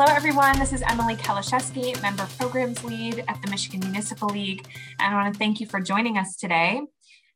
Hello, 0.00 0.14
everyone. 0.14 0.56
This 0.60 0.72
is 0.72 0.80
Emily 0.82 1.16
Kalashevsky, 1.16 2.00
Member 2.00 2.24
Programs 2.38 2.84
Lead 2.84 3.24
at 3.26 3.42
the 3.42 3.50
Michigan 3.50 3.80
Municipal 3.80 4.28
League. 4.28 4.64
And 5.00 5.12
I 5.12 5.20
want 5.20 5.34
to 5.34 5.38
thank 5.40 5.58
you 5.58 5.66
for 5.66 5.80
joining 5.80 6.16
us 6.16 6.36
today. 6.36 6.82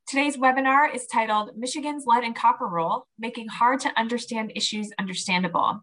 Today's 0.07 0.37
webinar 0.37 0.95
is 0.95 1.09
titled 1.09 1.57
Michigan's 1.57 2.05
Lead 2.07 2.23
and 2.23 2.37
Copper 2.37 2.69
Rule, 2.69 3.09
Making 3.19 3.49
Hard 3.49 3.81
to 3.81 3.99
Understand 3.99 4.53
Issues 4.55 4.93
Understandable. 4.97 5.81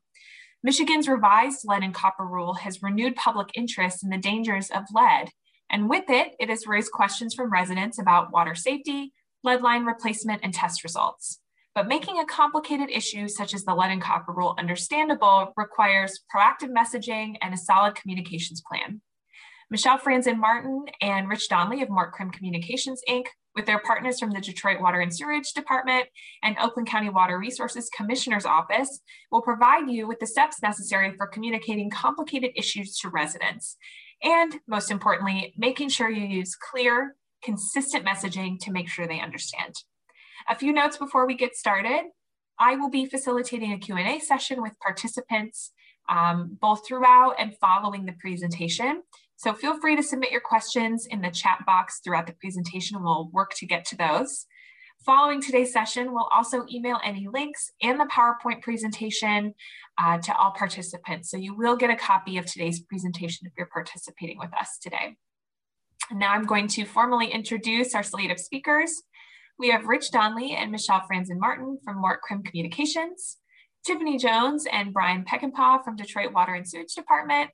Michigan's 0.63 1.09
revised 1.09 1.65
lead 1.65 1.83
and 1.83 1.93
copper 1.93 2.25
rule 2.25 2.53
has 2.53 2.81
renewed 2.81 3.17
public 3.17 3.49
interest 3.55 4.01
in 4.01 4.09
the 4.09 4.17
dangers 4.17 4.69
of 4.69 4.85
lead. 4.93 5.31
And 5.69 5.89
with 5.89 6.05
it, 6.07 6.31
it 6.39 6.47
has 6.47 6.65
raised 6.65 6.93
questions 6.93 7.33
from 7.33 7.51
residents 7.51 7.99
about 7.99 8.31
water 8.31 8.55
safety, 8.55 9.11
lead 9.43 9.61
line 9.61 9.83
replacement, 9.83 10.45
and 10.45 10.53
test 10.53 10.85
results. 10.85 11.41
But 11.75 11.87
making 11.87 12.19
a 12.19 12.25
complicated 12.25 12.89
issue 12.89 13.27
such 13.27 13.53
as 13.53 13.63
the 13.63 13.75
lead 13.75 13.91
and 13.91 14.01
copper 14.01 14.33
rule 14.33 14.55
understandable 14.57 15.53
requires 15.55 16.19
proactive 16.33 16.69
messaging 16.75 17.35
and 17.41 17.53
a 17.53 17.57
solid 17.57 17.95
communications 17.95 18.61
plan. 18.61 19.01
Michelle 19.71 19.99
Franzen 19.99 20.39
Martin 20.39 20.85
and 20.99 21.29
Rich 21.29 21.47
Donley 21.47 21.83
of 21.83 21.89
Mort 21.89 22.11
Crim 22.11 22.31
Communications, 22.31 23.01
Inc., 23.07 23.25
with 23.55 23.65
their 23.65 23.79
partners 23.79 24.19
from 24.19 24.31
the 24.31 24.41
Detroit 24.41 24.81
Water 24.81 24.99
and 24.99 25.13
Sewerage 25.13 25.53
Department 25.53 26.05
and 26.41 26.55
Oakland 26.59 26.87
County 26.87 27.09
Water 27.09 27.37
Resources 27.37 27.89
Commissioner's 27.95 28.45
Office 28.45 29.01
will 29.31 29.41
provide 29.41 29.89
you 29.89 30.07
with 30.07 30.19
the 30.19 30.27
steps 30.27 30.61
necessary 30.61 31.13
for 31.17 31.27
communicating 31.27 31.89
complicated 31.89 32.51
issues 32.55 32.97
to 32.99 33.09
residents. 33.09 33.77
And 34.23 34.59
most 34.67 34.91
importantly, 34.91 35.53
making 35.57 35.89
sure 35.89 36.09
you 36.09 36.25
use 36.25 36.55
clear, 36.55 37.15
consistent 37.43 38.05
messaging 38.05 38.59
to 38.61 38.71
make 38.71 38.87
sure 38.87 39.07
they 39.07 39.19
understand. 39.19 39.75
A 40.47 40.55
few 40.55 40.73
notes 40.73 40.97
before 40.97 41.25
we 41.25 41.35
get 41.35 41.55
started. 41.55 42.03
I 42.57 42.75
will 42.75 42.89
be 42.89 43.05
facilitating 43.05 43.71
a 43.71 43.79
Q&A 43.79 44.19
session 44.19 44.61
with 44.61 44.77
participants 44.79 45.71
um, 46.09 46.57
both 46.59 46.85
throughout 46.85 47.35
and 47.39 47.55
following 47.57 48.05
the 48.05 48.15
presentation. 48.19 49.03
So 49.37 49.53
feel 49.53 49.79
free 49.79 49.95
to 49.95 50.03
submit 50.03 50.31
your 50.31 50.41
questions 50.41 51.05
in 51.05 51.21
the 51.21 51.31
chat 51.31 51.59
box 51.65 52.01
throughout 52.03 52.27
the 52.27 52.33
presentation 52.33 53.01
we'll 53.01 53.29
work 53.31 53.53
to 53.55 53.65
get 53.65 53.85
to 53.85 53.97
those. 53.97 54.45
Following 55.05 55.41
today's 55.41 55.71
session, 55.71 56.11
we'll 56.11 56.27
also 56.33 56.65
email 56.69 56.99
any 57.05 57.29
links 57.31 57.71
and 57.81 57.97
the 57.97 58.09
PowerPoint 58.11 58.61
presentation 58.61 59.53
uh, 59.97 60.17
to 60.17 60.35
all 60.35 60.51
participants. 60.51 61.31
So 61.31 61.37
you 61.37 61.55
will 61.55 61.77
get 61.77 61.89
a 61.89 61.95
copy 61.95 62.37
of 62.37 62.45
today's 62.45 62.81
presentation 62.81 63.47
if 63.47 63.53
you're 63.57 63.69
participating 63.71 64.37
with 64.37 64.53
us 64.59 64.77
today. 64.81 65.15
Now 66.11 66.33
I'm 66.33 66.45
going 66.45 66.67
to 66.69 66.85
formally 66.85 67.27
introduce 67.27 67.95
our 67.95 68.03
slate 68.03 68.31
of 68.31 68.39
speakers. 68.39 69.03
We 69.59 69.71
have 69.71 69.87
Rich 69.87 70.11
Donley 70.11 70.55
and 70.55 70.71
Michelle 70.71 71.01
Franzen 71.01 71.37
Martin 71.37 71.79
from 71.83 71.99
Mort 71.99 72.21
Crim 72.21 72.43
Communications, 72.43 73.39
Tiffany 73.85 74.17
Jones 74.17 74.65
and 74.71 74.93
Brian 74.93 75.25
Peckinpaugh 75.25 75.83
from 75.83 75.97
Detroit 75.97 76.31
Water 76.31 76.53
and 76.53 76.65
Sewage 76.65 76.95
Department, 76.95 77.49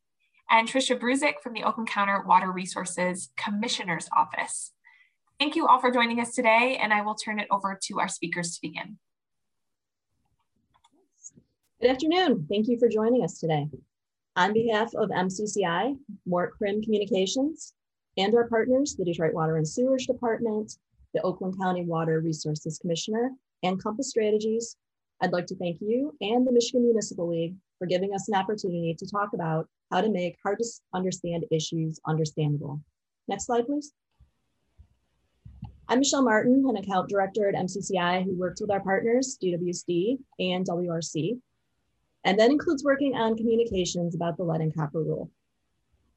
and 0.51 0.69
Trisha 0.69 0.99
Bruzik 0.99 1.41
from 1.41 1.53
the 1.53 1.63
Oakland 1.63 1.89
County 1.89 2.13
Water 2.27 2.51
Resources 2.51 3.31
Commissioner's 3.37 4.07
Office. 4.15 4.71
Thank 5.39 5.55
you 5.55 5.65
all 5.65 5.79
for 5.79 5.89
joining 5.89 6.19
us 6.19 6.35
today, 6.35 6.77
and 6.79 6.93
I 6.93 7.01
will 7.01 7.15
turn 7.15 7.39
it 7.39 7.47
over 7.49 7.79
to 7.85 7.99
our 7.99 8.07
speakers 8.07 8.53
to 8.53 8.61
begin. 8.61 8.99
Good 11.81 11.89
afternoon. 11.89 12.45
Thank 12.47 12.67
you 12.67 12.77
for 12.77 12.87
joining 12.87 13.23
us 13.23 13.39
today. 13.39 13.67
On 14.35 14.53
behalf 14.53 14.93
of 14.93 15.09
MCCI, 15.09 15.97
Mort 16.27 16.55
Crim 16.55 16.83
Communications, 16.83 17.73
and 18.15 18.35
our 18.35 18.47
partners, 18.47 18.95
the 18.95 19.05
Detroit 19.05 19.33
Water 19.33 19.57
and 19.57 19.67
Sewage 19.67 20.05
Department, 20.05 20.77
the 21.15 21.21
Oakland 21.21 21.57
County 21.57 21.83
Water 21.83 22.19
Resources 22.19 22.77
Commissioner, 22.77 23.31
and 23.63 23.81
Compass 23.81 24.09
Strategies, 24.09 24.75
I'd 25.21 25.31
like 25.31 25.47
to 25.47 25.55
thank 25.55 25.79
you 25.79 26.13
and 26.19 26.45
the 26.45 26.51
Michigan 26.51 26.83
Municipal 26.83 27.29
League 27.29 27.55
for 27.79 27.87
giving 27.87 28.13
us 28.13 28.27
an 28.27 28.35
opportunity 28.35 28.93
to 28.99 29.09
talk 29.09 29.29
about 29.33 29.67
how 29.91 30.01
to 30.01 30.09
make 30.09 30.37
hard 30.43 30.59
to 30.59 30.65
understand 30.93 31.45
issues 31.51 32.01
understandable. 32.05 32.81
Next 33.29 33.45
slide, 33.45 33.65
please. 33.65 33.93
I'm 35.87 35.99
Michelle 35.99 36.23
Martin, 36.23 36.65
an 36.67 36.75
account 36.75 37.07
director 37.07 37.47
at 37.47 37.55
MCCI 37.55 38.25
who 38.25 38.35
works 38.35 38.59
with 38.59 38.71
our 38.71 38.81
partners, 38.81 39.37
DWSD 39.41 40.17
and 40.39 40.67
WRC, 40.67 41.39
and 42.25 42.37
that 42.37 42.51
includes 42.51 42.83
working 42.83 43.15
on 43.15 43.37
communications 43.37 44.15
about 44.15 44.35
the 44.35 44.43
lead 44.43 44.59
and 44.59 44.75
copper 44.75 45.01
rule. 45.01 45.31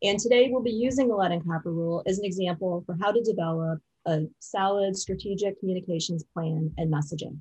And 0.02 0.18
today 0.18 0.48
we'll 0.50 0.62
be 0.62 0.72
using 0.72 1.06
the 1.06 1.14
lead 1.14 1.30
and 1.30 1.46
copper 1.46 1.70
rule 1.70 2.02
as 2.06 2.18
an 2.18 2.24
example 2.24 2.82
for 2.84 2.96
how 3.00 3.12
to 3.12 3.22
develop 3.22 3.80
a 4.08 4.26
solid 4.40 4.96
strategic 4.96 5.60
communications 5.60 6.24
plan 6.32 6.72
and 6.78 6.92
messaging. 6.92 7.38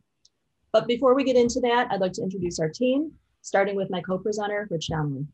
But 0.74 0.86
before 0.86 1.16
we 1.16 1.24
get 1.24 1.38
into 1.38 1.62
that, 1.62 1.88
I'd 1.90 2.02
like 2.02 2.12
to 2.14 2.22
introduce 2.22 2.60
our 2.60 2.70
team, 2.70 3.14
starting 3.42 3.76
with 3.76 3.90
my 3.90 4.02
co-presenter, 4.02 4.68
Rich 4.70 4.90
Donley. 4.90 5.26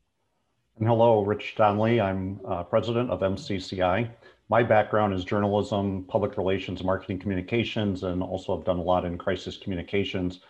And 0.77 0.87
hello, 0.87 1.23
Rich 1.23 1.55
Donley. 1.57 1.99
I'm 1.99 2.39
uh, 2.47 2.63
president 2.63 3.09
of 3.09 3.21
MCCI. 3.21 4.09
My 4.49 4.61
background 4.61 5.13
is 5.13 5.23
journalism, 5.23 6.05
public 6.07 6.37
relations, 6.37 6.83
marketing 6.83 7.17
communications, 7.17 8.03
and 8.03 8.21
also 8.21 8.57
I've 8.57 8.65
done 8.65 8.77
a 8.77 8.83
lot 8.83 9.03
in 9.03 9.17
crisis 9.17 9.57
communications. 9.57 10.41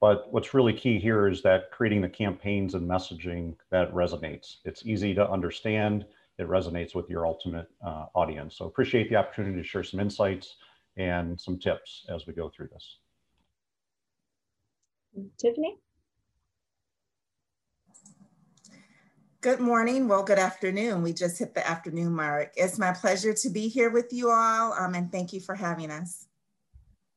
But 0.00 0.32
what's 0.32 0.52
really 0.52 0.72
key 0.72 0.98
here 0.98 1.28
is 1.28 1.42
that 1.42 1.70
creating 1.70 2.02
the 2.02 2.08
campaigns 2.08 2.74
and 2.74 2.88
messaging 2.90 3.54
that 3.70 3.92
resonates. 3.94 4.56
It's 4.64 4.84
easy 4.84 5.14
to 5.14 5.30
understand. 5.30 6.04
It 6.38 6.48
resonates 6.48 6.94
with 6.94 7.08
your 7.08 7.26
ultimate 7.26 7.68
uh, 7.84 8.06
audience. 8.14 8.56
So 8.56 8.66
appreciate 8.66 9.08
the 9.08 9.16
opportunity 9.16 9.56
to 9.56 9.66
share 9.66 9.84
some 9.84 10.00
insights 10.00 10.56
and 10.96 11.40
some 11.40 11.58
tips 11.58 12.04
as 12.08 12.26
we 12.26 12.32
go 12.32 12.48
through 12.48 12.68
this. 12.72 12.98
Tiffany? 15.38 15.76
Good 19.40 19.60
morning. 19.60 20.08
Well, 20.08 20.24
good 20.24 20.38
afternoon. 20.38 21.02
We 21.02 21.12
just 21.12 21.38
hit 21.38 21.54
the 21.54 21.68
afternoon 21.68 22.14
mark. 22.14 22.52
It's 22.56 22.78
my 22.78 22.92
pleasure 22.92 23.34
to 23.34 23.50
be 23.50 23.68
here 23.68 23.90
with 23.90 24.12
you 24.12 24.30
all 24.30 24.72
um, 24.72 24.94
and 24.94 25.12
thank 25.12 25.32
you 25.32 25.40
for 25.40 25.54
having 25.54 25.90
us. 25.90 26.26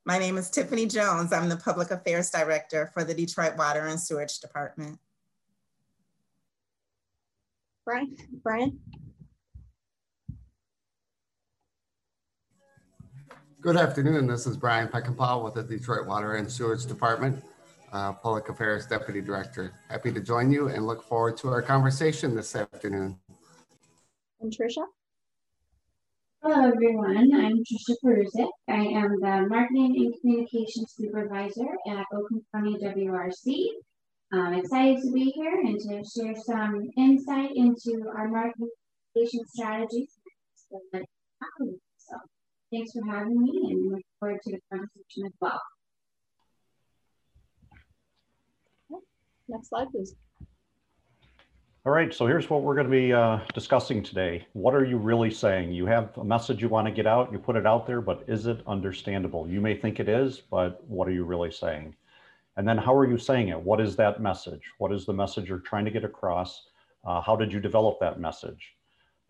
My 0.04 0.18
name 0.18 0.38
is 0.38 0.50
Tiffany 0.50 0.86
Jones. 0.86 1.32
I'm 1.32 1.48
the 1.48 1.56
Public 1.56 1.90
Affairs 1.90 2.30
Director 2.30 2.90
for 2.94 3.02
the 3.02 3.14
Detroit 3.14 3.56
Water 3.56 3.86
and 3.86 3.98
Sewage 3.98 4.38
Department. 4.40 4.98
Brian? 7.84 8.16
Brian? 8.42 8.78
Good 13.68 13.76
afternoon. 13.76 14.26
This 14.26 14.46
is 14.46 14.56
Brian 14.56 14.88
Peckinpaugh 14.88 15.44
with 15.44 15.52
the 15.52 15.62
Detroit 15.62 16.06
Water 16.06 16.36
and 16.36 16.50
Sewage 16.50 16.86
Department 16.86 17.44
uh, 17.92 18.14
Public 18.14 18.48
Affairs 18.48 18.86
Deputy 18.86 19.20
Director. 19.20 19.74
Happy 19.90 20.10
to 20.10 20.22
join 20.22 20.50
you 20.50 20.68
and 20.68 20.86
look 20.86 21.02
forward 21.02 21.36
to 21.36 21.48
our 21.48 21.60
conversation 21.60 22.34
this 22.34 22.56
afternoon. 22.56 23.18
And 24.40 24.50
Tricia? 24.50 24.86
Hello, 26.42 26.66
everyone. 26.66 27.30
I'm 27.34 27.58
Tricia 27.58 27.94
Peruzic. 28.02 28.48
I 28.70 28.86
am 28.86 29.10
the 29.20 29.46
Marketing 29.50 29.94
and 29.98 30.14
Communications 30.22 30.94
Supervisor 30.96 31.68
at 31.88 32.06
Oakland 32.14 32.44
County 32.54 32.74
WRC. 32.82 33.66
I'm 34.32 34.54
excited 34.54 35.02
to 35.02 35.12
be 35.12 35.24
here 35.24 35.60
and 35.60 35.78
to 35.78 36.02
share 36.08 36.34
some 36.36 36.88
insight 36.96 37.50
into 37.54 38.10
our 38.16 38.28
marketing 38.28 38.70
and 38.70 39.12
communication 39.12 39.46
strategies. 39.46 40.08
So, 42.70 42.76
thanks 42.76 42.92
for 42.92 43.04
having 43.10 43.42
me 43.42 43.70
and 43.70 43.92
look 43.92 44.02
forward 44.20 44.40
to 44.44 44.52
the 44.52 44.58
conversation 44.70 45.26
as 45.26 45.32
well. 45.40 45.60
Next 49.48 49.68
slide, 49.68 49.86
please. 49.90 50.14
All 51.86 51.92
right, 51.92 52.12
so 52.12 52.26
here's 52.26 52.50
what 52.50 52.62
we're 52.62 52.74
going 52.74 52.86
to 52.86 52.90
be 52.90 53.14
uh, 53.14 53.38
discussing 53.54 54.02
today. 54.02 54.46
What 54.52 54.74
are 54.74 54.84
you 54.84 54.98
really 54.98 55.30
saying? 55.30 55.72
You 55.72 55.86
have 55.86 56.16
a 56.18 56.24
message 56.24 56.60
you 56.60 56.68
want 56.68 56.86
to 56.86 56.92
get 56.92 57.06
out, 57.06 57.32
you 57.32 57.38
put 57.38 57.56
it 57.56 57.66
out 57.66 57.86
there, 57.86 58.02
but 58.02 58.24
is 58.28 58.46
it 58.46 58.60
understandable? 58.66 59.48
You 59.48 59.62
may 59.62 59.74
think 59.74 59.98
it 59.98 60.08
is, 60.08 60.38
but 60.38 60.84
what 60.86 61.08
are 61.08 61.12
you 61.12 61.24
really 61.24 61.50
saying? 61.50 61.94
And 62.58 62.68
then 62.68 62.76
how 62.76 62.94
are 62.94 63.06
you 63.06 63.16
saying 63.16 63.48
it? 63.48 63.58
What 63.58 63.80
is 63.80 63.96
that 63.96 64.20
message? 64.20 64.62
What 64.76 64.92
is 64.92 65.06
the 65.06 65.14
message 65.14 65.48
you're 65.48 65.60
trying 65.60 65.86
to 65.86 65.90
get 65.90 66.04
across? 66.04 66.66
Uh, 67.06 67.22
how 67.22 67.36
did 67.36 67.52
you 67.52 67.60
develop 67.60 67.98
that 68.00 68.20
message? 68.20 68.74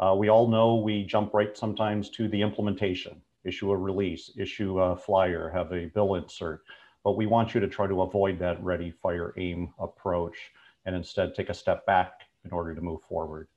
Uh, 0.01 0.15
we 0.19 0.29
all 0.29 0.49
know 0.49 0.77
we 0.77 1.05
jump 1.05 1.35
right 1.35 1.57
sometimes 1.57 2.09
to 2.11 2.27
the 2.29 2.41
implementation, 2.41 3.21
issue 3.49 3.71
a 3.71 3.77
release, 3.77 4.31
issue 4.37 4.79
a 4.79 4.97
flyer, 4.97 5.51
have 5.53 5.73
a 5.73 5.87
bill 5.87 6.15
insert 6.15 6.63
but 7.09 7.17
we 7.17 7.25
want 7.25 7.55
you 7.55 7.61
to 7.61 7.69
try 7.69 7.87
to 7.87 8.03
avoid 8.03 8.39
that 8.39 8.63
ready, 8.63 8.91
fire, 8.91 9.33
aim 9.39 9.73
approach 9.79 10.37
and 10.85 10.95
instead 10.95 11.35
take 11.35 11.49
a 11.49 11.55
step 11.55 11.87
back 11.87 12.21
in 12.45 12.51
order 12.51 12.75
to 12.75 12.83
move 12.83 13.01
forward. 13.09 13.49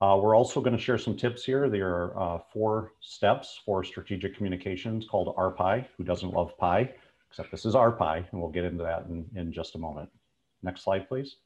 Uh, 0.00 0.16
we're 0.22 0.36
also 0.36 0.60
going 0.60 0.76
to 0.76 0.80
share 0.80 0.96
some 0.96 1.16
tips 1.16 1.44
here. 1.44 1.68
There 1.68 1.88
are 1.88 2.18
uh, 2.18 2.38
four 2.52 2.92
steps 3.00 3.60
for 3.64 3.82
strategic 3.82 4.36
communications 4.36 5.06
called 5.08 5.34
RPI. 5.36 5.86
Who 5.96 6.04
doesn't 6.04 6.32
love 6.32 6.56
pie? 6.58 6.92
Except 7.30 7.50
this 7.50 7.64
is 7.64 7.74
RPI, 7.74 8.30
and 8.30 8.40
we'll 8.40 8.50
get 8.50 8.64
into 8.64 8.84
that 8.84 9.06
in, 9.06 9.26
in 9.34 9.52
just 9.52 9.74
a 9.74 9.78
moment. 9.78 10.08
Next 10.62 10.82
slide, 10.82 11.08
please. 11.08 11.36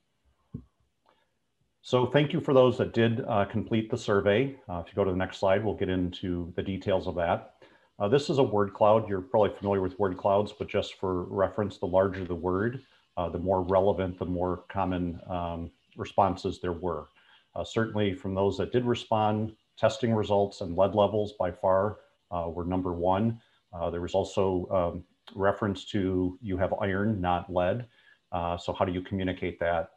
So 1.81 2.07
thank 2.07 2.35
you 2.35 2.41
for 2.41 2.53
those 2.53 2.77
that 2.77 2.93
did 2.93 3.25
uh, 3.27 3.47
complete 3.47 3.91
the 3.91 3.97
survey. 3.97 4.57
Uh, 4.69 4.83
if 4.85 4.89
you 4.89 4.95
go 4.95 5.05
to 5.05 5.13
the 5.13 5.17
next 5.17 5.39
slide, 5.39 5.65
we'll 5.65 5.77
get 5.77 5.89
into 5.89 6.53
the 6.57 6.63
details 6.63 7.07
of 7.07 7.15
that. 7.15 7.55
Uh, 7.99 8.07
this 8.07 8.31
is 8.31 8.39
a 8.39 8.43
word 8.43 8.73
cloud. 8.73 9.09
You're 9.09 9.21
probably 9.21 9.51
familiar 9.57 9.81
with 9.81 9.99
word 9.99 10.17
clouds, 10.17 10.53
but 10.57 10.69
just 10.69 10.95
for 10.95 11.25
reference, 11.25 11.79
the 11.79 11.87
larger 11.87 12.25
the 12.25 12.35
word, 12.35 12.83
uh, 13.17 13.29
the 13.29 13.39
more 13.39 13.63
relevant, 13.63 14.19
the 14.19 14.25
more 14.25 14.65
common 14.69 15.21
um, 15.29 15.71
responses 15.97 16.61
there 16.61 16.73
were. 16.73 17.09
Uh, 17.57 17.65
certainly 17.65 18.15
from 18.15 18.35
those 18.35 18.57
that 18.57 18.71
did 18.71 18.85
respond, 18.85 19.53
testing 19.77 20.15
results 20.15 20.61
and 20.61 20.77
lead 20.77 20.95
levels 20.95 21.33
by 21.41 21.51
far 21.51 21.99
uh, 22.31 22.49
were 22.49 22.65
number 22.65 22.93
one. 22.93 23.41
Uh, 23.73 23.91
there 23.91 24.01
was 24.01 24.15
also 24.15 24.69
um, 24.71 25.05
reference 25.35 25.85
to 25.85 26.39
you 26.41 26.57
have 26.57 26.73
iron, 26.81 27.21
not 27.21 27.53
lead. 27.53 27.85
Uh, 28.31 28.57
so 28.57 28.73
how 28.73 28.85
do 28.85 28.93
you 28.93 29.01
communicate 29.01 29.59
that 29.59 29.91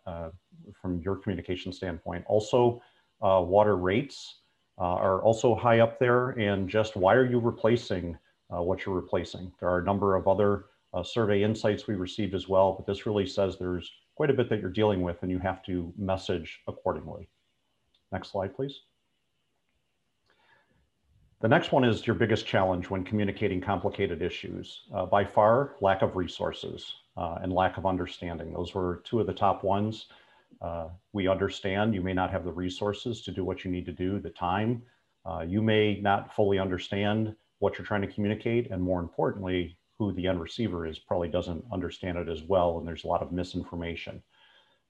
from 0.81 0.99
your 1.01 1.17
communication 1.17 1.71
standpoint? 1.71 2.23
Also, 2.27 2.81
water 3.21 3.75
rates 3.77 4.40
are 4.83 5.21
also 5.21 5.55
high 5.55 5.79
up 5.79 5.99
there 5.99 6.31
and 6.31 6.67
just 6.69 6.95
why 6.95 7.13
are 7.13 7.25
you 7.25 7.39
replacing 7.39 8.17
what 8.49 8.85
you're 8.85 8.95
replacing? 8.95 9.51
There 9.59 9.69
are 9.69 9.79
a 9.79 9.83
number 9.83 10.15
of 10.15 10.27
other 10.27 10.65
survey 11.03 11.43
insights 11.43 11.87
we 11.87 11.95
received 11.95 12.33
as 12.33 12.49
well, 12.49 12.73
but 12.73 12.85
this 12.85 13.05
really 13.05 13.25
says 13.25 13.57
there's 13.57 13.89
quite 14.15 14.29
a 14.29 14.33
bit 14.33 14.49
that 14.49 14.59
you're 14.59 14.69
dealing 14.69 15.01
with 15.01 15.21
and 15.21 15.31
you 15.31 15.39
have 15.39 15.63
to 15.63 15.93
message 15.97 16.61
accordingly. 16.67 17.29
Next 18.11 18.31
slide, 18.31 18.55
please. 18.55 18.81
The 21.41 21.47
next 21.47 21.71
one 21.71 21.83
is 21.83 22.05
your 22.05 22.15
biggest 22.15 22.45
challenge 22.45 22.89
when 22.89 23.03
communicating 23.03 23.61
complicated 23.61 24.21
issues. 24.21 24.81
Uh, 24.93 25.07
by 25.07 25.25
far, 25.25 25.75
lack 25.81 26.03
of 26.03 26.15
resources 26.15 26.93
uh, 27.17 27.39
and 27.41 27.51
lack 27.51 27.77
of 27.77 27.87
understanding. 27.87 28.53
Those 28.53 28.75
were 28.75 29.01
two 29.05 29.19
of 29.19 29.25
the 29.25 29.33
top 29.33 29.63
ones. 29.63 30.05
Uh, 30.61 30.89
we 31.13 31.27
understand 31.27 31.93
you 31.93 32.01
may 32.01 32.13
not 32.13 32.31
have 32.31 32.45
the 32.45 32.51
resources 32.51 33.21
to 33.23 33.31
do 33.31 33.43
what 33.43 33.65
you 33.65 33.71
need 33.71 33.85
to 33.85 33.91
do, 33.91 34.19
the 34.19 34.29
time. 34.29 34.81
Uh, 35.25 35.43
you 35.47 35.61
may 35.61 35.99
not 36.01 36.33
fully 36.35 36.59
understand 36.59 37.35
what 37.59 37.77
you're 37.77 37.85
trying 37.85 38.01
to 38.01 38.07
communicate, 38.07 38.69
and 38.71 38.81
more 38.81 38.99
importantly, 38.99 39.77
who 39.97 40.11
the 40.13 40.27
end 40.27 40.39
receiver 40.41 40.87
is 40.87 40.97
probably 40.97 41.27
doesn't 41.27 41.63
understand 41.71 42.17
it 42.17 42.27
as 42.27 42.43
well, 42.43 42.79
and 42.79 42.87
there's 42.87 43.03
a 43.03 43.07
lot 43.07 43.21
of 43.21 43.31
misinformation. 43.31 44.21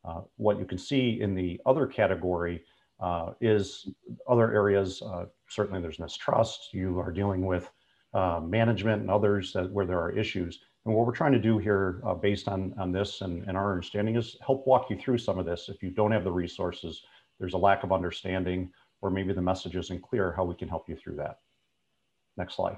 Uh, 0.05 0.21
what 0.37 0.57
you 0.57 0.65
can 0.65 0.77
see 0.77 1.19
in 1.21 1.35
the 1.35 1.59
other 1.65 1.85
category 1.85 2.63
uh, 3.01 3.33
is 3.41 3.89
other 4.27 4.53
areas, 4.53 5.01
uh, 5.01 5.25
certainly 5.49 5.81
there's 5.81 5.99
mistrust. 5.99 6.73
You 6.73 6.99
are 6.99 7.11
dealing 7.11 7.45
with 7.45 7.69
uh, 8.13 8.39
management 8.43 9.01
and 9.01 9.11
others 9.11 9.53
that, 9.53 9.71
where 9.71 9.85
there 9.85 9.99
are 9.99 10.11
issues. 10.11 10.59
And 10.85 10.95
what 10.95 11.05
we're 11.05 11.15
trying 11.15 11.33
to 11.33 11.39
do 11.39 11.57
here 11.59 12.01
uh, 12.05 12.15
based 12.15 12.47
on, 12.47 12.73
on 12.79 12.91
this 12.91 13.21
and, 13.21 13.43
and 13.47 13.55
our 13.55 13.71
understanding 13.71 14.15
is 14.15 14.37
help 14.45 14.65
walk 14.65 14.89
you 14.89 14.97
through 14.97 15.19
some 15.19 15.37
of 15.37 15.45
this. 15.45 15.69
If 15.69 15.83
you 15.83 15.91
don't 15.91 16.11
have 16.11 16.23
the 16.23 16.31
resources, 16.31 17.03
there's 17.39 17.53
a 17.53 17.57
lack 17.57 17.83
of 17.83 17.91
understanding, 17.91 18.71
or 19.01 19.11
maybe 19.11 19.33
the 19.33 19.41
message 19.41 19.75
isn't 19.75 20.01
clear, 20.01 20.33
how 20.35 20.43
we 20.43 20.55
can 20.55 20.67
help 20.67 20.89
you 20.89 20.95
through 20.95 21.17
that. 21.17 21.37
Next 22.37 22.55
slide. 22.55 22.77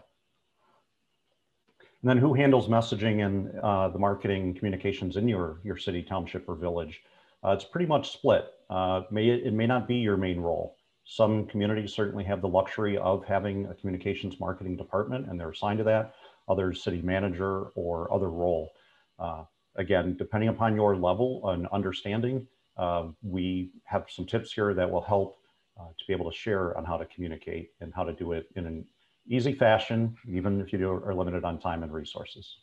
And 2.02 2.10
then 2.10 2.18
who 2.18 2.34
handles 2.34 2.68
messaging 2.68 3.26
and 3.26 3.58
uh, 3.60 3.88
the 3.88 4.00
marketing 4.00 4.56
communications 4.56 5.16
in 5.16 5.26
your, 5.26 5.62
your 5.64 5.78
city, 5.78 6.04
township, 6.04 6.50
or 6.50 6.56
village? 6.56 7.02
Uh, 7.46 7.52
it's 7.52 7.64
pretty 7.64 7.86
much 7.86 8.12
split. 8.12 8.52
Uh, 8.70 9.04
may, 9.12 9.30
it 9.30 9.54
may 9.54 9.68
not 9.68 9.88
be 9.88 9.96
your 9.96 10.18
main 10.18 10.42
role. 10.42 10.76
Some 11.06 11.46
communities 11.48 11.94
certainly 11.94 12.24
have 12.26 12.42
the 12.42 12.48
luxury 12.48 12.98
of 12.98 13.26
having 13.26 13.68
a 13.68 13.74
communications 13.74 14.40
marketing 14.40 14.76
department 14.76 15.30
and 15.30 15.40
they're 15.40 15.50
assigned 15.50 15.78
to 15.80 15.84
that. 15.86 16.16
Others, 16.48 16.84
city 16.84 17.02
manager 17.02 17.66
or 17.76 18.12
other 18.14 18.30
role. 18.30 18.72
Uh, 19.20 19.44
again, 19.76 20.16
depending 20.18 20.50
upon 20.50 20.76
your 20.76 20.96
level 20.96 21.50
and 21.50 21.68
understanding, 21.68 22.46
uh, 22.78 23.08
we 23.22 23.72
have 23.86 24.06
some 24.10 24.26
tips 24.26 24.52
here 24.52 24.74
that 24.74 24.90
will 24.90 25.02
help 25.02 25.38
uh, 25.80 25.86
to 25.98 26.06
be 26.08 26.14
able 26.14 26.30
to 26.30 26.36
share 26.36 26.78
on 26.78 26.86
how 26.86 26.98
to 26.98 27.06
communicate 27.06 27.72
and 27.82 27.94
how 27.96 28.04
to 28.04 28.14
do 28.14 28.34
it 28.34 28.48
in 28.56 28.66
an 28.66 28.86
easy 29.28 29.54
fashion, 29.54 30.16
even 30.28 30.62
if 30.62 30.74
you 30.74 30.90
are 30.90 31.16
limited 31.16 31.44
on 31.44 31.60
time 31.60 31.84
and 31.84 31.92
resources. 31.94 32.58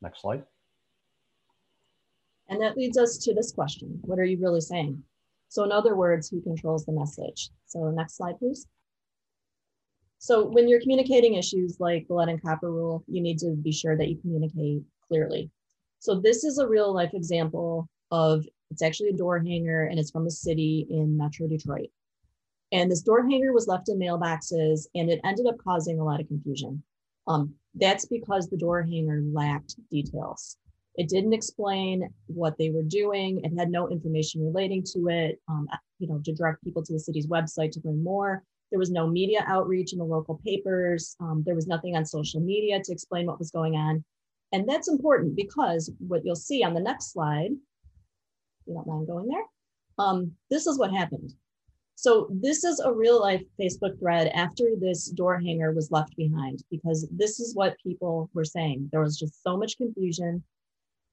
Next 0.00 0.20
slide. 0.20 0.42
And 2.48 2.60
that 2.60 2.76
leads 2.76 2.98
us 2.98 3.18
to 3.18 3.34
this 3.34 3.52
question. 3.52 3.98
What 4.02 4.18
are 4.18 4.24
you 4.24 4.38
really 4.40 4.60
saying? 4.60 5.02
So 5.48 5.64
in 5.64 5.72
other 5.72 5.96
words, 5.96 6.28
who 6.28 6.40
controls 6.42 6.84
the 6.84 6.92
message? 6.92 7.50
So 7.66 7.90
next 7.90 8.16
slide, 8.16 8.38
please. 8.38 8.66
So 10.22 10.46
when 10.46 10.68
you're 10.68 10.80
communicating 10.80 11.34
issues 11.34 11.78
like 11.80 12.06
the 12.06 12.14
lead 12.14 12.28
and 12.28 12.40
copper 12.40 12.70
rule, 12.70 13.02
you 13.08 13.20
need 13.20 13.40
to 13.40 13.56
be 13.56 13.72
sure 13.72 13.96
that 13.96 14.08
you 14.08 14.16
communicate 14.18 14.84
clearly. 15.08 15.50
So 15.98 16.20
this 16.20 16.44
is 16.44 16.58
a 16.58 16.68
real 16.68 16.94
life 16.94 17.10
example 17.12 17.88
of, 18.12 18.46
it's 18.70 18.82
actually 18.82 19.08
a 19.08 19.16
door 19.16 19.40
hanger 19.40 19.82
and 19.82 19.98
it's 19.98 20.12
from 20.12 20.28
a 20.28 20.30
city 20.30 20.86
in 20.88 21.16
Metro 21.16 21.48
Detroit. 21.48 21.88
And 22.70 22.88
this 22.88 23.02
door 23.02 23.28
hanger 23.28 23.52
was 23.52 23.66
left 23.66 23.88
in 23.88 23.98
mailboxes 23.98 24.86
and 24.94 25.10
it 25.10 25.18
ended 25.24 25.48
up 25.48 25.56
causing 25.58 25.98
a 25.98 26.04
lot 26.04 26.20
of 26.20 26.28
confusion. 26.28 26.84
Um, 27.26 27.54
that's 27.74 28.04
because 28.04 28.48
the 28.48 28.56
door 28.56 28.80
hanger 28.80 29.22
lacked 29.32 29.74
details. 29.90 30.56
It 30.94 31.08
didn't 31.08 31.32
explain 31.32 32.08
what 32.26 32.56
they 32.58 32.70
were 32.70 32.84
doing. 32.84 33.40
It 33.42 33.58
had 33.58 33.70
no 33.70 33.88
information 33.88 34.44
relating 34.44 34.84
to 34.94 35.08
it, 35.08 35.40
um, 35.48 35.66
you 35.98 36.06
know, 36.06 36.20
to 36.24 36.32
direct 36.32 36.62
people 36.62 36.84
to 36.84 36.92
the 36.92 37.00
city's 37.00 37.26
website 37.26 37.72
to 37.72 37.80
learn 37.82 38.04
more. 38.04 38.44
There 38.72 38.78
was 38.78 38.90
no 38.90 39.06
media 39.06 39.44
outreach 39.46 39.92
in 39.92 39.98
the 39.98 40.04
local 40.04 40.40
papers. 40.42 41.14
Um, 41.20 41.42
there 41.44 41.54
was 41.54 41.66
nothing 41.66 41.94
on 41.94 42.06
social 42.06 42.40
media 42.40 42.82
to 42.82 42.92
explain 42.92 43.26
what 43.26 43.38
was 43.38 43.50
going 43.50 43.76
on. 43.76 44.02
And 44.52 44.66
that's 44.66 44.88
important 44.88 45.36
because 45.36 45.92
what 45.98 46.24
you'll 46.24 46.34
see 46.34 46.64
on 46.64 46.72
the 46.72 46.80
next 46.80 47.12
slide, 47.12 47.50
you 48.66 48.74
don't 48.74 48.86
mind 48.86 49.06
going 49.06 49.28
there, 49.28 49.44
um, 49.98 50.32
this 50.50 50.66
is 50.66 50.78
what 50.78 50.90
happened. 50.90 51.34
So 51.96 52.28
this 52.30 52.64
is 52.64 52.80
a 52.80 52.90
real 52.90 53.20
life 53.20 53.42
Facebook 53.60 53.98
thread 53.98 54.28
after 54.28 54.70
this 54.80 55.10
door 55.10 55.38
hanger 55.38 55.72
was 55.72 55.90
left 55.90 56.16
behind 56.16 56.64
because 56.70 57.06
this 57.10 57.40
is 57.40 57.54
what 57.54 57.76
people 57.82 58.30
were 58.32 58.44
saying. 58.44 58.88
There 58.90 59.02
was 59.02 59.18
just 59.18 59.42
so 59.42 59.58
much 59.58 59.76
confusion. 59.76 60.42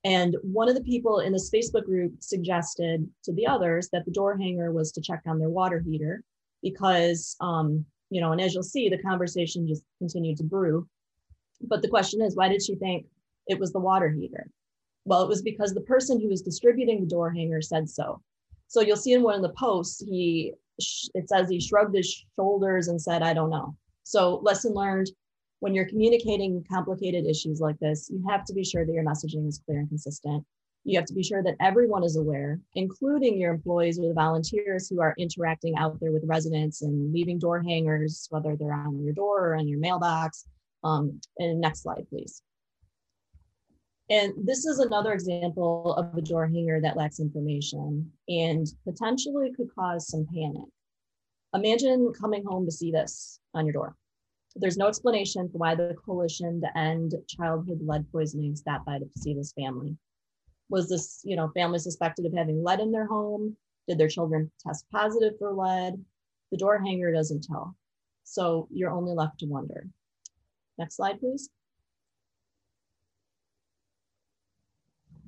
And 0.06 0.38
one 0.44 0.70
of 0.70 0.76
the 0.76 0.84
people 0.84 1.20
in 1.20 1.34
this 1.34 1.52
Facebook 1.52 1.84
group 1.84 2.14
suggested 2.22 3.06
to 3.26 3.34
the 3.34 3.48
others 3.48 3.90
that 3.92 4.06
the 4.06 4.12
door 4.12 4.38
hanger 4.38 4.72
was 4.72 4.94
to 4.94 5.02
check 5.02 5.24
on 5.28 5.40
their 5.40 5.50
water 5.50 5.84
heater 5.86 6.24
because, 6.62 7.36
um, 7.42 7.86
you 8.10 8.22
know, 8.22 8.32
and 8.32 8.42
as 8.42 8.54
you'll 8.54 8.64
see, 8.64 8.90
the 8.90 9.02
conversation 9.02 9.68
just 9.68 9.84
continued 10.00 10.38
to 10.38 10.44
brew. 10.44 10.88
But 11.62 11.82
the 11.82 11.90
question 11.90 12.22
is, 12.22 12.36
why 12.36 12.48
did 12.50 12.64
she 12.64 12.76
think 12.76 13.06
it 13.48 13.60
was 13.60 13.72
the 13.72 13.80
water 13.80 14.10
heater? 14.10 14.50
Well, 15.06 15.24
it 15.24 15.30
was 15.30 15.42
because 15.42 15.74
the 15.74 15.82
person 15.82 16.20
who 16.20 16.30
was 16.30 16.42
distributing 16.42 17.02
the 17.02 17.10
door 17.10 17.32
hanger 17.32 17.62
said 17.62 17.90
so. 17.90 18.22
So 18.68 18.82
you'll 18.82 18.98
see 18.98 19.14
in 19.14 19.24
one 19.24 19.36
of 19.36 19.42
the 19.42 19.58
posts, 19.58 20.00
he 20.00 20.54
it 21.14 21.28
says 21.28 21.50
he 21.50 21.60
shrugged 21.60 21.96
his 21.96 22.26
shoulders 22.36 22.88
and 22.88 23.02
said, 23.02 23.22
I 23.22 23.34
don't 23.34 23.50
know. 23.50 23.76
So 24.04 24.38
lesson 24.38 24.74
learned, 24.74 25.12
when 25.60 25.74
you're 25.74 25.90
communicating 25.90 26.64
complicated 26.72 27.26
issues 27.26 27.60
like 27.60 27.78
this, 27.80 28.10
you 28.10 28.24
have 28.30 28.46
to 28.46 28.54
be 28.54 28.64
sure 28.64 28.86
that 28.86 28.94
your 28.94 29.04
messaging 29.04 29.48
is 29.48 29.62
clear 29.66 29.80
and 29.80 29.90
consistent. 29.90 30.46
You 30.86 30.98
have 30.98 31.06
to 31.08 31.14
be 31.14 31.24
sure 31.24 31.44
that 31.44 31.56
everyone 31.60 32.04
is 32.04 32.16
aware, 32.16 32.60
including 32.76 33.38
your 33.38 33.54
employees 33.54 34.00
or 34.00 34.08
the 34.08 34.14
volunteers 34.14 34.88
who 34.90 35.02
are 35.02 35.14
interacting 35.18 35.76
out 35.78 36.00
there 36.00 36.12
with 36.12 36.24
residents 36.26 36.82
and 36.82 37.14
leaving 37.14 37.38
door 37.38 37.62
hangers, 37.62 38.28
whether 38.30 38.56
they're 38.56 38.74
on 38.74 39.04
your 39.04 39.14
door 39.14 39.50
or 39.50 39.56
on 39.56 39.68
your 39.68 39.80
mailbox. 39.80 40.46
Um, 40.84 41.20
and 41.38 41.60
next 41.60 41.84
slide, 41.84 42.08
please. 42.10 42.42
And 44.10 44.34
this 44.44 44.66
is 44.66 44.80
another 44.80 45.14
example 45.14 45.94
of 45.94 46.18
a 46.18 46.22
door 46.22 46.48
hanger 46.48 46.82
that 46.82 46.98
lacks 46.98 47.20
information 47.20 48.12
and 48.28 48.66
potentially 48.84 49.52
could 49.56 49.70
cause 49.76 50.08
some 50.08 50.26
panic. 50.34 50.68
Imagine 51.54 52.12
coming 52.20 52.44
home 52.44 52.66
to 52.66 52.72
see 52.72 52.92
this 52.92 53.40
on 53.54 53.66
your 53.66 53.74
door. 53.74 53.96
There's 54.56 54.78
no 54.78 54.88
explanation 54.88 55.48
for 55.50 55.60
why 55.60 55.76
the 55.76 55.96
coalition 56.04 56.60
to 56.62 56.78
end 56.78 57.14
childhood 57.28 57.82
lead 57.86 58.12
poisoning 58.12 58.56
stopped 58.56 58.86
by 58.86 58.98
to 58.98 59.06
see 59.16 59.36
this 59.36 59.54
family. 59.54 59.96
Was 60.70 60.88
this, 60.88 61.22
you 61.24 61.36
know, 61.36 61.52
family 61.56 61.80
suspected 61.80 62.26
of 62.26 62.34
having 62.34 62.64
lead 62.64 62.80
in 62.80 62.92
their 62.92 63.08
home? 63.08 63.56
Did 63.88 63.98
their 63.98 64.08
children 64.08 64.52
test 64.66 64.86
positive 64.92 65.34
for 65.40 65.54
lead? 65.54 65.94
The 66.52 66.58
door 66.58 66.80
hanger 66.80 67.12
doesn't 67.12 67.44
tell. 67.44 67.76
So 68.24 68.68
you're 68.72 68.92
only 68.92 69.14
left 69.14 69.40
to 69.40 69.48
wonder. 69.48 69.88
Next 70.78 70.96
slide, 70.98 71.20
please. 71.20 71.50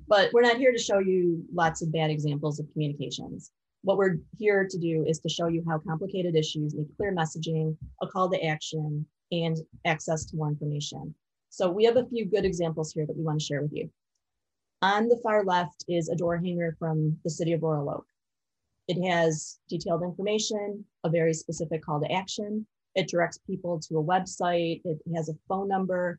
But 0.06 0.32
we're 0.32 0.42
not 0.42 0.58
here 0.58 0.72
to 0.72 0.78
show 0.78 0.98
you 0.98 1.44
lots 1.52 1.82
of 1.82 1.92
bad 1.92 2.10
examples 2.10 2.60
of 2.60 2.70
communications. 2.72 3.50
What 3.82 3.96
we're 3.96 4.18
here 4.38 4.66
to 4.68 4.78
do 4.78 5.04
is 5.08 5.18
to 5.20 5.28
show 5.28 5.48
you 5.48 5.64
how 5.68 5.78
complicated 5.78 6.36
issues 6.36 6.74
need 6.74 6.88
clear 6.96 7.14
messaging, 7.14 7.76
a 8.00 8.06
call 8.06 8.30
to 8.30 8.44
action, 8.44 9.04
and 9.32 9.56
access 9.84 10.24
to 10.26 10.36
more 10.36 10.48
information. 10.48 11.14
So 11.48 11.70
we 11.70 11.84
have 11.84 11.96
a 11.96 12.06
few 12.06 12.26
good 12.26 12.44
examples 12.44 12.92
here 12.92 13.06
that 13.06 13.16
we 13.16 13.24
want 13.24 13.40
to 13.40 13.44
share 13.44 13.62
with 13.62 13.72
you. 13.72 13.90
On 14.82 15.08
the 15.08 15.20
far 15.22 15.44
left 15.44 15.84
is 15.88 16.08
a 16.08 16.16
door 16.16 16.36
hanger 16.36 16.76
from 16.78 17.18
the 17.24 17.30
city 17.30 17.52
of 17.52 17.62
Royal 17.62 17.88
Oak. 17.88 18.06
It 18.88 19.00
has 19.08 19.58
detailed 19.68 20.02
information, 20.02 20.84
a 21.04 21.08
very 21.08 21.32
specific 21.32 21.82
call 21.82 22.00
to 22.00 22.12
action. 22.12 22.66
It 22.94 23.08
directs 23.08 23.38
people 23.38 23.80
to 23.80 23.98
a 23.98 24.04
website. 24.04 24.82
It 24.84 24.98
has 25.14 25.28
a 25.28 25.38
phone 25.48 25.68
number 25.68 26.18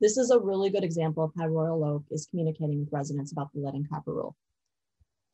this 0.00 0.18
is 0.18 0.30
a 0.30 0.38
really 0.38 0.70
good 0.70 0.84
example 0.84 1.24
of 1.24 1.32
how 1.38 1.46
Royal 1.46 1.84
Oak 1.84 2.04
is 2.10 2.26
communicating 2.26 2.80
with 2.80 2.92
residents 2.92 3.32
about 3.32 3.52
the 3.52 3.60
lead 3.60 3.74
and 3.74 3.88
copper 3.88 4.12
rule. 4.12 4.36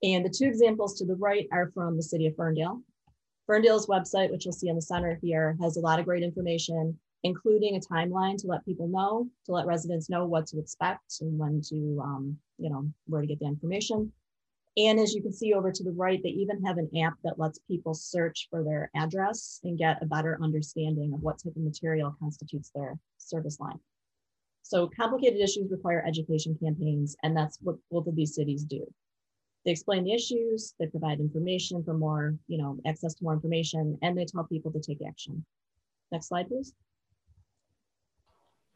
And 0.03 0.25
the 0.25 0.31
two 0.31 0.47
examples 0.47 0.97
to 0.99 1.05
the 1.05 1.17
right 1.17 1.49
are 1.51 1.71
from 1.73 1.97
the 1.97 2.03
city 2.03 2.27
of 2.27 2.37
Ferndale. 2.37 2.81
Ferndale's 3.47 3.87
website, 3.87 4.31
which 4.31 4.45
you'll 4.45 4.53
see 4.53 4.71
on 4.71 4.77
the 4.77 4.83
center 4.83 5.19
here, 5.23 5.57
has 5.61 5.77
a 5.77 5.81
lot 5.81 5.99
of 5.99 6.05
great 6.05 6.23
information, 6.23 6.99
including 7.23 7.77
a 7.77 7.81
timeline 7.81 8.37
to 8.39 8.47
let 8.47 8.65
people 8.65 8.89
know, 8.89 9.29
to 9.47 9.53
let 9.53 9.67
residents 9.67 10.09
know 10.09 10.27
what 10.27 10.47
to 10.47 10.59
expect 10.59 11.21
and 11.21 11.39
when 11.39 11.61
to, 11.61 12.01
um, 12.03 12.39
you 12.59 12.71
know, 12.71 12.89
where 13.07 13.21
to 13.21 13.27
get 13.27 13.39
the 13.39 13.47
information. 13.47 14.13
And 14.77 15.01
as 15.01 15.13
you 15.15 15.21
can 15.21 15.33
see 15.33 15.53
over 15.53 15.73
to 15.73 15.85
the 15.85 15.91
right, 15.91 16.23
they 16.23 16.31
even 16.31 16.65
have 16.65 16.79
an 16.79 16.91
app 16.99 17.15
that 17.25 17.39
lets 17.39 17.59
people 17.69 17.93
search 17.93 18.47
for 18.51 18.63
their 18.63 18.91
address 18.95 19.61
and 19.65 19.77
get 19.77 20.03
a 20.03 20.07
better 20.07 20.39
understanding 20.41 21.13
of 21.13 21.23
what 21.23 21.39
type 21.43 21.57
of 21.57 21.63
material 21.63 22.15
constitutes 22.21 22.71
their 22.75 22.97
service 23.19 23.59
line. 23.59 23.81
So 24.63 24.89
complicated 24.89 25.41
issues 25.41 25.71
require 25.71 26.05
education 26.07 26.57
campaigns, 26.63 27.17
and 27.25 27.37
that's 27.37 27.59
what 27.61 27.77
both 27.91 28.07
of 28.07 28.15
these 28.15 28.37
cities 28.37 28.65
do. 28.65 28.87
They 29.65 29.73
explain 29.73 30.05
the 30.05 30.15
issues, 30.15 30.75
they 30.79 30.87
provide 30.87 31.19
information 31.21 31.83
for 31.83 31.93
more, 31.93 32.37
you 32.47 32.57
know, 32.57 32.79
access 32.87 33.15
to 33.15 33.25
more 33.25 33.35
information, 33.35 33.99
and 34.01 34.17
they 34.17 34.25
tell 34.25 34.45
people 34.45 34.71
to 34.73 34.81
take 34.81 35.01
action. 35.07 35.45
Next 36.13 36.29
slide, 36.29 36.49
please. 36.49 36.73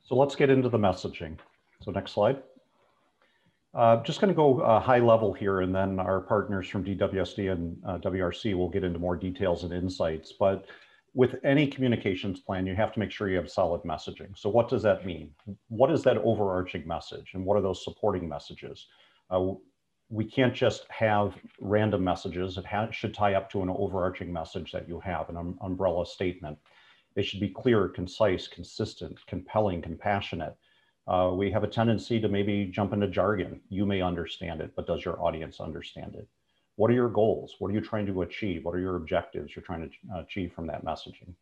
So 0.05 0.15
let's 0.15 0.37
get 0.37 0.51
into 0.51 0.69
the 0.69 0.79
messaging. 0.79 1.39
So 1.83 1.91
next 1.91 2.13
slide. 2.13 2.43
Uh, 3.75 4.03
just 4.05 4.21
going 4.21 4.29
to 4.29 4.37
go 4.37 4.61
uh, 4.61 4.79
high 4.79 5.01
level 5.01 5.33
here, 5.33 5.63
and 5.63 5.75
then 5.75 5.99
our 5.99 6.21
partners 6.21 6.69
from 6.69 6.85
DWSD 6.85 7.51
and 7.51 7.77
uh, 7.85 7.99
WRC 7.99 8.55
will 8.57 8.69
get 8.69 8.85
into 8.85 9.01
more 9.01 9.17
details 9.17 9.65
and 9.65 9.73
insights. 9.73 10.33
But 10.39 10.67
with 11.13 11.37
any 11.43 11.67
communications 11.67 12.41
plan, 12.41 12.67
you 12.67 12.77
have 12.77 12.93
to 12.93 13.01
make 13.01 13.11
sure 13.11 13.29
you 13.29 13.37
have 13.37 13.51
solid 13.51 13.83
messaging. 13.83 14.37
So 14.37 14.49
what 14.49 14.69
does 14.69 14.83
that 14.83 15.05
mean? 15.05 15.31
What 15.69 15.91
is 15.91 16.05
that 16.05 16.19
overarching 16.19 16.87
message, 16.87 17.33
and 17.35 17.45
what 17.45 17.57
are 17.57 17.63
those 17.63 17.83
supporting 17.83 18.29
messages? 18.29 18.87
Uh, 19.31 19.53
we 20.09 20.25
can't 20.25 20.55
just 20.55 20.87
have 20.91 21.35
random 21.61 22.05
messages. 22.05 22.59
It 22.59 22.67
should 22.95 23.15
tie 23.15 23.35
up 23.35 23.51
to 23.51 23.63
an 23.63 23.71
overarching 23.71 24.33
message 24.33 24.71
that 24.71 24.89
you 24.89 25.01
have, 25.01 25.29
an 25.31 25.37
um, 25.37 25.59
umbrella 25.63 26.07
statement. 26.07 26.59
They 27.14 27.23
should 27.23 27.40
be 27.40 27.49
clear, 27.49 27.88
concise, 27.88 28.49
consistent, 28.49 29.18
compelling, 29.26 29.83
compassionate. 29.83 30.56
Uh, 31.06 31.33
we 31.35 31.50
have 31.50 31.64
a 31.64 31.68
tendency 31.68 32.21
to 32.21 32.28
maybe 32.28 32.66
jump 32.66 32.92
into 32.92 33.09
jargon. 33.09 33.61
You 33.68 33.87
may 33.87 34.00
understand 34.00 34.61
it, 34.61 34.73
but 34.75 34.87
does 34.87 35.04
your 35.04 35.23
audience 35.23 35.61
understand 35.61 36.14
it? 36.14 36.26
What 36.76 36.90
are 36.90 36.94
your 36.94 37.11
goals? 37.11 37.54
What 37.59 37.71
are 37.71 37.75
you 37.75 37.80
trying 37.80 38.06
to 38.06 38.23
achieve? 38.23 38.64
What 38.64 38.75
are 38.75 38.80
your 38.80 38.97
objectives 38.97 39.54
you're 39.54 39.64
trying 39.64 39.88
to 39.88 40.16
uh, 40.16 40.23
achieve 40.23 40.52
from 40.52 40.66
that 40.66 40.85
messaging? 40.85 41.35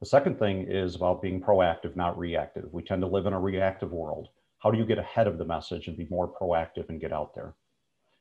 The 0.00 0.06
second 0.06 0.38
thing 0.38 0.66
is 0.68 0.94
about 0.94 1.22
being 1.22 1.40
proactive, 1.40 1.96
not 1.96 2.16
reactive. 2.16 2.72
We 2.72 2.84
tend 2.84 3.02
to 3.02 3.08
live 3.08 3.26
in 3.26 3.32
a 3.32 3.40
reactive 3.40 3.90
world. 3.90 4.28
How 4.60 4.70
do 4.70 4.78
you 4.78 4.86
get 4.86 4.98
ahead 4.98 5.26
of 5.26 5.38
the 5.38 5.44
message 5.44 5.88
and 5.88 5.96
be 5.96 6.06
more 6.08 6.32
proactive 6.32 6.88
and 6.88 7.00
get 7.00 7.12
out 7.12 7.34
there? 7.34 7.54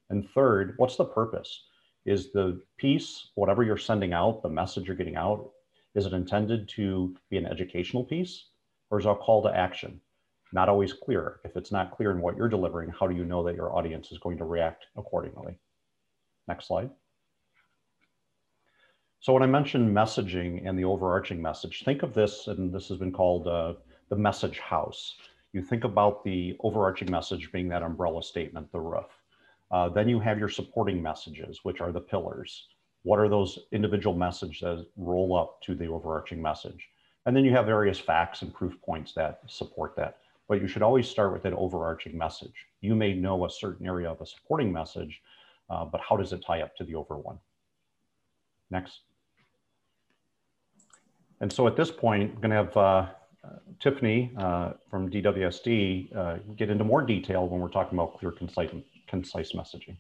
And 0.10 0.28
third, 0.30 0.74
what's 0.78 0.96
the 0.96 1.06
purpose? 1.06 1.66
Is 2.06 2.32
the 2.32 2.62
piece, 2.78 3.30
whatever 3.36 3.62
you're 3.64 3.78
sending 3.78 4.14
out, 4.14 4.42
the 4.42 4.50
message 4.50 4.88
you're 4.88 4.96
getting 4.96 5.18
out, 5.18 5.52
is 5.96 6.06
it 6.06 6.14
intended 6.14 6.70
to 6.70 7.16
be 7.30 7.38
an 7.38 7.46
educational 7.46 8.04
piece 8.04 8.46
or 8.90 9.00
is 9.00 9.06
it 9.06 9.10
a 9.10 9.16
call 9.16 9.42
to 9.44 9.50
action? 9.50 10.00
not 10.54 10.70
always 10.70 10.94
clear. 10.94 11.40
If 11.44 11.58
it's 11.58 11.72
not 11.72 11.96
clear 11.96 12.12
in 12.12 12.22
what 12.22 12.38
you're 12.38 12.50
delivering, 12.50 12.92
how 12.98 13.08
do 13.08 13.16
you 13.16 13.26
know 13.26 13.44
that 13.44 13.56
your 13.56 13.76
audience 13.76 14.12
is 14.12 14.18
going 14.18 14.38
to 14.38 14.46
react 14.46 14.86
accordingly? 14.96 15.58
Next 16.48 16.68
slide. 16.68 16.90
So 19.20 19.34
when 19.34 19.44
I 19.44 19.48
mentioned 19.48 19.96
messaging 19.96 20.68
and 20.68 20.78
the 20.78 20.86
overarching 20.86 21.42
message, 21.42 21.84
think 21.84 22.04
of 22.04 22.14
this, 22.14 22.48
and 22.48 22.74
this 22.74 22.88
has 22.88 22.98
been 22.98 23.12
called 23.12 23.48
uh, 23.48 23.74
the 24.10 24.16
message 24.16 24.60
house. 24.60 25.16
You 25.54 25.62
think 25.62 25.84
about 25.84 26.24
the 26.24 26.56
overarching 26.62 27.12
message 27.12 27.52
being 27.52 27.68
that 27.70 27.84
umbrella 27.84 28.24
statement, 28.24 28.72
the 28.72 28.80
roof. 28.80 29.10
Uh, 29.72 29.90
then 29.90 30.08
you 30.08 30.20
have 30.20 30.40
your 30.40 30.50
supporting 30.50 31.02
messages, 31.02 31.60
which 31.64 31.82
are 31.82 31.92
the 31.92 32.00
pillars. 32.00 32.68
What 33.04 33.20
are 33.20 33.30
those 33.30 33.60
individual 33.72 34.16
messages 34.16 34.60
that 34.62 34.86
roll 34.98 35.38
up 35.38 35.62
to 35.64 35.76
the 35.76 35.88
overarching 35.88 36.42
message? 36.42 36.90
And 37.26 37.36
then 37.36 37.46
you 37.46 37.52
have 37.52 37.66
various 37.66 38.00
facts 38.00 38.42
and 38.42 38.54
proof 38.54 38.74
points 38.82 39.14
that 39.14 39.42
support 39.48 39.96
that 39.98 40.18
but 40.48 40.62
you 40.62 40.68
should 40.68 40.82
always 40.82 41.08
start 41.08 41.34
with 41.34 41.46
an 41.46 41.54
overarching 41.54 42.18
message. 42.18 42.68
You 42.82 42.96
may 42.96 43.14
know 43.14 43.46
a 43.46 43.50
certain 43.50 43.86
area 43.86 44.10
of 44.10 44.22
a 44.22 44.26
supporting 44.26 44.72
message, 44.72 45.22
uh, 45.70 45.86
but 45.86 46.02
how 46.08 46.16
does 46.16 46.32
it 46.34 46.44
tie 46.46 46.62
up 46.62 46.76
to 46.78 46.84
the 46.84 46.96
over 46.96 47.18
one? 47.18 47.38
Next. 48.70 49.02
And 51.42 51.52
so 51.52 51.68
at 51.68 51.76
this 51.76 51.92
point, 51.92 52.32
I'm 52.36 52.42
going 52.42 52.50
to 52.50 52.56
have 52.56 52.78
uh, 52.78 53.06
Tiffany 53.80 54.32
uh, 54.38 54.74
from 54.90 55.10
DWSD 55.10 56.16
uh, 56.16 56.38
get 56.56 56.70
into 56.70 56.84
more 56.84 57.02
detail 57.02 57.48
when 57.48 57.60
we're 57.60 57.70
talking 57.70 57.98
about 57.98 58.18
clear, 58.18 58.32
concise, 58.32 58.72
concise 59.08 59.52
messaging. 59.52 59.98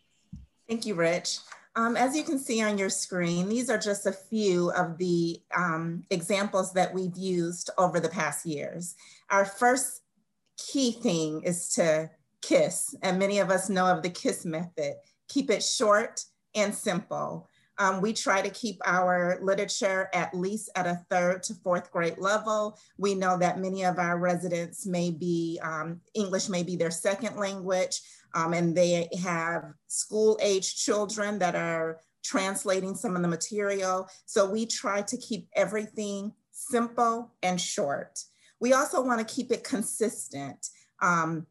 Thank 0.68 0.86
you, 0.86 0.96
Rich. 0.96 1.40
Um, 1.78 1.96
as 1.96 2.18
you 2.18 2.24
can 2.24 2.40
see 2.40 2.64
on 2.64 2.80
your 2.80 2.90
screen, 2.90 3.48
these 3.48 3.70
are 3.70 3.78
just 3.78 4.08
a 4.08 4.12
few 4.12 4.72
of 4.72 4.98
the 4.98 5.40
um, 5.56 6.04
examples 6.10 6.74
that 6.74 6.92
we've 6.92 7.16
used 7.16 7.70
over 7.78 8.00
the 8.00 8.10
past 8.10 8.48
years. 8.48 8.96
Our 9.30 9.46
first 9.46 10.02
key 10.58 10.92
thing 10.92 11.44
is 11.44 11.70
to 11.74 12.10
KISS, 12.42 12.96
and 13.04 13.20
many 13.20 13.38
of 13.38 13.52
us 13.52 13.70
know 13.70 13.86
of 13.86 14.02
the 14.02 14.10
KISS 14.10 14.44
method. 14.44 14.96
Keep 15.30 15.52
it 15.52 15.62
short 15.62 16.26
and 16.56 16.74
simple. 16.74 17.48
Um, 17.78 18.02
we 18.02 18.12
try 18.12 18.42
to 18.42 18.50
keep 18.50 18.80
our 18.84 19.38
literature 19.44 20.10
at 20.16 20.34
least 20.34 20.72
at 20.76 20.88
a 20.88 21.06
third 21.12 21.44
to 21.44 21.54
fourth 21.54 21.92
grade 21.92 22.18
level. 22.18 22.80
We 22.98 23.14
know 23.14 23.38
that 23.38 23.60
many 23.60 23.86
of 23.86 24.00
our 24.00 24.18
residents 24.18 24.88
may 24.88 25.12
be, 25.12 25.60
um, 25.62 26.02
English 26.16 26.50
may 26.50 26.64
be 26.64 26.76
their 26.76 26.90
second 26.90 27.38
language, 27.38 28.02
um, 28.34 28.54
and 28.54 28.76
they 28.76 29.10
have 29.24 29.74
school 29.88 30.38
age 30.42 30.76
children 30.76 31.40
that 31.40 31.56
are 31.56 32.00
translating 32.24 32.96
some 32.96 33.16
of 33.16 33.22
the 33.22 33.28
material. 33.28 34.10
So 34.26 34.50
we 34.50 34.66
try 34.66 35.02
to 35.02 35.18
keep 35.18 35.48
everything 35.56 36.34
simple 36.52 37.32
and 37.42 37.60
short. 37.60 38.20
We 38.60 38.74
also 38.74 39.02
want 39.02 39.26
to 39.26 39.36
keep 39.36 39.52
it 39.52 39.64
consistent. 39.64 40.70
Um, 41.02 41.46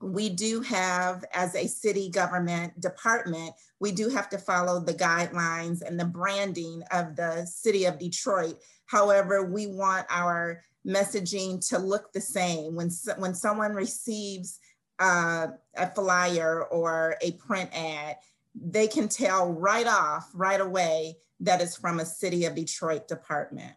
we 0.00 0.28
do 0.28 0.60
have, 0.60 1.24
as 1.34 1.54
a 1.54 1.66
city 1.66 2.08
government 2.08 2.80
department, 2.80 3.52
we 3.80 3.92
do 3.92 4.08
have 4.08 4.28
to 4.30 4.38
follow 4.38 4.80
the 4.80 4.94
guidelines 4.94 5.82
and 5.82 5.98
the 5.98 6.04
branding 6.04 6.82
of 6.92 7.16
the 7.16 7.44
city 7.46 7.84
of 7.84 7.98
Detroit. 7.98 8.58
However, 8.86 9.44
we 9.44 9.66
want 9.66 10.06
our 10.08 10.62
messaging 10.86 11.66
to 11.68 11.78
look 11.78 12.12
the 12.12 12.20
same. 12.20 12.74
When, 12.74 12.90
when 13.18 13.34
someone 13.34 13.74
receives 13.74 14.58
uh, 14.98 15.48
a 15.76 15.90
flyer 15.90 16.64
or 16.64 17.16
a 17.22 17.32
print 17.32 17.70
ad, 17.72 18.16
they 18.54 18.88
can 18.88 19.08
tell 19.08 19.52
right 19.52 19.86
off, 19.86 20.30
right 20.34 20.60
away, 20.60 21.16
that 21.40 21.60
it's 21.60 21.76
from 21.76 22.00
a 22.00 22.06
city 22.06 22.44
of 22.44 22.54
Detroit 22.54 23.06
department. 23.06 23.74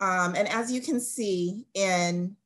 Um, 0.00 0.34
and 0.34 0.48
as 0.48 0.72
you 0.72 0.80
can 0.80 0.98
see 0.98 1.66
in 1.74 2.36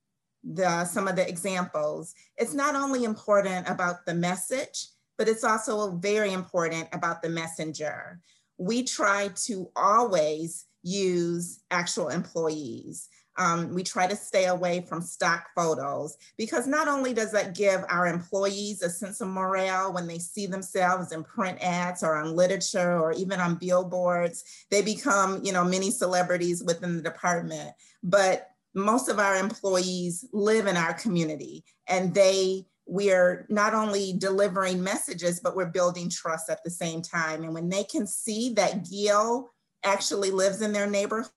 the, 0.42 0.84
some 0.84 1.06
of 1.06 1.16
the 1.16 1.28
examples, 1.28 2.14
it's 2.36 2.54
not 2.54 2.74
only 2.74 3.04
important 3.04 3.68
about 3.68 4.04
the 4.06 4.14
message, 4.14 4.88
but 5.16 5.28
it's 5.28 5.44
also 5.44 5.92
very 5.92 6.32
important 6.32 6.88
about 6.92 7.22
the 7.22 7.28
messenger. 7.28 8.20
We 8.58 8.82
try 8.82 9.30
to 9.46 9.70
always 9.76 10.66
use 10.82 11.60
actual 11.70 12.08
employees. 12.08 13.08
Um, 13.36 13.74
we 13.74 13.82
try 13.82 14.06
to 14.06 14.14
stay 14.14 14.46
away 14.46 14.84
from 14.88 15.02
stock 15.02 15.48
photos 15.56 16.16
because 16.36 16.66
not 16.66 16.86
only 16.86 17.12
does 17.12 17.32
that 17.32 17.54
give 17.54 17.84
our 17.88 18.06
employees 18.06 18.82
a 18.82 18.90
sense 18.90 19.20
of 19.20 19.28
morale 19.28 19.92
when 19.92 20.06
they 20.06 20.18
see 20.18 20.46
themselves 20.46 21.12
in 21.12 21.24
print 21.24 21.58
ads 21.60 22.02
or 22.02 22.14
on 22.14 22.36
literature 22.36 22.98
or 22.98 23.12
even 23.12 23.40
on 23.40 23.56
billboards, 23.56 24.44
they 24.70 24.82
become, 24.82 25.44
you 25.44 25.52
know, 25.52 25.64
many 25.64 25.90
celebrities 25.90 26.62
within 26.62 26.96
the 26.96 27.02
department. 27.02 27.72
But 28.02 28.50
most 28.74 29.08
of 29.08 29.18
our 29.18 29.36
employees 29.36 30.24
live 30.32 30.66
in 30.66 30.76
our 30.76 30.94
community 30.94 31.64
and 31.88 32.14
they 32.14 32.66
we 32.86 33.10
are 33.10 33.46
not 33.48 33.74
only 33.74 34.12
delivering 34.12 34.82
messages, 34.82 35.40
but 35.40 35.56
we're 35.56 35.66
building 35.66 36.10
trust 36.10 36.50
at 36.50 36.62
the 36.64 36.70
same 36.70 37.00
time. 37.00 37.42
And 37.42 37.54
when 37.54 37.68
they 37.68 37.84
can 37.84 38.06
see 38.06 38.52
that 38.54 38.88
Gil 38.88 39.50
actually 39.82 40.30
lives 40.30 40.60
in 40.60 40.72
their 40.72 40.88
neighborhood, 40.88 41.30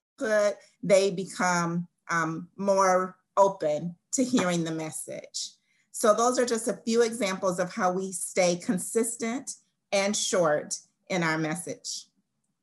they 0.82 1.10
become 1.10 1.86
um, 2.10 2.48
more 2.56 3.16
open 3.36 3.94
to 4.12 4.24
hearing 4.24 4.64
the 4.64 4.70
message. 4.70 5.50
So 5.92 6.14
those 6.14 6.38
are 6.38 6.46
just 6.46 6.68
a 6.68 6.74
few 6.84 7.02
examples 7.02 7.58
of 7.58 7.72
how 7.72 7.92
we 7.92 8.12
stay 8.12 8.56
consistent 8.56 9.52
and 9.92 10.16
short 10.16 10.78
in 11.08 11.22
our 11.22 11.38
message. 11.38 12.06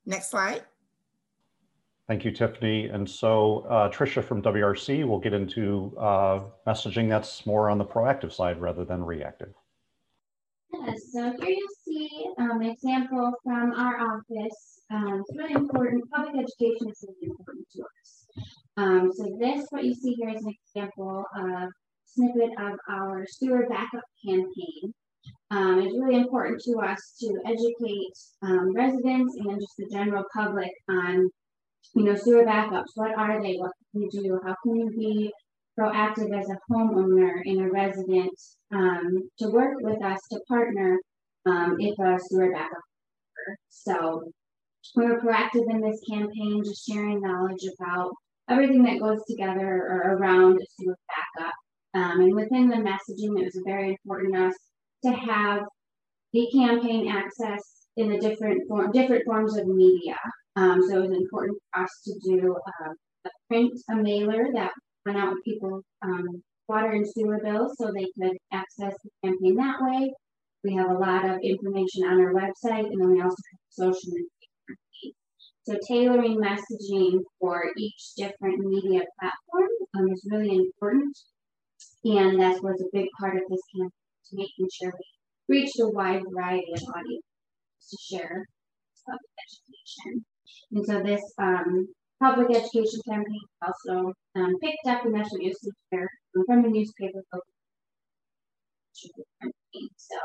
Next 0.06 0.30
slide. 0.30 0.62
Thank 2.08 2.24
you, 2.24 2.30
Tiffany. 2.30 2.86
And 2.86 3.08
so 3.08 3.66
uh, 3.68 3.90
Tricia 3.90 4.22
from 4.22 4.40
WRC 4.40 5.06
will 5.06 5.18
get 5.18 5.34
into 5.34 5.92
uh, 5.98 6.44
messaging 6.66 7.08
that's 7.08 7.44
more 7.44 7.68
on 7.68 7.78
the 7.78 7.84
proactive 7.84 8.32
side 8.32 8.60
rather 8.60 8.84
than 8.84 9.04
reactive. 9.04 9.52
Yes, 10.72 11.12
so 11.12 11.32
here 11.40 11.48
you'll 11.48 11.68
see 11.84 12.26
um, 12.38 12.60
an 12.60 12.70
example 12.70 13.32
from 13.44 13.72
our 13.72 14.18
office 14.18 14.76
um, 14.90 15.20
it's 15.20 15.36
really 15.36 15.54
important. 15.54 16.08
Public 16.10 16.44
education 16.44 16.88
is 16.88 17.04
really 17.08 17.16
important 17.22 17.26
to 17.26 17.32
us. 17.32 17.35
Um, 18.76 19.10
so 19.14 19.36
this, 19.38 19.66
what 19.70 19.84
you 19.84 19.94
see 19.94 20.14
here 20.14 20.30
is 20.30 20.44
an 20.44 20.54
example 20.74 21.24
of 21.36 21.68
snippet 22.04 22.50
of 22.58 22.78
our 22.88 23.26
sewer 23.28 23.66
backup 23.68 24.04
campaign. 24.24 24.92
Um, 25.50 25.80
it's 25.80 25.96
really 25.98 26.20
important 26.20 26.60
to 26.62 26.78
us 26.78 27.16
to 27.20 27.40
educate 27.46 28.12
um, 28.42 28.74
residents 28.74 29.36
and 29.36 29.60
just 29.60 29.74
the 29.78 29.88
general 29.90 30.24
public 30.34 30.70
on, 30.88 31.28
you 31.94 32.04
know, 32.04 32.14
sewer 32.14 32.44
backups. 32.44 32.92
What 32.94 33.16
are 33.16 33.42
they? 33.42 33.56
What 33.56 33.72
can 33.92 34.02
you 34.02 34.10
do? 34.10 34.40
How 34.44 34.54
can 34.62 34.76
you 34.76 34.90
be 34.90 35.32
proactive 35.78 36.38
as 36.38 36.48
a 36.48 36.58
homeowner 36.70 37.40
and 37.44 37.60
a 37.60 37.70
resident 37.70 38.32
um, 38.72 39.28
to 39.38 39.48
work 39.48 39.74
with 39.80 40.02
us 40.02 40.18
to 40.32 40.40
partner 40.48 40.98
um, 41.46 41.76
if 41.78 41.98
a 41.98 42.18
sewer 42.20 42.50
backup. 42.52 42.70
occurs. 42.72 43.58
So 43.68 44.32
we 44.94 45.06
were 45.06 45.20
proactive 45.20 45.70
in 45.70 45.80
this 45.80 46.00
campaign, 46.08 46.62
just 46.64 46.86
sharing 46.86 47.20
knowledge 47.20 47.64
about 47.78 48.12
everything 48.48 48.82
that 48.84 49.00
goes 49.00 49.22
together 49.28 49.66
or 49.66 50.16
around 50.16 50.60
a 50.60 50.66
sewer 50.78 50.96
backup. 51.08 51.54
Um, 51.94 52.20
and 52.20 52.34
within 52.34 52.68
the 52.68 52.76
messaging, 52.76 53.40
it 53.40 53.44
was 53.44 53.62
very 53.64 53.90
important 53.90 54.34
to 54.34 54.46
us 54.46 54.54
to 55.04 55.12
have 55.12 55.62
the 56.32 56.48
campaign 56.52 57.08
access 57.08 57.62
in 57.96 58.10
the 58.10 58.18
different 58.18 58.68
form, 58.68 58.92
different 58.92 59.24
forms 59.24 59.56
of 59.56 59.66
media. 59.66 60.16
Um, 60.56 60.82
so 60.82 60.96
it 60.96 61.08
was 61.08 61.18
important 61.18 61.58
for 61.72 61.82
us 61.82 61.90
to 62.04 62.14
do 62.24 62.54
uh, 62.54 62.92
a 63.24 63.30
print, 63.48 63.72
a 63.90 63.96
mailer 63.96 64.48
that 64.54 64.72
went 65.04 65.18
out 65.18 65.34
with 65.34 65.44
people's 65.44 65.84
um, 66.02 66.42
water 66.68 66.90
and 66.90 67.06
sewer 67.08 67.40
bills 67.42 67.76
so 67.78 67.92
they 67.92 68.06
could 68.18 68.36
access 68.52 68.94
the 69.04 69.10
campaign 69.24 69.56
that 69.56 69.76
way. 69.80 70.12
We 70.64 70.74
have 70.74 70.90
a 70.90 70.98
lot 70.98 71.24
of 71.24 71.38
information 71.42 72.04
on 72.04 72.20
our 72.20 72.32
website 72.32 72.86
and 72.86 73.00
then 73.00 73.10
we 73.10 73.22
also 73.22 73.36
have 73.36 73.60
social. 73.70 74.12
So 75.66 75.74
tailoring 75.88 76.38
messaging 76.38 77.22
for 77.40 77.64
each 77.76 78.14
different 78.16 78.60
media 78.60 79.02
platform 79.18 79.68
um, 79.96 80.12
is 80.12 80.24
really 80.30 80.54
important. 80.54 81.16
And 82.04 82.40
that 82.40 82.62
was 82.62 82.80
a 82.80 82.96
big 82.96 83.08
part 83.18 83.36
of 83.36 83.42
this 83.50 83.60
campaign 83.74 83.90
to 84.30 84.36
making 84.36 84.68
sure 84.72 84.92
we 85.48 85.56
reached 85.56 85.80
a 85.80 85.88
wide 85.88 86.22
variety 86.32 86.72
of 86.72 86.82
audience 86.94 87.24
to 87.90 87.96
share 88.08 88.46
public 89.04 89.34
education. 89.42 90.24
And 90.70 90.86
so 90.86 91.02
this 91.02 91.22
um, 91.38 91.88
public 92.22 92.50
education 92.50 93.00
campaign 93.08 93.40
also 93.60 94.12
um, 94.36 94.54
picked 94.60 94.86
up, 94.86 95.02
that's 95.04 95.32
what 95.32 95.42
you 95.42 95.52
here 95.90 96.08
from 96.46 96.62
the 96.62 96.68
newspaper. 96.68 97.22
So 98.92 100.18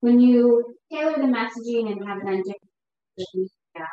when 0.00 0.18
you 0.18 0.74
tailor 0.90 1.18
the 1.18 1.28
messaging 1.28 1.92
and 1.92 2.04
have 2.08 2.18
it 2.18 2.26
on 2.26 2.42
different 2.42 3.48
yeah, 3.76 3.86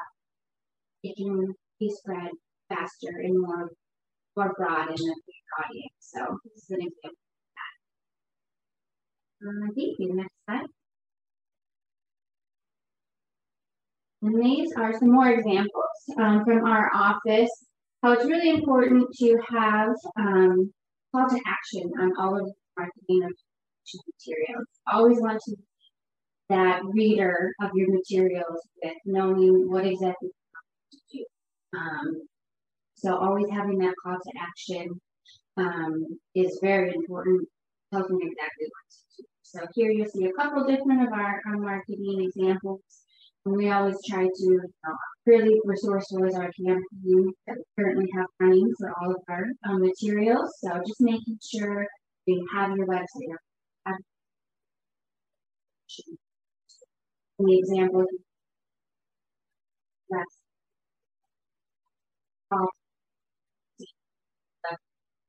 it 1.03 1.15
can 1.17 1.53
be 1.79 1.89
spread 1.89 2.31
faster 2.69 3.09
and 3.23 3.39
more 3.39 3.69
more 4.35 4.53
broad 4.57 4.89
in 4.89 4.95
the 4.95 5.39
audience. 5.63 5.95
So 5.99 6.19
this 6.43 6.63
is 6.63 6.69
an 6.69 6.81
example 6.81 7.09
of 7.09 7.51
that. 9.41 9.47
Uh, 9.47 9.67
thank 9.75 9.99
you. 9.99 10.15
Next 10.15 10.35
slide. 10.45 10.67
And 14.21 14.43
these 14.43 14.71
are 14.77 14.97
some 14.99 15.11
more 15.11 15.29
examples 15.29 15.95
um, 16.19 16.43
from 16.43 16.65
our 16.65 16.91
office, 16.93 17.49
how 18.03 18.11
it's 18.11 18.25
really 18.25 18.49
important 18.49 19.07
to 19.19 19.37
have 19.49 19.95
um, 20.17 20.73
call 21.13 21.29
to 21.29 21.39
action 21.47 21.89
on 21.99 22.11
all 22.19 22.35
of 22.37 22.45
the 22.45 22.53
marketing 22.77 23.21
materials. 24.07 24.67
Always 24.91 25.19
want 25.21 25.39
to 25.45 25.55
that 26.49 26.81
reader 26.83 27.53
of 27.61 27.69
your 27.75 27.87
materials 27.91 28.59
with 28.83 28.93
knowing 29.05 29.69
what 29.71 29.85
exactly. 29.85 30.29
Um, 31.75 32.21
so 32.95 33.17
always 33.17 33.49
having 33.49 33.77
that 33.79 33.93
call 34.03 34.15
to 34.15 34.31
action 34.39 34.99
um, 35.57 36.05
is 36.35 36.59
very 36.61 36.93
important, 36.93 37.47
tells 37.91 38.09
exactly 38.21 38.67
what 38.67 38.85
to 38.91 38.99
do. 39.17 39.23
So 39.43 39.59
here 39.73 39.91
you'll 39.91 40.09
see 40.09 40.25
a 40.25 40.33
couple 40.33 40.65
different 40.65 41.07
of 41.07 41.13
our, 41.13 41.41
our 41.47 41.57
marketing 41.57 42.29
examples. 42.29 42.81
And 43.45 43.55
we 43.55 43.71
always 43.71 43.95
try 44.07 44.23
to 44.23 44.31
you 44.37 44.61
really 45.25 45.59
resourceful 45.63 46.25
as 46.25 46.35
our 46.35 46.51
campaign 46.51 47.31
that 47.47 47.55
we 47.57 47.63
currently 47.77 48.07
have 48.15 48.25
running 48.39 48.73
for 48.77 48.91
all 48.99 49.11
of 49.11 49.21
our 49.29 49.45
um, 49.67 49.81
materials. 49.81 50.51
So 50.59 50.69
just 50.85 51.01
making 51.01 51.37
sure 51.53 51.85
you 52.25 52.45
have 52.53 52.75
your 52.75 52.87
website 52.87 53.33
up. 53.33 53.95
The 57.39 57.57
example 57.57 58.03
that's 60.09 60.38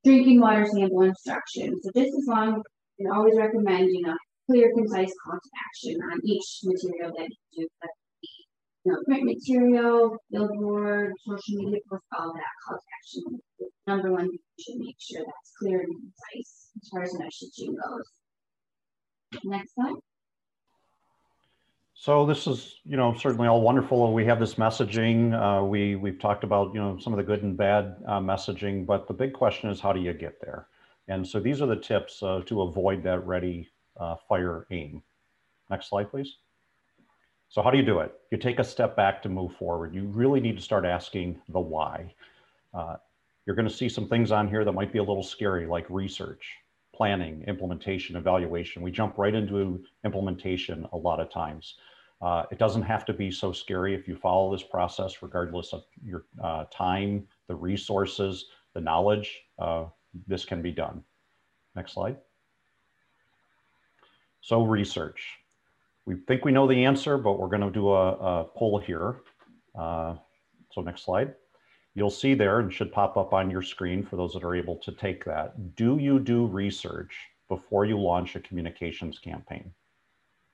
drinking 0.05 0.41
water 0.41 0.67
sample 0.67 1.03
instructions. 1.03 1.81
So 1.83 1.91
just 1.95 2.15
as 2.15 2.27
long, 2.27 2.63
and 2.99 3.13
always 3.13 3.35
recommend, 3.37 3.89
you 3.91 4.03
know, 4.03 4.17
clear, 4.47 4.71
concise 4.77 5.13
call 5.25 5.39
to 5.39 5.51
action 5.67 6.01
on 6.13 6.21
each 6.25 6.61
material 6.65 7.13
that 7.17 7.29
you 7.53 7.67
do 7.67 7.69
you 8.85 8.93
know, 8.93 8.99
print 9.07 9.25
material, 9.25 10.17
billboard, 10.31 11.13
social 11.27 11.63
media 11.63 11.81
post, 11.91 12.03
all 12.19 12.33
that 12.33 12.43
call 12.67 12.79
to 12.79 12.83
action. 12.99 13.41
Number 13.87 14.13
one, 14.13 14.27
you 14.27 14.39
should 14.59 14.79
make 14.79 14.97
sure 14.99 15.23
that's 15.25 15.53
clear 15.59 15.81
and 15.81 15.95
concise 16.01 16.71
as 16.81 16.89
far 16.91 17.03
as 17.03 17.15
messaging 17.15 17.75
goes. 17.75 18.09
Next 19.45 19.75
slide. 19.75 19.95
So 22.03 22.25
this 22.25 22.47
is, 22.47 22.77
you 22.87 22.97
know, 22.97 23.13
certainly 23.13 23.47
all 23.47 23.61
wonderful. 23.61 24.15
We 24.15 24.25
have 24.25 24.41
this 24.41 24.55
messaging. 24.55 25.35
Uh, 25.35 25.63
we 25.63 25.97
we've 25.97 26.19
talked 26.19 26.45
about, 26.45 26.73
you 26.73 26.81
know, 26.81 26.97
some 26.99 27.13
of 27.13 27.19
the 27.19 27.23
good 27.23 27.43
and 27.43 27.55
bad 27.55 27.97
uh, 28.07 28.19
messaging, 28.21 28.87
but 28.87 29.07
the 29.07 29.13
big 29.13 29.35
question 29.35 29.69
is 29.69 29.81
how 29.81 29.93
do 29.93 30.01
you 30.01 30.15
get 30.15 30.41
there? 30.41 30.69
And 31.09 31.29
so 31.29 31.39
these 31.39 31.61
are 31.61 31.67
the 31.67 31.77
tips 31.77 32.23
uh, 32.23 32.41
to 32.47 32.63
avoid 32.63 33.03
that 33.03 33.27
ready, 33.27 33.69
uh, 33.99 34.17
fire, 34.27 34.67
aim. 34.71 35.03
Next 35.69 35.91
slide, 35.91 36.11
please. 36.11 36.37
So 37.51 37.61
how 37.61 37.71
do 37.71 37.77
you 37.77 37.85
do 37.85 37.99
it? 38.01 38.15
You 38.31 38.39
take 38.39 38.61
a 38.61 38.65
step 38.65 38.97
back 38.97 39.23
to 39.25 39.29
move 39.29 39.53
forward. 39.57 39.95
You 39.95 40.05
really 40.05 40.41
need 40.41 40.57
to 40.57 40.63
start 40.63 40.87
asking 40.87 41.39
the 41.51 41.61
why. 41.61 42.15
Uh, 42.73 42.97
you're 43.45 43.57
going 43.57 43.69
to 43.69 43.75
see 43.75 43.91
some 43.91 44.09
things 44.09 44.33
on 44.33 44.49
here 44.49 44.65
that 44.65 44.73
might 44.73 44.91
be 44.91 45.01
a 45.01 45.05
little 45.05 45.23
scary, 45.23 45.67
like 45.67 45.85
research, 45.91 46.57
planning, 46.95 47.45
implementation, 47.47 48.17
evaluation. 48.17 48.81
We 48.81 48.91
jump 48.91 49.19
right 49.19 49.35
into 49.35 49.85
implementation 50.03 50.89
a 50.95 50.97
lot 50.97 51.21
of 51.21 51.31
times. 51.31 51.75
Uh, 52.23 52.45
it 52.51 52.59
doesn't 52.59 52.83
have 52.83 53.05
to 53.07 53.13
be 53.13 53.31
so 53.31 53.53
scary 53.53 53.95
if 53.95 54.07
you 54.07 54.15
follow 54.15 54.53
this 54.53 54.63
process, 54.63 55.23
regardless 55.23 55.73
of 55.73 55.85
your 56.05 56.25
uh, 56.43 56.65
time, 56.71 57.27
the 57.49 57.55
resources, 57.55 58.47
the 58.75 58.81
knowledge, 58.81 59.41
uh, 59.59 59.85
this 60.27 60.45
can 60.45 60.61
be 60.61 60.71
done. 60.71 61.03
Next 61.75 61.93
slide. 61.93 62.19
So 64.43 64.65
research 64.65 65.41
we 66.11 66.17
think 66.27 66.45
we 66.45 66.53
know 66.53 66.67
the 66.67 66.85
answer, 66.85 67.19
but 67.19 67.39
we're 67.39 67.49
going 67.49 67.61
to 67.61 67.71
do 67.71 67.91
a, 67.91 68.13
a 68.13 68.45
poll 68.45 68.79
here. 68.79 69.21
Uh, 69.79 70.17
so 70.73 70.81
next 70.81 71.05
slide. 71.05 71.35
You'll 71.95 72.11
see 72.11 72.35
there 72.35 72.61
and 72.61 72.73
should 72.73 72.93
pop 72.93 73.17
up 73.17 73.33
on 73.33 73.51
your 73.51 73.63
screen 73.63 74.05
for 74.05 74.17
those 74.17 74.33
that 74.33 74.45
are 74.45 74.55
able 74.55 74.77
to 74.77 74.93
take 74.93 75.25
that. 75.25 75.77
Do 75.77 75.99
you 75.99 76.19
do 76.19 76.47
research 76.47 77.17
before 77.49 77.85
you 77.85 77.99
launch 77.99 78.37
a 78.37 78.41
communications 78.41 79.19
campaign? 79.19 79.73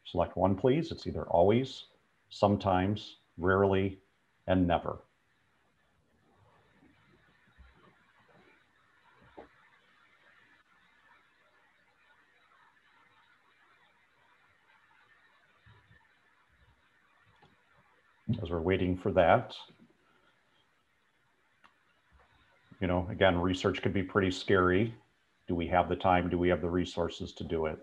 Select 0.06 0.36
one, 0.36 0.56
please. 0.56 0.90
It's 0.90 1.06
either 1.06 1.24
always, 1.24 1.84
sometimes, 2.30 3.16
rarely, 3.36 3.98
and 4.46 4.66
never. 4.66 4.98
as 18.42 18.50
we're 18.50 18.60
waiting 18.60 18.96
for 18.96 19.12
that. 19.12 19.54
You 22.80 22.86
know, 22.86 23.06
again, 23.10 23.38
research 23.38 23.82
could 23.82 23.94
be 23.94 24.02
pretty 24.02 24.30
scary. 24.30 24.94
Do 25.48 25.54
we 25.54 25.66
have 25.68 25.88
the 25.88 25.96
time? 25.96 26.28
Do 26.28 26.38
we 26.38 26.48
have 26.48 26.60
the 26.60 26.68
resources 26.68 27.32
to 27.34 27.44
do 27.44 27.66
it? 27.66 27.78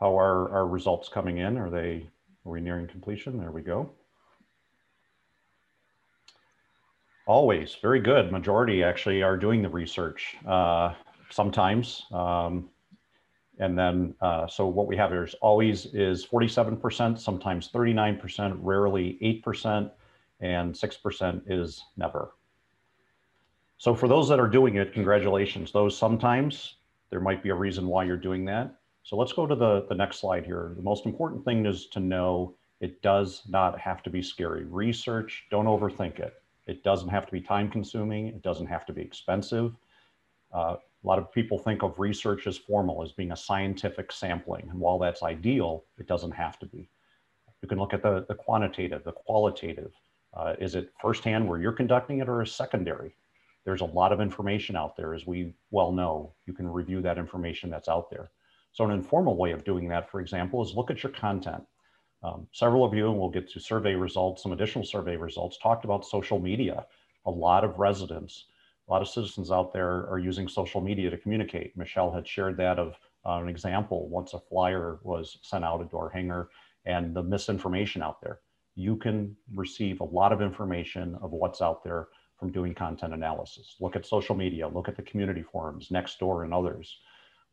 How 0.00 0.18
are 0.18 0.50
our 0.50 0.66
results 0.66 1.08
coming 1.08 1.38
in? 1.38 1.56
Are 1.56 1.70
they, 1.70 2.08
are 2.44 2.52
we 2.52 2.60
nearing 2.60 2.86
completion? 2.86 3.38
There 3.38 3.50
we 3.50 3.62
go. 3.62 3.90
Always, 7.26 7.76
very 7.82 8.00
good. 8.00 8.30
Majority 8.30 8.84
actually 8.84 9.22
are 9.22 9.36
doing 9.36 9.62
the 9.62 9.68
research. 9.68 10.36
Uh, 10.46 10.94
sometimes, 11.30 12.04
um, 12.12 12.68
and 13.58 13.76
then, 13.76 14.14
uh, 14.20 14.46
so 14.46 14.66
what 14.66 14.86
we 14.86 14.96
have 14.96 15.10
here 15.10 15.24
is 15.24 15.34
always 15.40 15.86
is 15.86 16.24
47%, 16.26 17.18
sometimes 17.18 17.70
39%, 17.70 18.58
rarely 18.60 19.18
8%, 19.44 19.90
and 20.40 20.74
6% 20.74 21.42
is 21.46 21.82
never. 21.96 22.34
So 23.78 23.94
for 23.94 24.08
those 24.08 24.28
that 24.28 24.38
are 24.38 24.48
doing 24.48 24.76
it, 24.76 24.92
congratulations. 24.92 25.72
Those 25.72 25.96
sometimes, 25.96 26.76
there 27.10 27.20
might 27.20 27.42
be 27.42 27.48
a 27.48 27.54
reason 27.54 27.86
why 27.86 28.04
you're 28.04 28.16
doing 28.16 28.44
that. 28.44 28.74
So 29.06 29.14
let's 29.14 29.32
go 29.32 29.46
to 29.46 29.54
the, 29.54 29.86
the 29.88 29.94
next 29.94 30.18
slide 30.18 30.44
here. 30.44 30.72
The 30.74 30.82
most 30.82 31.06
important 31.06 31.44
thing 31.44 31.64
is 31.64 31.86
to 31.92 32.00
know 32.00 32.56
it 32.80 33.00
does 33.02 33.42
not 33.48 33.78
have 33.78 34.02
to 34.02 34.10
be 34.10 34.20
scary. 34.20 34.64
Research, 34.64 35.44
don't 35.48 35.66
overthink 35.66 36.18
it. 36.18 36.34
It 36.66 36.82
doesn't 36.82 37.10
have 37.10 37.24
to 37.26 37.30
be 37.30 37.40
time 37.40 37.70
consuming. 37.70 38.26
It 38.26 38.42
doesn't 38.42 38.66
have 38.66 38.84
to 38.86 38.92
be 38.92 39.02
expensive. 39.02 39.76
Uh, 40.52 40.74
a 40.80 41.06
lot 41.06 41.20
of 41.20 41.30
people 41.30 41.56
think 41.56 41.84
of 41.84 42.00
research 42.00 42.48
as 42.48 42.58
formal, 42.58 43.00
as 43.04 43.12
being 43.12 43.30
a 43.30 43.36
scientific 43.36 44.10
sampling. 44.10 44.66
And 44.70 44.80
while 44.80 44.98
that's 44.98 45.22
ideal, 45.22 45.84
it 45.98 46.08
doesn't 46.08 46.32
have 46.32 46.58
to 46.58 46.66
be. 46.66 46.88
You 47.62 47.68
can 47.68 47.78
look 47.78 47.94
at 47.94 48.02
the, 48.02 48.26
the 48.26 48.34
quantitative, 48.34 49.04
the 49.04 49.12
qualitative. 49.12 49.92
Uh, 50.34 50.54
is 50.58 50.74
it 50.74 50.92
firsthand 51.00 51.48
where 51.48 51.60
you're 51.60 51.70
conducting 51.70 52.18
it 52.18 52.28
or 52.28 52.42
is 52.42 52.52
secondary? 52.52 53.14
There's 53.64 53.82
a 53.82 53.84
lot 53.84 54.12
of 54.12 54.20
information 54.20 54.74
out 54.74 54.96
there, 54.96 55.14
as 55.14 55.28
we 55.28 55.54
well 55.70 55.92
know. 55.92 56.34
You 56.46 56.54
can 56.54 56.66
review 56.66 57.00
that 57.02 57.18
information 57.18 57.70
that's 57.70 57.88
out 57.88 58.10
there. 58.10 58.30
So 58.76 58.84
an 58.84 58.90
informal 58.90 59.38
way 59.38 59.52
of 59.52 59.64
doing 59.64 59.88
that, 59.88 60.10
for 60.10 60.20
example, 60.20 60.62
is 60.62 60.74
look 60.74 60.90
at 60.90 61.02
your 61.02 61.12
content. 61.12 61.64
Um, 62.22 62.46
several 62.52 62.84
of 62.84 62.92
you, 62.92 63.08
and 63.08 63.18
we'll 63.18 63.30
get 63.30 63.50
to 63.52 63.58
survey 63.58 63.94
results, 63.94 64.42
some 64.42 64.52
additional 64.52 64.84
survey 64.84 65.16
results, 65.16 65.56
talked 65.62 65.86
about 65.86 66.04
social 66.04 66.38
media. 66.38 66.84
A 67.24 67.30
lot 67.30 67.64
of 67.64 67.78
residents, 67.78 68.44
a 68.86 68.92
lot 68.92 69.00
of 69.00 69.08
citizens 69.08 69.50
out 69.50 69.72
there 69.72 70.06
are 70.10 70.18
using 70.18 70.46
social 70.46 70.82
media 70.82 71.08
to 71.08 71.16
communicate. 71.16 71.74
Michelle 71.74 72.12
had 72.12 72.28
shared 72.28 72.58
that 72.58 72.78
of 72.78 72.96
uh, 73.24 73.40
an 73.40 73.48
example 73.48 74.10
once 74.10 74.34
a 74.34 74.40
flyer 74.40 74.98
was 75.02 75.38
sent 75.40 75.64
out 75.64 75.80
a 75.80 75.86
door 75.86 76.10
hanger 76.10 76.50
and 76.84 77.16
the 77.16 77.22
misinformation 77.22 78.02
out 78.02 78.20
there. 78.20 78.40
You 78.74 78.96
can 78.96 79.34
receive 79.54 80.00
a 80.00 80.04
lot 80.04 80.34
of 80.34 80.42
information 80.42 81.16
of 81.22 81.32
what's 81.32 81.62
out 81.62 81.82
there 81.82 82.08
from 82.38 82.52
doing 82.52 82.74
content 82.74 83.14
analysis. 83.14 83.76
Look 83.80 83.96
at 83.96 84.04
social 84.04 84.36
media, 84.36 84.68
look 84.68 84.86
at 84.86 84.96
the 84.96 85.02
community 85.02 85.42
forums, 85.42 85.88
Nextdoor 85.88 86.44
and 86.44 86.52
others. 86.52 86.98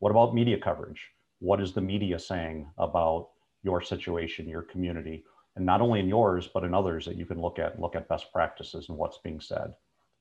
What 0.04 0.12
about 0.12 0.36
media 0.36 0.58
coverage? 0.58 1.12
What 1.40 1.62
is 1.62 1.72
the 1.72 1.80
media 1.80 2.20
saying 2.20 2.70
about 2.78 3.30
your 3.64 3.82
situation, 3.82 4.50
your 4.50 4.64
community, 4.64 5.24
and 5.56 5.66
not 5.66 5.80
only 5.80 6.02
in 6.02 6.10
yours, 6.10 6.50
but 6.54 6.66
in 6.66 6.74
others 6.74 7.06
that 7.06 7.16
you 7.16 7.26
can 7.26 7.40
look 7.40 7.58
at, 7.58 7.80
look 7.80 7.96
at 7.96 8.10
best 8.10 8.34
practices 8.34 8.90
and 8.90 8.98
what's 8.98 9.20
being 9.20 9.40
said. 9.40 9.74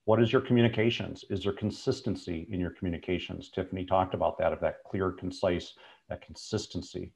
What 0.05 0.23
is 0.23 0.31
your 0.31 0.41
communications? 0.41 1.25
Is 1.31 1.43
there 1.43 1.53
consistency 1.53 2.47
in 2.53 2.61
your 2.61 2.71
communications? 2.71 3.51
Tiffany 3.51 3.85
talked 3.85 4.15
about 4.15 4.39
that, 4.39 4.53
of 4.53 4.61
that 4.61 4.85
clear, 4.87 5.11
concise, 5.11 5.75
that 6.09 6.25
consistency. 6.25 7.11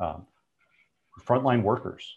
Um, 0.00 0.26
frontline 1.24 1.62
workers, 1.62 2.16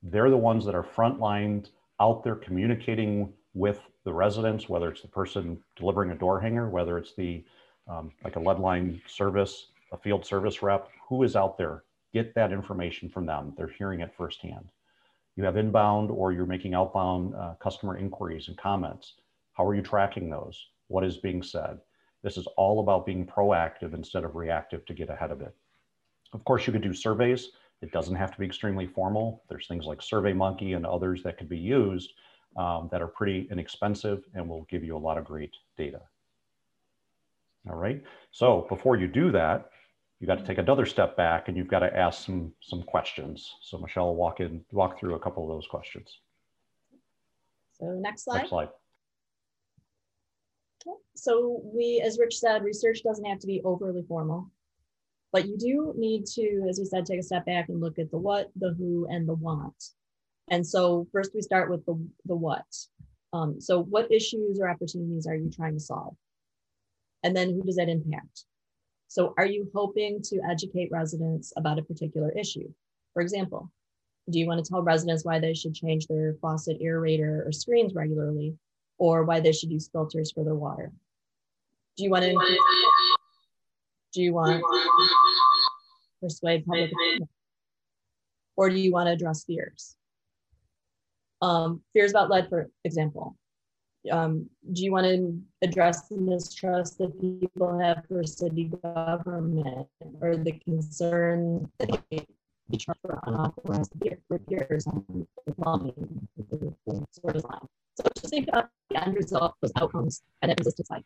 they're 0.00 0.30
the 0.30 0.36
ones 0.36 0.64
that 0.64 0.76
are 0.76 0.84
frontlined 0.84 1.70
out 1.98 2.22
there 2.22 2.36
communicating 2.36 3.32
with 3.52 3.80
the 4.04 4.12
residents, 4.12 4.68
whether 4.68 4.88
it's 4.88 5.02
the 5.02 5.08
person 5.08 5.58
delivering 5.74 6.12
a 6.12 6.14
door 6.14 6.38
hanger, 6.38 6.70
whether 6.70 6.96
it's 6.98 7.16
the 7.16 7.44
um, 7.88 8.12
like 8.24 8.36
a 8.36 8.40
lead 8.40 8.58
line 8.58 9.00
service, 9.06 9.68
a 9.92 9.96
field 9.96 10.24
service 10.24 10.62
rep, 10.62 10.88
who 11.08 11.22
is 11.22 11.36
out 11.36 11.56
there 11.56 11.84
get 12.12 12.34
that 12.34 12.52
information 12.52 13.08
from 13.08 13.26
them. 13.26 13.52
They're 13.56 13.68
hearing 13.78 14.00
it 14.00 14.14
firsthand. 14.16 14.70
You 15.36 15.44
have 15.44 15.56
inbound 15.56 16.10
or 16.10 16.32
you're 16.32 16.46
making 16.46 16.74
outbound 16.74 17.34
uh, 17.34 17.54
customer 17.60 17.96
inquiries 17.96 18.48
and 18.48 18.56
comments. 18.56 19.14
How 19.52 19.66
are 19.66 19.74
you 19.74 19.82
tracking 19.82 20.30
those? 20.30 20.68
What 20.88 21.04
is 21.04 21.16
being 21.18 21.42
said? 21.42 21.78
This 22.22 22.36
is 22.36 22.46
all 22.56 22.80
about 22.80 23.06
being 23.06 23.26
proactive 23.26 23.94
instead 23.94 24.24
of 24.24 24.34
reactive 24.34 24.84
to 24.86 24.94
get 24.94 25.10
ahead 25.10 25.30
of 25.30 25.40
it. 25.40 25.54
Of 26.32 26.44
course, 26.44 26.66
you 26.66 26.72
could 26.72 26.82
do 26.82 26.92
surveys. 26.92 27.50
It 27.80 27.92
doesn't 27.92 28.16
have 28.16 28.32
to 28.32 28.38
be 28.38 28.46
extremely 28.46 28.86
formal. 28.86 29.44
There's 29.48 29.68
things 29.68 29.84
like 29.86 30.00
SurveyMonkey 30.00 30.74
and 30.74 30.84
others 30.84 31.22
that 31.22 31.38
could 31.38 31.48
be 31.48 31.58
used 31.58 32.14
um, 32.56 32.88
that 32.90 33.00
are 33.00 33.06
pretty 33.06 33.46
inexpensive 33.50 34.24
and 34.34 34.48
will 34.48 34.66
give 34.68 34.82
you 34.82 34.96
a 34.96 34.98
lot 34.98 35.18
of 35.18 35.24
great 35.24 35.52
data. 35.76 36.00
All 37.68 37.76
right, 37.76 38.02
so 38.30 38.66
before 38.68 38.96
you 38.96 39.06
do 39.06 39.30
that, 39.32 39.70
you 40.20 40.26
got 40.26 40.38
to 40.38 40.44
take 40.44 40.58
another 40.58 40.86
step 40.86 41.16
back 41.16 41.48
and 41.48 41.56
you've 41.56 41.68
got 41.68 41.80
to 41.80 41.96
ask 41.96 42.24
some 42.24 42.52
some 42.60 42.82
questions. 42.82 43.54
So 43.62 43.78
Michelle 43.78 44.06
will 44.06 44.16
walk 44.16 44.40
in, 44.40 44.64
walk 44.72 44.98
through 44.98 45.14
a 45.14 45.20
couple 45.20 45.44
of 45.44 45.56
those 45.56 45.66
questions. 45.68 46.18
So 47.74 47.86
next 47.86 48.24
slide. 48.24 48.38
Next 48.38 48.50
slide. 48.50 48.68
Okay. 50.86 50.96
So 51.14 51.60
we, 51.64 52.02
as 52.04 52.18
Rich 52.18 52.38
said, 52.38 52.62
research 52.64 53.02
doesn't 53.02 53.24
have 53.24 53.38
to 53.40 53.46
be 53.46 53.60
overly 53.64 54.02
formal, 54.08 54.50
but 55.32 55.46
you 55.46 55.56
do 55.56 55.94
need 55.96 56.26
to, 56.26 56.66
as 56.68 56.78
you 56.78 56.84
said, 56.84 57.06
take 57.06 57.20
a 57.20 57.22
step 57.22 57.46
back 57.46 57.68
and 57.68 57.80
look 57.80 57.98
at 57.98 58.10
the 58.10 58.18
what, 58.18 58.50
the 58.56 58.74
who, 58.78 59.06
and 59.10 59.28
the 59.28 59.34
want. 59.34 59.90
And 60.50 60.66
so 60.66 61.06
first 61.12 61.32
we 61.34 61.42
start 61.42 61.70
with 61.70 61.84
the, 61.84 62.00
the 62.24 62.34
what. 62.34 62.64
Um, 63.32 63.60
so 63.60 63.82
what 63.82 64.10
issues 64.10 64.58
or 64.58 64.68
opportunities 64.68 65.26
are 65.26 65.36
you 65.36 65.50
trying 65.50 65.74
to 65.74 65.80
solve? 65.80 66.16
And 67.22 67.36
then 67.36 67.50
who 67.50 67.62
does 67.62 67.76
that 67.76 67.88
impact? 67.88 68.44
So 69.08 69.34
are 69.38 69.46
you 69.46 69.70
hoping 69.74 70.20
to 70.24 70.40
educate 70.48 70.90
residents 70.92 71.52
about 71.56 71.78
a 71.78 71.82
particular 71.82 72.30
issue? 72.32 72.68
For 73.14 73.22
example, 73.22 73.72
do 74.30 74.38
you 74.38 74.46
want 74.46 74.62
to 74.62 74.68
tell 74.68 74.82
residents 74.82 75.24
why 75.24 75.38
they 75.38 75.54
should 75.54 75.74
change 75.74 76.06
their 76.06 76.34
faucet 76.40 76.80
aerator 76.80 77.46
or 77.46 77.52
screens 77.52 77.94
regularly, 77.94 78.54
or 78.98 79.24
why 79.24 79.40
they 79.40 79.52
should 79.52 79.70
use 79.70 79.88
filters 79.88 80.30
for 80.32 80.44
their 80.44 80.54
water? 80.54 80.92
Do 81.96 82.04
you 82.04 82.10
want 82.10 82.24
to 82.24 82.58
do 84.12 84.22
you 84.22 84.34
want 84.34 84.60
to 84.60 85.08
persuade 86.20 86.66
public 86.66 86.92
opinion? 86.92 87.28
Or 88.56 88.68
do 88.68 88.76
you 88.76 88.92
want 88.92 89.06
to 89.06 89.12
address 89.12 89.44
fears? 89.44 89.96
Um, 91.40 91.82
fears 91.92 92.10
about 92.10 92.30
lead, 92.30 92.48
for 92.48 92.68
example 92.84 93.36
um, 94.10 94.48
do 94.72 94.84
you 94.84 94.92
want 94.92 95.06
to 95.06 95.40
address 95.62 96.08
the 96.08 96.16
mistrust 96.16 96.98
that 96.98 97.20
people 97.20 97.78
have 97.78 98.04
for 98.08 98.24
city 98.24 98.70
government 98.82 99.88
or 100.20 100.36
the 100.36 100.52
concern 100.64 101.70
that 101.78 102.02
they 102.10 102.26
charge 102.76 102.98
for 103.02 103.20
unauthorized 103.26 103.92
repairs 104.28 104.86
on 104.86 105.26
the 105.46 105.52
plumbing, 105.54 106.28
the 106.36 106.74
sewer 107.10 107.32
line? 107.32 107.66
So 107.96 108.04
just 108.14 108.30
think 108.30 108.48
about 108.48 108.68
the 108.90 109.04
end 109.04 109.16
result, 109.16 109.54
those 109.60 109.72
outcomes, 109.76 110.22
and 110.42 110.52
it 110.52 110.58
resistance 110.58 110.88
side. 110.88 111.04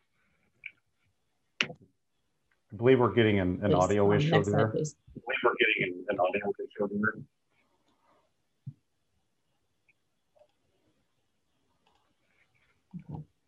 I 1.63 2.75
believe 2.75 2.99
we're 2.99 3.13
getting 3.13 3.39
an, 3.39 3.59
an 3.63 3.73
audio 3.73 4.11
um, 4.11 4.17
issue 4.17 4.31
there. 4.31 4.43
slide. 4.43 4.59
I 4.61 4.69
believe 4.71 5.41
we're 5.43 5.55
getting 5.59 5.83
an, 5.83 6.05
an 6.09 6.19
audio 6.19 6.51
issue 6.59 6.99
there. 7.01 7.15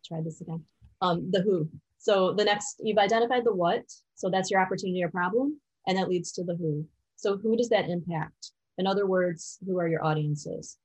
Try 0.06 0.20
this 0.22 0.40
again. 0.40 0.62
Um, 1.00 1.30
the 1.30 1.42
who. 1.42 1.68
So 1.98 2.32
the 2.34 2.44
next, 2.44 2.80
you've 2.82 2.98
identified 2.98 3.44
the 3.44 3.54
what. 3.54 3.84
So 4.14 4.30
that's 4.30 4.50
your 4.50 4.60
opportunity 4.60 5.02
or 5.02 5.10
problem. 5.10 5.60
And 5.86 5.96
that 5.98 6.08
leads 6.08 6.32
to 6.32 6.44
the 6.44 6.56
who. 6.56 6.86
So 7.16 7.36
who 7.36 7.56
does 7.56 7.68
that 7.70 7.88
impact? 7.88 8.52
In 8.78 8.86
other 8.86 9.06
words, 9.06 9.58
who 9.66 9.78
are 9.78 9.88
your 9.88 10.04
audiences? 10.04 10.76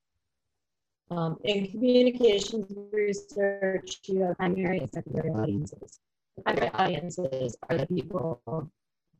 Um, 1.09 1.37
in 1.43 1.67
communications 1.67 2.71
research, 2.93 3.99
you 4.05 4.21
have 4.21 4.37
primary 4.37 4.79
and 4.79 4.91
secondary 4.93 5.29
audiences. 5.29 5.99
The 6.37 6.43
primary 6.43 6.71
audiences 6.73 7.57
are 7.69 7.77
the 7.77 7.87
people 7.87 8.41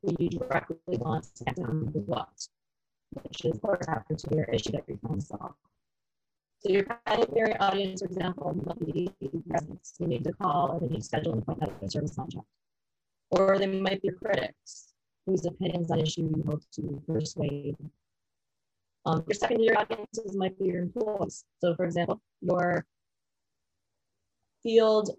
who 0.01 0.15
you 0.17 0.29
directly 0.29 0.77
want 0.87 1.25
to 1.25 1.43
connect 1.43 1.59
on 1.59 1.91
the 1.93 1.99
what, 1.99 2.29
which 3.23 3.43
is, 3.43 3.55
of 3.55 3.61
course, 3.61 3.85
opportunity 3.89 4.39
or 4.39 4.53
issue 4.53 4.71
that 4.71 4.83
you're 4.87 4.97
trying 5.05 5.19
to 5.19 5.25
solve. 5.25 5.53
So 6.63 6.71
your 6.71 6.83
primary 6.83 7.57
audience, 7.57 8.01
for 8.01 8.07
example, 8.07 8.55
might 8.63 8.93
be 8.93 9.11
residents 9.47 9.95
who 9.97 10.05
need 10.05 10.23
to 10.25 10.33
call 10.33 10.73
and 10.73 10.81
they 10.81 10.93
need 10.93 10.99
to 10.99 11.03
schedule 11.03 11.33
an 11.33 11.39
appointment 11.39 11.73
with 11.73 11.89
a 11.89 11.91
service 11.91 12.15
contract. 12.15 12.47
Or 13.31 13.57
they 13.57 13.65
might 13.65 13.99
be 14.03 14.09
your 14.09 14.17
critics 14.17 14.93
whose 15.25 15.43
opinions 15.45 15.89
on 15.89 15.99
issue 15.99 16.21
you 16.21 16.43
hope 16.47 16.61
to 16.73 17.01
persuade. 17.07 17.75
Um, 19.07 19.23
your 19.27 19.33
secondary 19.33 19.75
audiences 19.75 20.35
might 20.35 20.57
be 20.59 20.65
your 20.65 20.83
employees. 20.83 21.45
So 21.61 21.75
for 21.75 21.85
example, 21.85 22.21
your 22.41 22.85
field, 24.61 25.09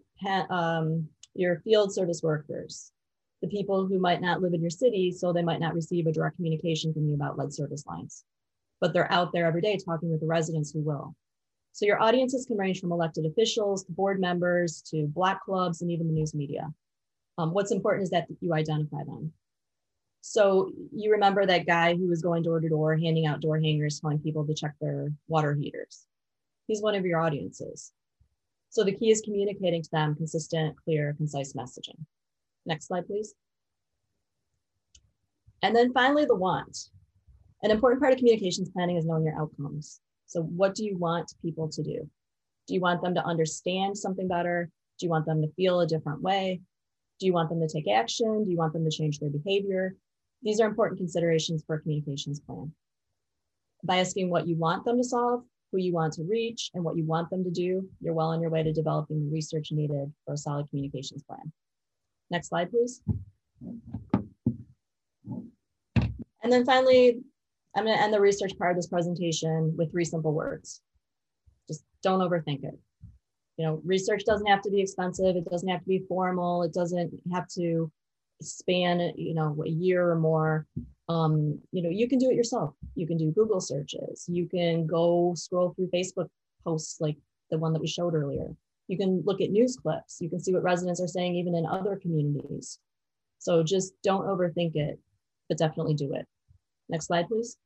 um, 0.49 1.09
your 1.35 1.61
field 1.65 1.93
service 1.93 2.23
workers, 2.23 2.93
the 3.41 3.49
people 3.49 3.89
who 3.89 3.99
might 3.99 4.21
not 4.21 4.43
live 4.43 4.55
in 4.55 4.61
your 4.61 4.71
city, 4.71 5.11
so 5.11 5.33
they 5.33 5.43
might 5.43 5.59
not 5.59 5.75
receive 5.75 6.07
a 6.07 6.13
direct 6.13 6.37
communication 6.37 6.95
from 6.95 7.09
you 7.09 7.17
about 7.17 7.37
lead 7.37 7.53
service 7.53 7.85
lines. 7.85 8.23
But 8.81 8.93
they're 8.93 9.11
out 9.11 9.33
there 9.33 9.47
every 9.47 9.61
day 9.61 9.77
talking 9.77 10.13
with 10.13 10.21
the 10.21 10.27
residents 10.29 10.71
who 10.71 10.83
will. 10.83 11.17
So 11.73 11.87
your 11.87 12.01
audiences 12.03 12.45
can 12.47 12.59
range 12.59 12.81
from 12.81 12.93
elected 12.93 13.25
officials 13.25 13.85
to 13.85 13.93
board 13.93 14.21
members 14.21 14.83
to 14.91 15.07
black 15.07 15.43
clubs 15.43 15.81
and 15.81 15.91
even 15.91 16.07
the 16.07 16.13
news 16.13 16.35
media. 16.35 16.73
Um, 17.39 17.53
what's 17.53 17.73
important 17.73 18.05
is 18.05 18.11
that 18.11 18.27
you 18.41 18.53
identify 18.53 19.05
them. 19.05 19.33
So 20.21 20.71
you 20.95 21.11
remember 21.11 21.47
that 21.47 21.67
guy 21.67 21.97
who 21.97 22.09
was 22.09 22.23
going 22.23 22.43
door 22.43 22.61
to 22.61 22.69
door, 22.69 22.97
handing 22.97 23.27
out 23.27 23.41
door 23.41 23.59
hangers, 23.59 23.99
telling 23.99 24.21
people 24.21 24.47
to 24.47 24.55
check 24.55 24.75
their 24.81 25.09
water 25.29 25.55
heaters. 25.55 26.07
He's 26.69 26.83
one 26.83 26.95
of 26.95 27.05
your 27.05 27.21
audiences. 27.21 27.93
So 28.69 28.85
the 28.85 28.93
key 28.93 29.11
is 29.11 29.21
communicating 29.21 29.83
to 29.83 29.91
them 29.91 30.15
consistent, 30.15 30.77
clear, 30.85 31.15
concise 31.17 31.55
messaging. 31.55 31.99
Next 32.65 32.87
slide, 32.87 33.07
please. 33.07 33.35
And 35.63 35.75
then 35.75 35.93
finally, 35.93 36.25
the 36.25 36.37
want. 36.37 36.91
An 37.63 37.71
important 37.71 38.01
part 38.01 38.13
of 38.13 38.19
communications 38.19 38.71
planning 38.71 38.97
is 38.97 39.05
knowing 39.05 39.25
your 39.25 39.41
outcomes. 39.41 40.01
So 40.33 40.41
what 40.41 40.75
do 40.75 40.83
you 40.83 40.97
want 40.97 41.35
people 41.43 41.69
to 41.69 41.83
do? 41.83 42.09
Do 42.67 42.73
you 42.73 42.81
want 42.81 43.03
them 43.03 43.15
to 43.17 43.23
understand 43.23 43.99
something 43.99 44.27
better? 44.27 44.71
Do 44.99 45.05
you 45.05 45.11
want 45.11 45.27
them 45.27 45.43
to 45.43 45.53
feel 45.59 45.81
a 45.81 45.87
different 45.87 46.23
way? 46.23 46.63
Do 47.21 47.27
you 47.27 47.35
want 47.35 47.51
them 47.51 47.61
to 47.61 47.69
take 47.69 47.87
action? 47.87 48.45
Do 48.45 48.51
you 48.51 48.57
want 48.57 48.73
them 48.73 48.85
to 48.87 48.91
change 48.91 49.19
their 49.19 49.29
behavior? 49.29 49.95
These 50.43 50.59
are 50.59 50.67
important 50.67 50.97
considerations 50.97 51.63
for 51.67 51.77
a 51.77 51.81
communications 51.81 52.41
plan. 52.41 52.73
By 53.85 53.99
asking 53.99 54.31
what 54.31 54.47
you 54.47 54.57
want 54.57 54.87
them 54.87 54.97
to 54.97 55.05
solve, 55.05 55.45
who 55.71 55.77
you 55.77 55.93
want 55.93 56.15
to 56.15 56.23
reach, 56.23 56.71
and 56.73 56.83
what 56.83 56.97
you 56.97 57.05
want 57.05 57.29
them 57.29 57.45
to 57.45 57.51
do, 57.51 57.87
you're 58.01 58.15
well 58.15 58.29
on 58.29 58.41
your 58.41 58.51
way 58.51 58.63
to 58.63 58.73
developing 58.73 59.27
the 59.27 59.31
research 59.31 59.71
needed 59.71 60.11
for 60.25 60.33
a 60.33 60.39
solid 60.39 60.67
communications 60.71 61.23
plan. 61.25 61.53
Next 62.31 62.49
slide, 62.49 62.71
please. 62.71 63.03
And 66.43 66.51
then 66.51 66.65
finally, 66.65 67.21
I'm 67.75 67.85
going 67.85 67.97
to 67.97 68.03
end 68.03 68.13
the 68.13 68.21
research 68.21 68.57
part 68.59 68.71
of 68.71 68.77
this 68.77 68.87
presentation 68.87 69.75
with 69.77 69.91
three 69.91 70.05
simple 70.05 70.33
words. 70.33 70.83
Just 71.69 71.85
don't 72.03 72.21
overthink 72.21 72.65
it. 72.65 72.79
You 73.57 73.67
know, 73.67 73.81
research 73.85 74.25
doesn't 74.25 74.47
have 74.47 74.63
to 74.63 74.71
be 74.71 74.81
expensive. 74.81 75.37
It 75.37 75.49
doesn't 75.49 75.69
have 75.69 75.81
to 75.81 75.89
be 75.89 76.05
formal. 76.09 76.63
It 76.63 76.73
doesn't 76.73 77.13
have 77.33 77.49
to 77.49 77.91
span, 78.41 79.13
you 79.17 79.35
know, 79.35 79.63
a 79.65 79.69
year 79.69 80.11
or 80.11 80.17
more. 80.17 80.67
Um, 81.09 81.59
you 81.71 81.83
know, 81.83 81.91
you 81.91 82.09
can 82.09 82.19
do 82.19 82.31
it 82.31 82.35
yourself. 82.35 82.75
You 82.95 83.07
can 83.07 83.19
do 83.19 83.31
Google 83.31 83.61
searches. 83.61 84.25
You 84.29 84.49
can 84.49 84.87
go 84.87 85.35
scroll 85.37 85.73
through 85.75 85.91
Facebook 85.95 86.29
posts 86.65 87.01
like 87.01 87.17
the 87.51 87.59
one 87.59 87.73
that 87.73 87.81
we 87.81 87.87
showed 87.87 88.15
earlier. 88.15 88.49
You 88.89 88.99
can 88.99 89.23
look 89.25 89.41
at 89.41 89.51
news 89.51 89.77
clips. 89.77 90.19
You 90.21 90.29
can 90.29 90.41
see 90.41 90.53
what 90.53 90.63
residents 90.63 91.01
are 91.01 91.09
saying 91.09 91.37
even 91.37 91.55
in 91.55 91.67
other 91.67 91.97
communities. 91.97 92.79
So 93.39 93.63
just 93.63 93.95
don't 94.03 94.27
overthink 94.27 94.77
it, 94.77 94.99
but 95.49 95.59
definitely 95.59 95.95
do 95.95 96.15
it. 96.15 96.27
Next 96.89 97.07
slide, 97.07 97.29
please. 97.29 97.57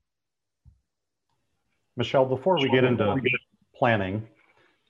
Michelle, 1.96 2.26
before 2.26 2.58
we 2.58 2.68
get 2.68 2.84
into 2.84 3.16
planning, 3.74 4.26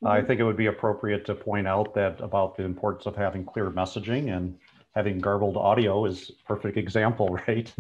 I 0.05 0.21
think 0.21 0.41
it 0.41 0.45
would 0.45 0.57
be 0.57 0.67
appropriate 0.67 1.25
to 1.27 1.35
point 1.35 1.67
out 1.67 1.95
that 1.95 2.21
about 2.21 2.57
the 2.57 2.65
importance 2.65 3.07
of 3.07 3.17
having 3.17 3.45
clear 3.45 3.71
messaging 3.71 4.37
and 4.37 4.59
having 4.95 5.19
garbled 5.19 5.57
audio 5.57 6.05
is 6.07 6.31
a 6.31 6.47
perfect 6.47 6.77
example, 6.77 7.29
right? 7.49 7.73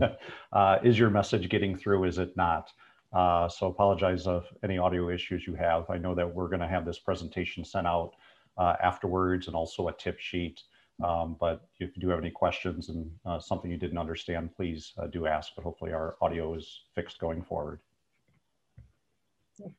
uh, 0.52 0.78
is 0.82 0.98
your 0.98 1.10
message 1.10 1.48
getting 1.48 1.76
through? 1.76 2.04
Is 2.04 2.18
it 2.18 2.36
not? 2.36 2.72
Uh, 3.12 3.48
so 3.48 3.68
apologize 3.68 4.26
of 4.26 4.44
any 4.62 4.78
audio 4.78 5.08
issues 5.08 5.46
you 5.46 5.54
have. 5.54 5.88
I 5.88 5.98
know 5.98 6.14
that 6.14 6.32
we're 6.32 6.48
going 6.48 6.60
to 6.60 6.68
have 6.68 6.84
this 6.84 6.98
presentation 6.98 7.64
sent 7.64 7.86
out 7.86 8.12
uh, 8.58 8.74
afterwards 8.82 9.46
and 9.46 9.56
also 9.56 9.88
a 9.88 9.92
tip 9.92 10.18
sheet. 10.20 10.62
Um, 11.02 11.36
but 11.38 11.68
if 11.78 11.96
you 11.96 12.00
do 12.00 12.08
have 12.08 12.18
any 12.18 12.30
questions 12.30 12.88
and 12.88 13.10
uh, 13.24 13.38
something 13.38 13.70
you 13.70 13.76
didn't 13.76 13.98
understand, 13.98 14.54
please 14.54 14.92
uh, 14.98 15.06
do 15.06 15.26
ask, 15.26 15.52
but 15.54 15.62
hopefully 15.62 15.92
our 15.92 16.16
audio 16.20 16.54
is 16.54 16.82
fixed 16.94 17.18
going 17.18 17.42
forward. 17.42 17.80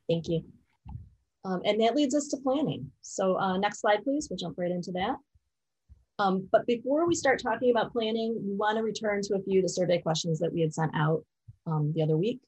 Thank 0.08 0.28
you. 0.28 0.44
Um, 1.44 1.62
and 1.64 1.80
that 1.80 1.94
leads 1.94 2.14
us 2.14 2.28
to 2.28 2.36
planning. 2.36 2.90
So 3.00 3.38
uh, 3.38 3.56
next 3.56 3.80
slide, 3.80 4.02
please. 4.04 4.28
We'll 4.28 4.36
jump 4.36 4.58
right 4.58 4.70
into 4.70 4.92
that. 4.92 5.16
Um, 6.18 6.48
but 6.50 6.66
before 6.66 7.06
we 7.06 7.14
start 7.14 7.40
talking 7.40 7.70
about 7.70 7.92
planning, 7.92 8.36
we 8.44 8.54
want 8.54 8.76
to 8.76 8.82
return 8.82 9.22
to 9.22 9.36
a 9.36 9.42
few 9.42 9.60
of 9.60 9.62
the 9.62 9.68
survey 9.68 9.98
questions 10.00 10.38
that 10.40 10.52
we 10.52 10.60
had 10.60 10.74
sent 10.74 10.90
out 10.94 11.24
um, 11.66 11.92
the 11.94 12.02
other 12.02 12.16
week. 12.16 12.40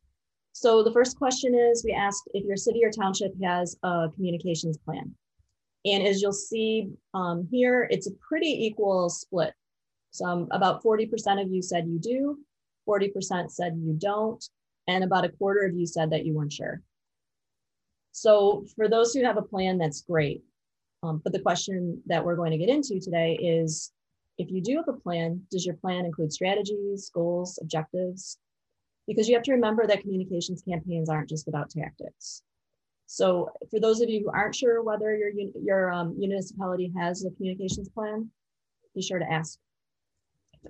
So 0.52 0.82
the 0.82 0.92
first 0.92 1.16
question 1.16 1.54
is, 1.54 1.84
we 1.84 1.92
asked 1.92 2.28
if 2.34 2.44
your 2.44 2.56
city 2.56 2.84
or 2.84 2.90
township 2.90 3.32
has 3.42 3.76
a 3.84 4.08
communications 4.14 4.76
plan. 4.78 5.14
And 5.84 6.06
as 6.06 6.20
you'll 6.20 6.32
see 6.32 6.88
um, 7.14 7.48
here, 7.50 7.86
it's 7.90 8.08
a 8.08 8.12
pretty 8.28 8.66
equal 8.66 9.08
split. 9.08 9.54
So 10.10 10.48
about 10.50 10.82
40% 10.82 11.40
of 11.40 11.50
you 11.50 11.62
said 11.62 11.86
you 11.86 11.98
do, 12.00 12.38
40% 12.88 13.50
said 13.50 13.80
you 13.80 13.94
don't, 13.96 14.44
and 14.88 15.04
about 15.04 15.24
a 15.24 15.28
quarter 15.28 15.60
of 15.60 15.74
you 15.74 15.86
said 15.86 16.10
that 16.10 16.26
you 16.26 16.34
weren't 16.34 16.52
sure. 16.52 16.82
So 18.12 18.64
for 18.76 18.88
those 18.88 19.12
who 19.12 19.24
have 19.24 19.36
a 19.36 19.42
plan, 19.42 19.78
that's 19.78 20.02
great. 20.02 20.42
Um, 21.02 21.20
but 21.22 21.32
the 21.32 21.40
question 21.40 22.02
that 22.06 22.24
we're 22.24 22.36
going 22.36 22.50
to 22.50 22.58
get 22.58 22.68
into 22.68 23.00
today 23.00 23.38
is, 23.40 23.92
if 24.38 24.50
you 24.50 24.60
do 24.62 24.76
have 24.76 24.88
a 24.88 24.98
plan, 24.98 25.42
does 25.50 25.64
your 25.64 25.76
plan 25.76 26.04
include 26.04 26.32
strategies, 26.32 27.10
goals, 27.12 27.58
objectives? 27.62 28.38
Because 29.06 29.28
you 29.28 29.34
have 29.34 29.44
to 29.44 29.52
remember 29.52 29.86
that 29.86 30.02
communications 30.02 30.62
campaigns 30.62 31.08
aren't 31.08 31.28
just 31.28 31.48
about 31.48 31.70
tactics. 31.70 32.42
So 33.06 33.50
for 33.70 33.80
those 33.80 34.00
of 34.00 34.08
you 34.08 34.20
who 34.20 34.30
aren't 34.30 34.54
sure 34.54 34.82
whether 34.82 35.16
your, 35.16 35.30
your 35.60 35.92
um, 35.92 36.18
municipality 36.18 36.92
has 36.96 37.24
a 37.24 37.30
communications 37.30 37.88
plan, 37.88 38.30
be 38.94 39.02
sure 39.02 39.18
to 39.18 39.30
ask. 39.30 39.58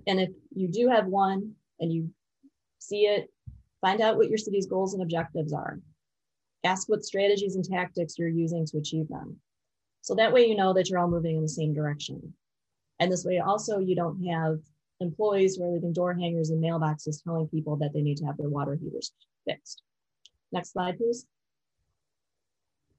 And 0.06 0.20
if 0.20 0.30
you 0.54 0.68
do 0.68 0.88
have 0.88 1.06
one 1.06 1.52
and 1.80 1.92
you 1.92 2.10
see 2.78 3.02
it, 3.02 3.30
find 3.80 4.00
out 4.00 4.16
what 4.16 4.28
your 4.28 4.38
city's 4.38 4.66
goals 4.66 4.94
and 4.94 5.02
objectives 5.02 5.52
are. 5.52 5.78
Ask 6.64 6.88
what 6.88 7.04
strategies 7.04 7.56
and 7.56 7.64
tactics 7.64 8.18
you're 8.18 8.28
using 8.28 8.66
to 8.66 8.78
achieve 8.78 9.08
them. 9.08 9.36
So 10.02 10.14
that 10.14 10.32
way 10.32 10.46
you 10.46 10.54
know 10.54 10.72
that 10.74 10.88
you're 10.88 10.98
all 10.98 11.08
moving 11.08 11.36
in 11.36 11.42
the 11.42 11.48
same 11.48 11.74
direction. 11.74 12.34
And 12.98 13.10
this 13.10 13.24
way 13.24 13.38
also 13.38 13.78
you 13.78 13.94
don't 13.96 14.22
have 14.26 14.58
employees 15.00 15.56
who 15.56 15.64
are 15.64 15.72
leaving 15.72 15.92
door 15.92 16.14
hangers 16.14 16.50
and 16.50 16.62
mailboxes 16.62 17.22
telling 17.22 17.48
people 17.48 17.76
that 17.76 17.92
they 17.92 18.02
need 18.02 18.18
to 18.18 18.26
have 18.26 18.36
their 18.36 18.50
water 18.50 18.78
heaters 18.80 19.12
fixed. 19.46 19.82
Next 20.52 20.72
slide, 20.72 20.98
please. 20.98 21.26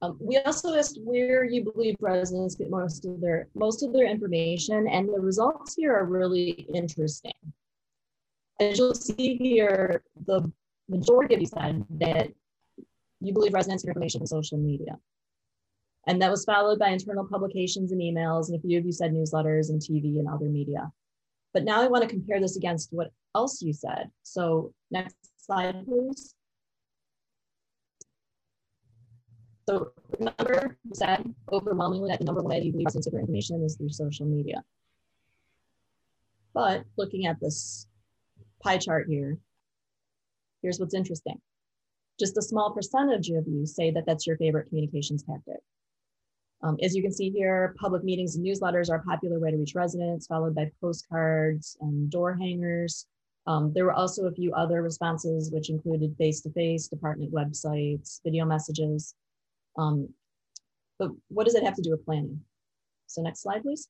Um, 0.00 0.18
we 0.20 0.36
also 0.38 0.74
asked 0.74 0.98
where 1.04 1.44
you 1.44 1.62
believe 1.62 1.94
residents 2.00 2.56
get 2.56 2.70
most 2.70 3.04
of 3.04 3.20
their 3.20 3.46
most 3.54 3.84
of 3.84 3.92
their 3.92 4.06
information, 4.06 4.88
and 4.88 5.08
the 5.08 5.20
results 5.20 5.76
here 5.76 5.94
are 5.94 6.06
really 6.06 6.66
interesting. 6.74 7.32
As 8.58 8.78
you'll 8.78 8.96
see 8.96 9.36
here, 9.36 10.02
the 10.26 10.50
majority 10.88 11.36
of 11.36 11.40
you 11.40 11.46
said 11.46 11.84
that 11.90 12.32
you 13.22 13.32
believe 13.32 13.54
residents 13.54 13.84
information 13.84 14.20
from 14.20 14.26
social 14.26 14.58
media. 14.58 14.98
And 16.06 16.20
that 16.20 16.30
was 16.30 16.44
followed 16.44 16.78
by 16.78 16.88
internal 16.88 17.26
publications 17.26 17.92
and 17.92 18.00
emails, 18.00 18.48
and 18.48 18.58
a 18.58 18.60
few 18.60 18.78
of 18.78 18.84
you 18.84 18.92
said 18.92 19.12
newsletters 19.12 19.70
and 19.70 19.80
TV 19.80 20.18
and 20.18 20.28
other 20.28 20.46
media. 20.46 20.90
But 21.54 21.64
now 21.64 21.82
I 21.82 21.86
want 21.86 22.02
to 22.02 22.08
compare 22.08 22.40
this 22.40 22.56
against 22.56 22.92
what 22.92 23.12
else 23.34 23.62
you 23.62 23.72
said. 23.72 24.10
So 24.22 24.72
next 24.90 25.16
slide, 25.38 25.84
please. 25.86 26.34
So 29.68 29.92
remember, 30.18 30.76
you 30.84 30.94
said 30.94 31.32
overwhelmingly 31.52 32.10
that 32.10 32.18
the 32.18 32.24
number 32.24 32.42
one 32.42 32.50
way 32.50 32.62
you 32.62 32.72
believe 32.72 32.86
residents 32.86 33.06
get 33.06 33.20
information 33.20 33.62
is 33.62 33.76
through 33.76 33.90
social 33.90 34.26
media. 34.26 34.64
But 36.52 36.84
looking 36.98 37.26
at 37.26 37.38
this 37.40 37.86
pie 38.60 38.78
chart 38.78 39.06
here, 39.08 39.38
here's 40.62 40.80
what's 40.80 40.94
interesting. 40.94 41.40
Just 42.22 42.38
a 42.38 42.42
small 42.42 42.70
percentage 42.70 43.30
of 43.30 43.48
you 43.48 43.66
say 43.66 43.90
that 43.90 44.06
that's 44.06 44.28
your 44.28 44.36
favorite 44.36 44.68
communications 44.68 45.24
tactic. 45.24 45.58
Um, 46.62 46.76
as 46.80 46.94
you 46.94 47.02
can 47.02 47.10
see 47.10 47.30
here, 47.30 47.74
public 47.80 48.04
meetings 48.04 48.36
and 48.36 48.46
newsletters 48.46 48.88
are 48.88 48.98
a 48.98 49.02
popular 49.02 49.40
way 49.40 49.50
to 49.50 49.56
reach 49.56 49.74
residents, 49.74 50.28
followed 50.28 50.54
by 50.54 50.70
postcards 50.80 51.76
and 51.80 52.08
door 52.12 52.34
hangers. 52.34 53.08
Um, 53.48 53.72
there 53.74 53.84
were 53.84 53.92
also 53.92 54.26
a 54.26 54.32
few 54.32 54.52
other 54.52 54.82
responses, 54.82 55.50
which 55.50 55.68
included 55.68 56.14
face-to-face, 56.16 56.86
-face, 56.86 56.90
department 56.90 57.32
websites, 57.32 58.20
video 58.22 58.44
messages. 58.44 59.16
Um, 59.76 60.14
but 61.00 61.10
what 61.26 61.42
does 61.46 61.56
it 61.56 61.64
have 61.64 61.74
to 61.74 61.82
do 61.82 61.90
with 61.90 62.04
planning? 62.04 62.44
So 63.08 63.20
next 63.22 63.42
slide, 63.42 63.62
please. 63.62 63.88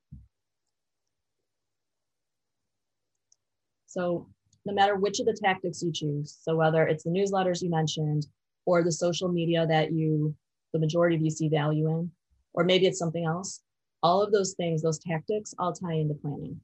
So 3.89 4.27
no 4.65 4.73
matter 4.73 4.97
which 4.97 5.21
of 5.21 5.27
the 5.27 5.39
tactics 5.43 5.83
you 5.83 5.93
choose, 5.93 6.39
so 6.41 6.57
whether 6.57 6.87
it's 6.87 7.05
the 7.05 7.11
newsletters 7.11 7.63
you 7.63 7.71
mentioned 7.71 8.27
or 8.65 8.83
the 8.83 8.93
social 8.93 9.29
media 9.29 9.67
that 9.67 9.93
you, 9.93 10.35
the 10.73 10.79
majority 10.79 11.17
of 11.17 11.23
you 11.23 11.31
see 11.31 11.49
value 11.49 11.89
in, 11.89 12.11
or 12.55 12.65
maybe 12.65 12.87
it's 12.87 12.99
something 12.99 13.25
else. 13.25 13.61
All 14.03 14.23
of 14.23 14.33
those 14.33 14.55
things, 14.55 14.83
those 14.83 14.99
tactics, 14.99 15.55
all 15.59 15.73
tie 15.73 15.95
into 15.95 16.15
planning. 16.15 16.61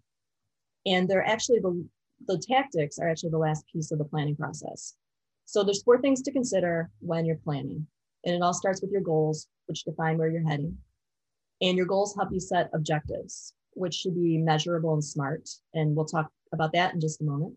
And 0.86 1.08
they're 1.08 1.26
actually 1.26 1.58
the, 1.60 1.84
the 2.26 2.38
tactics 2.38 2.98
are 2.98 3.08
actually 3.08 3.30
the 3.30 3.38
last 3.38 3.64
piece 3.72 3.90
of 3.90 3.98
the 3.98 4.04
planning 4.04 4.36
process. 4.36 4.94
So 5.44 5.64
there's 5.64 5.82
four 5.82 6.00
things 6.00 6.22
to 6.22 6.32
consider 6.32 6.90
when 7.00 7.24
you're 7.24 7.36
planning. 7.36 7.86
And 8.24 8.34
it 8.34 8.42
all 8.42 8.54
starts 8.54 8.82
with 8.82 8.90
your 8.90 9.00
goals, 9.00 9.48
which 9.66 9.84
define 9.84 10.18
where 10.18 10.28
you're 10.28 10.46
heading. 10.46 10.76
And 11.60 11.76
your 11.76 11.86
goals 11.86 12.14
help 12.14 12.30
you 12.32 12.40
set 12.40 12.70
objectives, 12.74 13.54
which 13.74 13.94
should 13.94 14.14
be 14.14 14.38
measurable 14.38 14.94
and 14.94 15.04
smart. 15.04 15.48
And 15.74 15.96
we'll 15.96 16.06
talk 16.06 16.30
about 16.52 16.72
that 16.72 16.94
in 16.94 17.00
just 17.00 17.20
a 17.20 17.24
moment. 17.24 17.54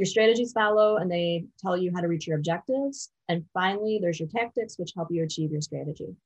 Your 0.00 0.06
strategies 0.06 0.54
follow 0.54 0.96
and 0.96 1.10
they 1.10 1.44
tell 1.58 1.76
you 1.76 1.92
how 1.94 2.00
to 2.00 2.08
reach 2.08 2.26
your 2.26 2.38
objectives. 2.38 3.10
And 3.28 3.44
finally, 3.52 3.98
there's 4.00 4.18
your 4.18 4.30
tactics, 4.30 4.78
which 4.78 4.94
help 4.96 5.08
you 5.10 5.22
achieve 5.22 5.52
your 5.52 5.60
strategy. 5.60 6.16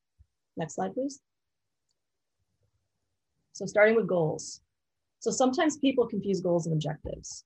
Next 0.55 0.75
slide, 0.75 0.93
please. 0.93 1.19
So 3.51 3.65
starting 3.65 3.97
with 3.97 4.07
goals. 4.07 4.61
So 5.19 5.29
sometimes 5.29 5.75
people 5.75 6.07
confuse 6.07 6.39
goals 6.39 6.67
and 6.67 6.73
objectives, 6.73 7.43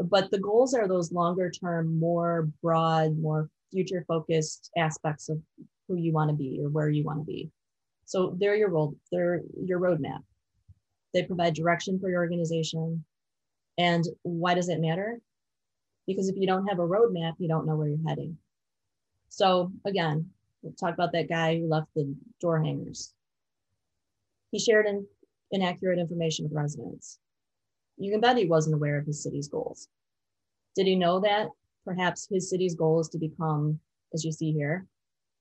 but 0.00 0.30
the 0.30 0.38
goals 0.38 0.72
are 0.72 0.88
those 0.88 1.12
longer 1.12 1.50
term, 1.50 2.00
more 2.00 2.48
broad, 2.62 3.18
more 3.18 3.50
future 3.70 4.02
focused 4.08 4.70
aspects 4.78 5.28
of 5.28 5.42
who 5.88 5.96
you 5.96 6.10
want 6.10 6.30
to 6.30 6.34
be 6.34 6.58
or 6.62 6.70
where 6.70 6.88
you 6.88 7.04
want 7.04 7.18
to 7.18 7.24
be. 7.26 7.50
So 8.06 8.34
they're 8.40 8.56
your 8.56 8.70
role, 8.70 8.96
they're 9.12 9.42
your 9.62 9.80
roadmap. 9.80 10.22
They 11.12 11.24
provide 11.24 11.52
direction 11.52 12.00
for 12.00 12.08
your 12.08 12.20
organization. 12.20 13.04
And 13.76 14.06
why 14.22 14.54
does 14.54 14.70
it 14.70 14.80
matter? 14.80 15.20
Because 16.06 16.28
if 16.28 16.36
you 16.36 16.46
don't 16.46 16.66
have 16.66 16.78
a 16.78 16.86
roadmap, 16.86 17.34
you 17.38 17.48
don't 17.48 17.66
know 17.66 17.76
where 17.76 17.88
you're 17.88 18.08
heading. 18.08 18.38
So 19.28 19.72
again, 19.84 20.30
we'll 20.62 20.72
talk 20.72 20.94
about 20.94 21.12
that 21.12 21.28
guy 21.28 21.58
who 21.58 21.68
left 21.68 21.88
the 21.94 22.14
door 22.40 22.62
hangers. 22.62 23.12
He 24.52 24.58
shared 24.58 24.86
in, 24.86 25.06
inaccurate 25.50 25.98
information 25.98 26.44
with 26.44 26.54
residents. 26.54 27.18
You 27.98 28.10
can 28.12 28.20
bet 28.20 28.36
he 28.36 28.46
wasn't 28.46 28.74
aware 28.74 28.98
of 28.98 29.06
his 29.06 29.22
city's 29.22 29.48
goals. 29.48 29.88
Did 30.74 30.86
he 30.86 30.96
know 30.96 31.20
that 31.20 31.48
perhaps 31.84 32.28
his 32.30 32.50
city's 32.50 32.74
goal 32.74 33.00
is 33.00 33.08
to 33.10 33.18
become, 33.18 33.80
as 34.12 34.24
you 34.24 34.32
see 34.32 34.52
here, 34.52 34.86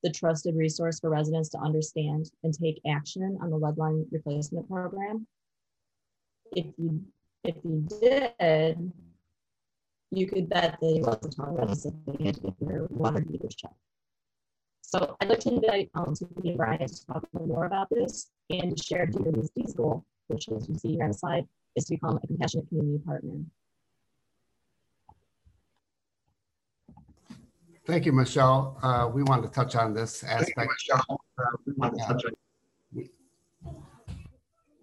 the 0.03 0.11
trusted 0.11 0.55
resource 0.55 0.99
for 0.99 1.09
residents 1.09 1.49
to 1.49 1.57
understand 1.57 2.31
and 2.43 2.53
take 2.53 2.79
action 2.87 3.37
on 3.41 3.49
the 3.49 3.57
lead 3.57 3.77
line 3.77 4.05
replacement 4.11 4.67
program? 4.69 5.27
If 6.55 6.67
you 6.77 7.03
if 7.43 7.55
you 7.63 7.87
did, 8.01 8.91
you 10.11 10.27
could 10.27 10.49
bet 10.49 10.77
that 10.79 10.87
he 10.87 11.01
wasn't 11.01 11.35
telling 11.35 11.55
residents 11.55 11.83
that 11.83 12.19
they 12.19 12.31
to 12.31 12.39
get 12.39 12.53
their 12.59 12.85
water 12.89 13.23
heaters 13.29 13.55
checked. 13.55 13.73
So 14.81 15.15
I'd 15.19 15.29
like 15.29 15.39
to 15.41 15.53
invite 15.53 15.89
um, 15.95 16.13
Tiffany 16.13 16.49
and 16.49 16.57
Brian 16.57 16.87
to 16.87 17.05
talk 17.05 17.23
a 17.23 17.27
little 17.33 17.47
more 17.47 17.65
about 17.65 17.89
this 17.89 18.31
and 18.49 18.77
to 18.77 18.83
share 18.83 19.07
DWSD's 19.07 19.73
goal, 19.73 20.05
which 20.27 20.47
as 20.49 20.69
you 20.69 20.75
see 20.75 20.93
here 20.93 21.03
on 21.03 21.11
the 21.11 21.17
slide, 21.17 21.45
is 21.75 21.85
to 21.85 21.95
become 21.95 22.19
a 22.21 22.27
compassionate 22.27 22.67
community 22.69 23.03
partner. 23.05 23.33
Thank 27.87 28.05
you, 28.05 28.13
Michelle. 28.13 28.79
Uh, 28.81 29.09
we 29.13 29.23
wanted 29.23 29.47
to 29.47 29.53
touch 29.53 29.75
on 29.75 29.93
this 29.93 30.23
aspect. 30.23 30.71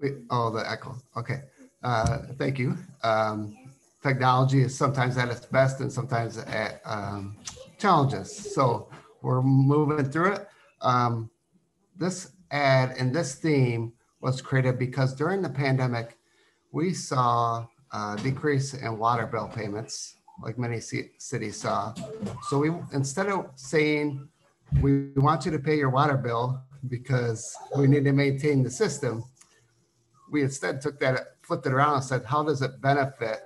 We, 0.01 0.11
oh, 0.31 0.51
the 0.51 0.71
echo. 0.71 0.97
Okay. 1.17 1.43
Uh, 1.83 2.19
thank 2.39 2.59
you. 2.59 2.77
Um, 3.03 3.57
technology 4.03 4.63
is 4.63 4.77
sometimes 4.77 5.17
at 5.17 5.29
its 5.29 5.47
best 5.47 5.81
and 5.81 5.93
sometimes 5.93 6.39
at 6.39 6.81
um, 6.85 7.37
challenges. 7.79 8.55
So 8.55 8.89
we're 9.23 9.43
moving 9.43 10.11
through 10.11 10.33
it. 10.33 10.49
Um, 10.81 11.31
this 11.97 12.33
ad 12.51 12.95
and 12.99 13.15
this 13.15 13.37
theme 13.37 13.93
was 14.21 14.41
created 14.41 14.79
because 14.79 15.15
during 15.15 15.43
the 15.43 15.49
pandemic, 15.49 16.19
we 16.73 16.93
saw 16.93 17.67
a 17.93 18.17
decrease 18.23 18.75
in 18.75 18.99
water 18.99 19.27
bill 19.27 19.49
payments 19.49 20.17
like 20.43 20.59
many 20.59 20.81
cities 20.81 21.57
saw. 21.57 21.95
So 22.49 22.59
we 22.59 22.71
instead 22.93 23.29
of 23.29 23.51
saying 23.55 24.29
we 24.81 25.11
want 25.17 25.45
you 25.45 25.53
to 25.53 25.59
pay 25.59 25.77
your 25.77 25.91
water 25.91 26.17
bill 26.17 26.63
because 26.89 27.55
we 27.77 27.87
need 27.87 28.05
to 28.05 28.13
maintain 28.13 28.63
the 28.63 28.71
system, 28.71 29.23
we 30.33 30.43
instead 30.43 30.81
took 30.81 30.99
that, 31.01 31.37
flipped 31.43 31.67
it 31.67 31.73
around 31.73 31.95
and 31.97 32.05
said, 32.05 32.25
how 32.25 32.43
does 32.43 32.63
it 32.63 32.81
benefit 32.81 33.43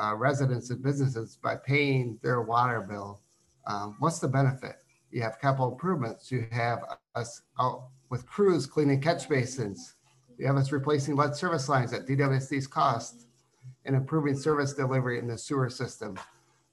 uh, 0.00 0.14
residents 0.14 0.70
and 0.70 0.82
businesses 0.82 1.38
by 1.42 1.56
paying 1.56 2.18
their 2.22 2.42
water 2.42 2.80
bill? 2.80 3.20
Um, 3.66 3.96
what's 3.98 4.18
the 4.18 4.28
benefit? 4.28 4.76
You 5.10 5.22
have 5.22 5.40
capital 5.40 5.72
improvements. 5.72 6.30
You 6.30 6.46
have 6.50 6.80
us 7.14 7.42
out 7.58 7.88
with 8.08 8.26
crews 8.26 8.66
cleaning 8.66 9.00
catch 9.00 9.28
basins. 9.28 9.94
You 10.38 10.46
have 10.46 10.56
us 10.56 10.72
replacing 10.72 11.16
lead 11.16 11.36
service 11.36 11.68
lines 11.68 11.92
at 11.92 12.06
DWSD's 12.06 12.66
cost 12.66 13.26
and 13.84 13.94
improving 13.94 14.36
service 14.36 14.72
delivery 14.72 15.18
in 15.18 15.26
the 15.26 15.36
sewer 15.36 15.68
system 15.68 16.18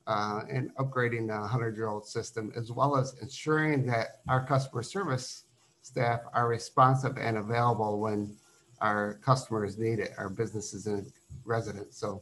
uh, 0.07 0.41
and 0.49 0.73
upgrading 0.77 1.27
the 1.27 1.33
100-year-old 1.33 2.07
system, 2.07 2.51
as 2.55 2.71
well 2.71 2.95
as 2.95 3.15
ensuring 3.21 3.85
that 3.87 4.21
our 4.29 4.45
customer 4.45 4.83
service 4.83 5.43
staff 5.81 6.21
are 6.33 6.47
responsive 6.47 7.17
and 7.17 7.37
available 7.37 7.99
when 7.99 8.35
our 8.79 9.15
customers 9.15 9.77
need 9.77 9.99
it, 9.99 10.11
our 10.17 10.29
businesses 10.29 10.85
and 10.85 11.11
residents. 11.45 11.97
So 11.97 12.21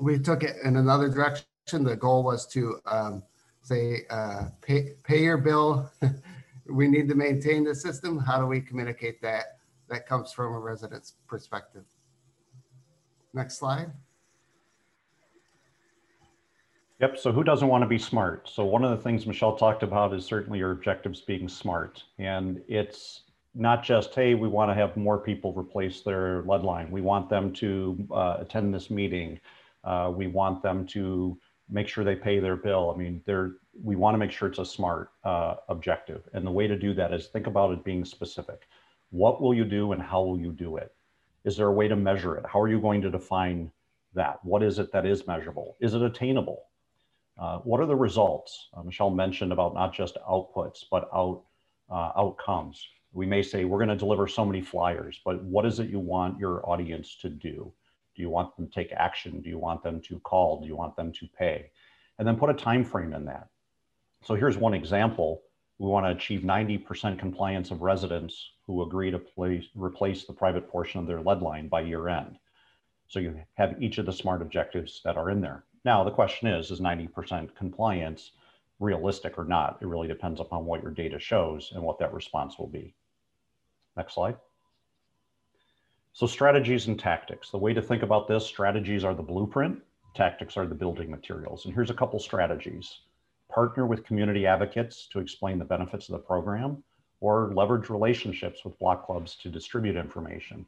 we 0.00 0.18
took 0.18 0.42
it 0.42 0.56
in 0.64 0.76
another 0.76 1.08
direction. 1.08 1.44
The 1.70 1.96
goal 1.96 2.24
was 2.24 2.46
to 2.48 2.78
um, 2.86 3.22
say, 3.62 4.02
uh, 4.10 4.46
pay, 4.62 4.94
pay 5.04 5.22
your 5.22 5.38
bill. 5.38 5.90
we 6.66 6.88
need 6.88 7.08
to 7.08 7.14
maintain 7.14 7.64
the 7.64 7.74
system. 7.74 8.18
How 8.18 8.40
do 8.40 8.46
we 8.46 8.60
communicate 8.60 9.20
that? 9.22 9.58
That 9.88 10.06
comes 10.06 10.32
from 10.32 10.54
a 10.54 10.58
resident's 10.58 11.14
perspective. 11.26 11.84
Next 13.34 13.58
slide. 13.58 13.92
Yep. 17.00 17.18
So 17.18 17.32
who 17.32 17.42
doesn't 17.42 17.68
want 17.68 17.82
to 17.82 17.88
be 17.88 17.98
smart? 17.98 18.48
So 18.48 18.64
one 18.64 18.84
of 18.84 18.90
the 18.90 18.96
things 18.96 19.26
Michelle 19.26 19.56
talked 19.56 19.82
about 19.82 20.12
is 20.12 20.24
certainly 20.24 20.58
your 20.58 20.72
objectives 20.72 21.20
being 21.22 21.48
smart. 21.48 22.02
And 22.18 22.60
it's 22.68 23.22
not 23.54 23.82
just, 23.82 24.14
hey, 24.14 24.34
we 24.34 24.48
want 24.48 24.70
to 24.70 24.74
have 24.74 24.96
more 24.96 25.18
people 25.18 25.52
replace 25.54 26.02
their 26.02 26.42
lead 26.42 26.62
line. 26.62 26.90
We 26.90 27.00
want 27.00 27.28
them 27.28 27.52
to 27.54 28.06
uh, 28.12 28.36
attend 28.40 28.74
this 28.74 28.90
meeting. 28.90 29.40
Uh, 29.84 30.12
we 30.14 30.26
want 30.26 30.62
them 30.62 30.86
to 30.86 31.38
make 31.68 31.88
sure 31.88 32.04
they 32.04 32.16
pay 32.16 32.40
their 32.40 32.56
bill. 32.56 32.92
I 32.94 32.98
mean, 32.98 33.22
they're, 33.26 33.52
we 33.82 33.96
want 33.96 34.14
to 34.14 34.18
make 34.18 34.32
sure 34.32 34.48
it's 34.48 34.58
a 34.58 34.64
smart 34.66 35.10
uh, 35.24 35.56
objective. 35.68 36.28
And 36.32 36.46
the 36.46 36.50
way 36.50 36.66
to 36.66 36.76
do 36.76 36.92
that 36.94 37.12
is 37.12 37.28
think 37.28 37.46
about 37.46 37.72
it 37.72 37.84
being 37.84 38.04
specific. 38.04 38.66
What 39.10 39.40
will 39.40 39.54
you 39.54 39.64
do 39.64 39.92
and 39.92 40.02
how 40.02 40.22
will 40.22 40.38
you 40.38 40.52
do 40.52 40.76
it? 40.76 40.92
Is 41.44 41.56
there 41.56 41.68
a 41.68 41.72
way 41.72 41.88
to 41.88 41.96
measure 41.96 42.36
it? 42.36 42.44
How 42.46 42.60
are 42.60 42.68
you 42.68 42.80
going 42.80 43.00
to 43.02 43.10
define 43.10 43.70
that? 44.14 44.44
What 44.44 44.62
is 44.62 44.78
it 44.78 44.92
that 44.92 45.06
is 45.06 45.26
measurable? 45.26 45.76
Is 45.80 45.94
it 45.94 46.02
attainable? 46.02 46.64
Uh, 47.38 47.58
what 47.58 47.80
are 47.80 47.86
the 47.86 47.96
results? 47.96 48.68
Uh, 48.74 48.82
Michelle 48.82 49.10
mentioned 49.10 49.52
about 49.52 49.72
not 49.72 49.94
just 49.94 50.16
outputs, 50.28 50.84
but 50.90 51.08
out, 51.14 51.42
uh, 51.90 52.12
outcomes. 52.16 52.86
We 53.12 53.26
may 53.26 53.42
say 53.42 53.64
we're 53.64 53.78
going 53.78 53.88
to 53.88 53.96
deliver 53.96 54.28
so 54.28 54.44
many 54.44 54.60
flyers, 54.60 55.20
but 55.24 55.42
what 55.42 55.64
is 55.64 55.80
it 55.80 55.88
you 55.88 55.98
want 55.98 56.38
your 56.38 56.68
audience 56.68 57.16
to 57.22 57.28
do? 57.28 57.72
Do 58.20 58.22
you 58.22 58.28
want 58.28 58.54
them 58.54 58.66
to 58.66 58.74
take 58.74 58.92
action? 58.92 59.40
Do 59.40 59.48
you 59.48 59.58
want 59.58 59.82
them 59.82 59.98
to 60.02 60.20
call? 60.20 60.60
Do 60.60 60.66
you 60.66 60.76
want 60.76 60.94
them 60.94 61.10
to 61.10 61.26
pay? 61.38 61.70
And 62.18 62.28
then 62.28 62.36
put 62.36 62.50
a 62.50 62.54
time 62.54 62.84
frame 62.84 63.14
in 63.14 63.24
that. 63.24 63.48
So 64.22 64.34
here's 64.34 64.58
one 64.58 64.74
example. 64.74 65.40
We 65.78 65.88
want 65.88 66.04
to 66.04 66.10
achieve 66.10 66.42
90% 66.42 67.18
compliance 67.18 67.70
of 67.70 67.80
residents 67.80 68.50
who 68.66 68.82
agree 68.82 69.10
to 69.10 69.18
place, 69.18 69.64
replace 69.74 70.26
the 70.26 70.34
private 70.34 70.68
portion 70.68 71.00
of 71.00 71.06
their 71.06 71.22
lead 71.22 71.40
line 71.40 71.68
by 71.68 71.80
year 71.80 72.08
end. 72.08 72.38
So 73.08 73.20
you 73.20 73.40
have 73.54 73.82
each 73.82 73.96
of 73.96 74.04
the 74.04 74.12
smart 74.12 74.42
objectives 74.42 75.00
that 75.06 75.16
are 75.16 75.30
in 75.30 75.40
there. 75.40 75.64
Now, 75.86 76.04
the 76.04 76.10
question 76.10 76.46
is, 76.46 76.70
is 76.70 76.78
90% 76.78 77.56
compliance 77.56 78.32
realistic 78.80 79.38
or 79.38 79.46
not? 79.46 79.78
It 79.80 79.86
really 79.86 80.08
depends 80.08 80.40
upon 80.40 80.66
what 80.66 80.82
your 80.82 80.92
data 80.92 81.18
shows 81.18 81.72
and 81.74 81.82
what 81.82 81.98
that 82.00 82.12
response 82.12 82.58
will 82.58 82.68
be. 82.68 82.94
Next 83.96 84.12
slide. 84.12 84.36
So 86.12 86.26
strategies 86.26 86.88
and 86.88 86.98
tactics. 86.98 87.50
The 87.50 87.58
way 87.58 87.72
to 87.72 87.80
think 87.80 88.02
about 88.02 88.26
this, 88.28 88.44
strategies 88.44 89.04
are 89.04 89.14
the 89.14 89.22
blueprint, 89.22 89.80
tactics 90.14 90.56
are 90.56 90.66
the 90.66 90.74
building 90.74 91.10
materials. 91.10 91.64
And 91.64 91.74
here's 91.74 91.90
a 91.90 91.94
couple 91.94 92.18
strategies. 92.18 93.00
Partner 93.48 93.86
with 93.86 94.04
community 94.04 94.46
advocates 94.46 95.06
to 95.12 95.20
explain 95.20 95.58
the 95.58 95.64
benefits 95.64 96.08
of 96.08 96.12
the 96.12 96.18
program 96.18 96.82
or 97.20 97.52
leverage 97.54 97.90
relationships 97.90 98.64
with 98.64 98.78
block 98.78 99.06
clubs 99.06 99.36
to 99.36 99.48
distribute 99.48 99.96
information. 99.96 100.66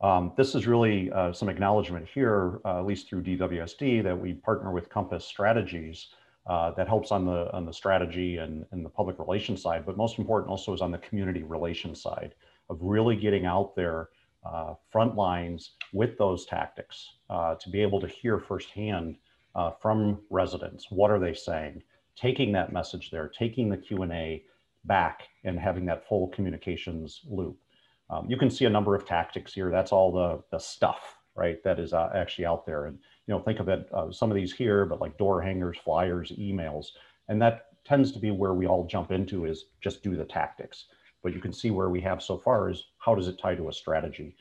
Um, 0.00 0.32
this 0.36 0.54
is 0.54 0.66
really 0.66 1.10
uh, 1.12 1.32
some 1.32 1.48
acknowledgement 1.48 2.06
here, 2.12 2.60
uh, 2.64 2.78
at 2.78 2.86
least 2.86 3.08
through 3.08 3.22
DWSD, 3.22 4.02
that 4.02 4.18
we 4.18 4.34
partner 4.34 4.70
with 4.72 4.88
Compass 4.88 5.24
Strategies 5.24 6.08
uh, 6.46 6.72
that 6.72 6.88
helps 6.88 7.10
on 7.10 7.24
the 7.24 7.50
on 7.54 7.64
the 7.64 7.72
strategy 7.72 8.36
and, 8.36 8.66
and 8.70 8.84
the 8.84 8.88
public 8.88 9.18
relations 9.18 9.62
side, 9.62 9.86
but 9.86 9.96
most 9.96 10.18
important 10.18 10.50
also 10.50 10.74
is 10.74 10.82
on 10.82 10.90
the 10.90 10.98
community 10.98 11.42
relations 11.42 12.02
side 12.02 12.34
of 12.68 12.78
really 12.82 13.16
getting 13.16 13.46
out 13.46 13.74
there 13.74 14.10
uh, 14.44 14.74
front 14.90 15.14
lines 15.16 15.72
with 15.92 16.18
those 16.18 16.46
tactics 16.46 17.14
uh, 17.30 17.54
to 17.56 17.70
be 17.70 17.80
able 17.80 18.00
to 18.00 18.06
hear 18.06 18.38
firsthand 18.38 19.16
uh, 19.54 19.70
from 19.80 20.20
residents. 20.30 20.90
What 20.90 21.10
are 21.10 21.18
they 21.18 21.34
saying? 21.34 21.82
Taking 22.16 22.52
that 22.52 22.72
message 22.72 23.10
there, 23.10 23.28
taking 23.28 23.68
the 23.68 23.76
Q&A 23.76 24.44
back 24.84 25.28
and 25.44 25.58
having 25.58 25.86
that 25.86 26.06
full 26.06 26.28
communications 26.28 27.22
loop. 27.28 27.56
Um, 28.10 28.28
you 28.28 28.36
can 28.36 28.50
see 28.50 28.66
a 28.66 28.70
number 28.70 28.94
of 28.94 29.06
tactics 29.06 29.54
here. 29.54 29.70
That's 29.70 29.92
all 29.92 30.12
the, 30.12 30.42
the 30.50 30.58
stuff, 30.58 31.16
right, 31.34 31.62
that 31.64 31.78
is 31.78 31.92
uh, 31.92 32.10
actually 32.14 32.46
out 32.46 32.66
there. 32.66 32.86
And, 32.86 32.98
you 33.26 33.34
know, 33.34 33.40
think 33.40 33.60
of 33.60 33.68
it, 33.68 33.88
uh, 33.94 34.12
some 34.12 34.30
of 34.30 34.34
these 34.34 34.52
here, 34.52 34.84
but 34.84 35.00
like 35.00 35.16
door 35.16 35.40
hangers, 35.40 35.78
flyers, 35.82 36.32
emails. 36.32 36.88
And 37.28 37.40
that 37.40 37.68
tends 37.84 38.12
to 38.12 38.18
be 38.18 38.30
where 38.30 38.54
we 38.54 38.66
all 38.66 38.86
jump 38.86 39.10
into 39.10 39.46
is 39.46 39.66
just 39.80 40.02
do 40.02 40.16
the 40.16 40.24
tactics. 40.24 40.86
But 41.24 41.32
you 41.32 41.40
can 41.40 41.54
see 41.54 41.70
where 41.70 41.88
we 41.88 42.02
have 42.02 42.22
so 42.22 42.36
far 42.36 42.68
is 42.68 42.84
how 42.98 43.14
does 43.14 43.28
it 43.28 43.38
tie 43.40 43.54
to 43.54 43.70
a 43.70 43.72
strategy? 43.72 44.36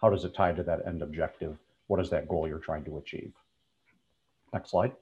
How 0.00 0.10
does 0.10 0.24
it 0.24 0.32
tie 0.32 0.52
to 0.52 0.62
that 0.62 0.86
end 0.86 1.02
objective? 1.02 1.58
What 1.88 1.98
is 1.98 2.08
that 2.10 2.28
goal 2.28 2.46
you're 2.46 2.60
trying 2.60 2.84
to 2.84 2.98
achieve? 2.98 3.32
Next 4.52 4.70
slide. 4.70 4.92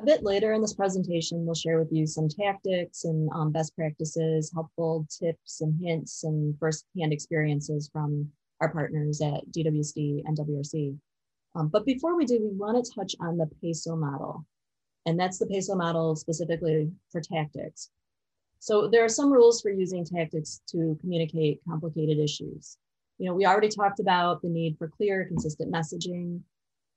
A 0.00 0.04
bit 0.04 0.24
later 0.24 0.52
in 0.52 0.62
this 0.62 0.74
presentation, 0.74 1.46
we'll 1.46 1.54
share 1.54 1.78
with 1.78 1.92
you 1.92 2.08
some 2.08 2.28
tactics 2.28 3.04
and 3.04 3.30
um, 3.32 3.52
best 3.52 3.76
practices, 3.76 4.50
helpful 4.52 5.06
tips 5.08 5.60
and 5.60 5.80
hints 5.80 6.24
and 6.24 6.58
firsthand 6.58 7.12
experiences 7.12 7.88
from 7.92 8.28
our 8.60 8.72
partners 8.72 9.20
at 9.20 9.46
DWSD 9.52 10.22
and 10.24 10.36
WRC. 10.36 10.96
Um, 11.54 11.68
but 11.68 11.86
before 11.86 12.16
we 12.16 12.24
do, 12.24 12.40
we 12.40 12.56
want 12.56 12.84
to 12.84 12.92
touch 12.92 13.14
on 13.20 13.36
the 13.36 13.48
PESO 13.62 13.96
model. 13.96 14.44
And 15.06 15.20
that's 15.20 15.38
the 15.38 15.46
PESO 15.46 15.76
model 15.76 16.16
specifically 16.16 16.90
for 17.12 17.20
tactics. 17.20 17.90
So 18.60 18.88
there 18.88 19.02
are 19.02 19.08
some 19.08 19.32
rules 19.32 19.62
for 19.62 19.70
using 19.70 20.04
tactics 20.04 20.60
to 20.68 20.96
communicate 21.00 21.60
complicated 21.66 22.18
issues. 22.18 22.76
You 23.18 23.26
know, 23.26 23.34
we 23.34 23.46
already 23.46 23.70
talked 23.70 24.00
about 24.00 24.42
the 24.42 24.50
need 24.50 24.76
for 24.78 24.86
clear, 24.86 25.24
consistent 25.24 25.72
messaging, 25.72 26.40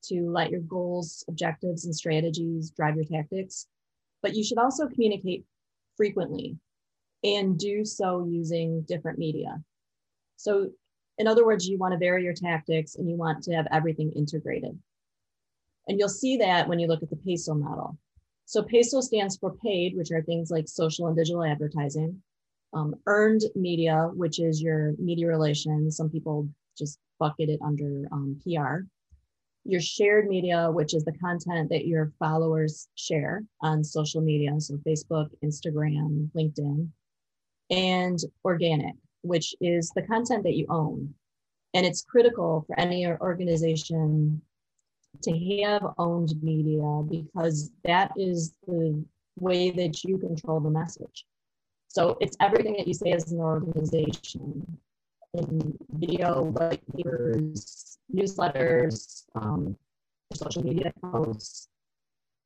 to 0.04 0.30
let 0.30 0.52
your 0.52 0.60
goals, 0.60 1.24
objectives, 1.30 1.86
and 1.86 1.96
strategies 1.96 2.70
drive 2.72 2.96
your 2.96 3.06
tactics. 3.06 3.68
But 4.22 4.36
you 4.36 4.44
should 4.44 4.58
also 4.58 4.88
communicate 4.88 5.46
frequently 5.96 6.58
and 7.24 7.58
do 7.58 7.86
so 7.86 8.28
using 8.30 8.82
different 8.82 9.18
media. 9.18 9.62
So, 10.36 10.70
in 11.18 11.28
other 11.28 11.46
words, 11.46 11.68
you 11.68 11.78
want 11.78 11.94
to 11.94 11.98
vary 11.98 12.24
your 12.24 12.34
tactics 12.34 12.96
and 12.96 13.10
you 13.10 13.16
want 13.16 13.42
to 13.44 13.54
have 13.54 13.68
everything 13.72 14.12
integrated. 14.12 14.78
And 15.88 15.98
you'll 15.98 16.10
see 16.10 16.38
that 16.38 16.68
when 16.68 16.80
you 16.80 16.88
look 16.88 17.04
at 17.04 17.10
the 17.10 17.16
PESO 17.16 17.58
model. 17.58 17.98
So, 18.54 18.62
PESO 18.62 19.02
stands 19.02 19.36
for 19.36 19.56
paid, 19.64 19.98
which 19.98 20.12
are 20.12 20.22
things 20.22 20.52
like 20.52 20.68
social 20.68 21.08
and 21.08 21.18
digital 21.18 21.44
advertising, 21.44 22.22
um, 22.74 22.94
earned 23.08 23.42
media, 23.56 24.12
which 24.14 24.40
is 24.40 24.62
your 24.62 24.94
media 25.00 25.26
relations. 25.26 25.98
Some 25.98 26.08
people 26.08 26.48
just 26.78 27.00
bucket 27.18 27.50
it 27.50 27.60
under 27.64 28.08
um, 28.12 28.40
PR 28.44 28.86
your 29.66 29.82
shared 29.82 30.28
media, 30.28 30.70
which 30.70 30.94
is 30.94 31.04
the 31.04 31.14
content 31.14 31.68
that 31.72 31.88
your 31.88 32.12
followers 32.20 32.90
share 32.94 33.44
on 33.62 33.84
social 33.84 34.22
media, 34.22 34.52
so 34.60 34.76
Facebook, 34.86 35.30
Instagram, 35.44 36.30
LinkedIn, 36.38 36.88
and 37.72 38.20
organic, 38.46 38.94
which 39.24 39.56
is 39.62 39.90
the 39.96 40.04
content 40.04 40.44
that 40.44 40.54
you 40.54 40.68
own. 40.70 41.12
And 41.74 41.88
it's 41.88 42.04
critical 42.04 42.66
for 42.68 42.80
any 42.80 43.08
organization 43.08 44.44
to 45.24 45.62
have 45.64 45.94
owned 45.98 46.34
media 46.42 47.02
because 47.10 47.72
that 47.84 48.12
is 48.18 48.54
the 48.68 49.04
way 49.40 49.72
that 49.72 50.04
you 50.04 50.18
control 50.18 50.60
the 50.60 50.70
message. 50.70 51.26
So 51.88 52.18
it's 52.22 52.38
everything 52.40 52.74
that 52.78 52.88
you 52.88 52.94
say 52.94 53.12
as 53.12 53.32
an 53.32 53.40
organization 53.40 54.78
in 55.34 55.78
video, 55.92 56.52
papers, 56.52 57.98
newsletters, 58.14 59.26
um, 59.36 59.76
social 60.34 60.64
media 60.64 60.94
posts. 61.02 61.70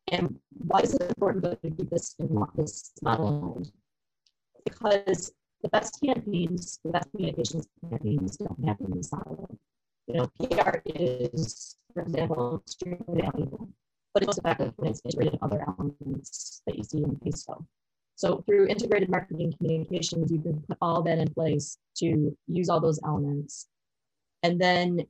And 0.09 0.39
why 0.51 0.79
is 0.79 0.93
it 0.93 1.01
important 1.01 1.43
to 1.43 1.57
keep 1.69 1.89
this 1.89 2.15
in 2.19 2.43
this 2.55 2.91
model? 3.01 3.65
Because 4.63 5.33
the 5.61 5.69
best 5.69 5.99
campaigns, 6.03 6.79
the 6.83 6.91
best 6.91 7.11
communications 7.11 7.67
campaigns 7.89 8.37
don't 8.37 8.65
happen 8.65 8.93
in 8.93 9.03
silo. 9.03 9.47
You 10.07 10.13
know, 10.13 10.27
PR 10.39 10.79
is, 10.85 11.77
for 11.97 12.03
example, 12.03 12.61
extremely 12.63 13.21
valuable, 13.21 13.69
but 14.13 14.21
it's 14.21 14.27
most 14.27 14.37
effective 14.37 14.73
when 14.75 14.91
it's 14.91 15.01
integrated 15.03 15.39
other 15.41 15.65
elements 15.67 16.61
that 16.67 16.77
you 16.77 16.83
see 16.83 16.99
in 16.99 17.15
Facebook. 17.15 17.65
So 18.15 18.43
through 18.45 18.67
integrated 18.67 19.09
marketing 19.09 19.53
communications, 19.57 20.31
you 20.31 20.39
can 20.39 20.61
put 20.67 20.77
all 20.79 21.01
that 21.03 21.17
in 21.17 21.33
place 21.33 21.77
to 21.97 22.37
use 22.47 22.69
all 22.69 22.79
those 22.79 22.99
elements. 23.03 23.67
And 24.43 24.61
then, 24.61 25.01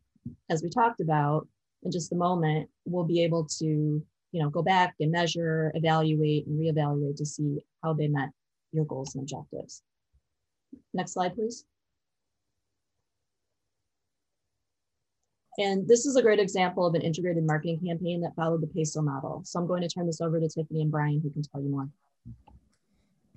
as 0.49 0.63
we 0.63 0.69
talked 0.69 1.01
about 1.01 1.47
in 1.83 1.91
just 1.91 2.13
a 2.13 2.15
moment, 2.15 2.69
we'll 2.85 3.03
be 3.03 3.21
able 3.21 3.45
to, 3.59 3.65
you 3.65 4.41
know, 4.41 4.49
go 4.49 4.61
back 4.61 4.95
and 5.01 5.11
measure, 5.11 5.71
evaluate, 5.75 6.47
and 6.47 6.57
reevaluate 6.57 7.17
to 7.17 7.25
see 7.25 7.59
how 7.83 7.93
they 7.93 8.07
met 8.07 8.29
your 8.71 8.85
goals 8.85 9.15
and 9.15 9.23
objectives. 9.23 9.83
Next 10.93 11.13
slide, 11.13 11.35
please. 11.35 11.65
And 15.57 15.87
this 15.87 16.05
is 16.05 16.15
a 16.15 16.21
great 16.21 16.39
example 16.39 16.85
of 16.85 16.93
an 16.93 17.01
integrated 17.01 17.43
marketing 17.43 17.79
campaign 17.85 18.21
that 18.21 18.35
followed 18.35 18.61
the 18.61 18.67
PESO 18.67 19.03
model. 19.03 19.41
So 19.43 19.59
I'm 19.59 19.67
going 19.67 19.81
to 19.81 19.89
turn 19.89 20.05
this 20.05 20.21
over 20.21 20.39
to 20.39 20.47
Tiffany 20.47 20.83
and 20.83 20.91
Brian 20.91 21.19
who 21.21 21.31
can 21.31 21.41
tell 21.41 21.61
you 21.61 21.69
more. 21.69 21.89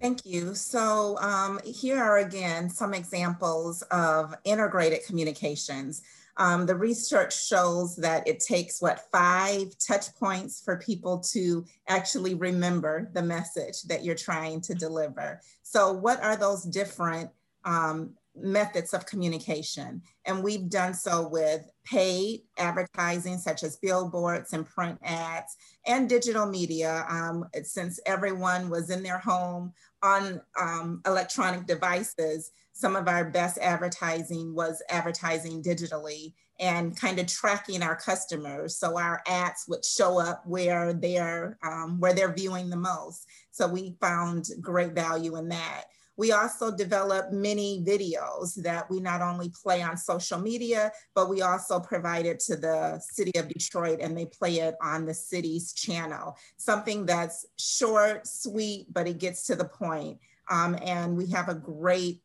Thank 0.00 0.24
you. 0.24 0.54
So 0.54 1.18
um, 1.20 1.60
here 1.64 1.98
are 1.98 2.18
again 2.18 2.70
some 2.70 2.94
examples 2.94 3.82
of 3.90 4.34
integrated 4.44 5.04
communications. 5.06 6.02
Um, 6.38 6.64
the 6.64 6.74
research 6.74 7.46
shows 7.46 7.96
that 7.96 8.26
it 8.26 8.40
takes 8.40 8.80
what 8.80 9.10
five 9.12 9.76
touch 9.78 10.14
points 10.18 10.62
for 10.64 10.78
people 10.78 11.18
to 11.32 11.66
actually 11.86 12.34
remember 12.34 13.10
the 13.12 13.22
message 13.22 13.82
that 13.82 14.04
you're 14.04 14.14
trying 14.14 14.62
to 14.62 14.74
deliver. 14.74 15.40
So 15.62 15.92
what 15.92 16.22
are 16.22 16.36
those 16.36 16.64
different 16.64 17.30
um, 17.66 18.14
methods 18.37 18.95
of 18.95 19.07
communication. 19.07 20.03
And 20.24 20.43
we've 20.43 20.68
done 20.68 20.95
so 20.95 21.28
with 21.28 21.68
paid 21.85 22.43
advertising, 22.59 23.39
such 23.39 23.62
as 23.62 23.76
billboards 23.76 24.53
and 24.53 24.66
print 24.66 24.99
ads, 25.03 25.57
and 25.87 26.09
digital 26.09 26.47
media, 26.47 27.05
um, 27.09 27.45
since 27.62 27.99
everyone 28.07 28.70
was 28.70 28.91
in 28.91 29.03
their 29.03 29.18
home 29.18 29.72
on 30.03 30.41
um, 30.61 31.03
electronic 31.07 31.66
devices. 31.66 32.53
Some 32.72 32.97
of 32.97 33.09
our 33.09 33.24
best 33.24 33.59
advertising 33.59 34.55
was 34.55 34.83
advertising 34.89 35.62
digitally 35.62 36.33
and 36.61 36.95
kind 36.97 37.18
of 37.18 37.26
tracking 37.26 37.83
our 37.83 37.97
customers. 37.97 38.76
So 38.76 38.99
our 38.99 39.22
ads 39.26 39.64
would 39.66 39.85
show 39.85 40.20
up 40.20 40.43
where 40.47 40.93
they're 40.93 41.59
um, 41.62 41.99
where 41.99 42.12
they're 42.12 42.33
viewing 42.33 42.70
the 42.70 42.76
most. 42.76 43.26
So 43.51 43.66
we 43.66 43.97
found 44.01 44.47
great 44.61 44.93
value 44.93 45.37
in 45.37 45.49
that. 45.49 45.85
We 46.20 46.32
also 46.32 46.70
develop 46.70 47.32
many 47.32 47.82
videos 47.82 48.54
that 48.56 48.90
we 48.90 49.00
not 49.00 49.22
only 49.22 49.48
play 49.48 49.80
on 49.80 49.96
social 49.96 50.38
media, 50.38 50.92
but 51.14 51.30
we 51.30 51.40
also 51.40 51.80
provide 51.80 52.26
it 52.26 52.40
to 52.40 52.56
the 52.56 53.00
city 53.00 53.32
of 53.38 53.48
Detroit 53.48 54.00
and 54.02 54.14
they 54.14 54.26
play 54.26 54.58
it 54.58 54.74
on 54.82 55.06
the 55.06 55.14
city's 55.14 55.72
channel. 55.72 56.36
Something 56.58 57.06
that's 57.06 57.46
short, 57.58 58.26
sweet, 58.26 58.92
but 58.92 59.08
it 59.08 59.16
gets 59.16 59.44
to 59.44 59.56
the 59.56 59.64
point. 59.64 60.18
Um, 60.50 60.76
and 60.82 61.16
we 61.16 61.26
have 61.30 61.48
a 61.48 61.54
great 61.54 62.20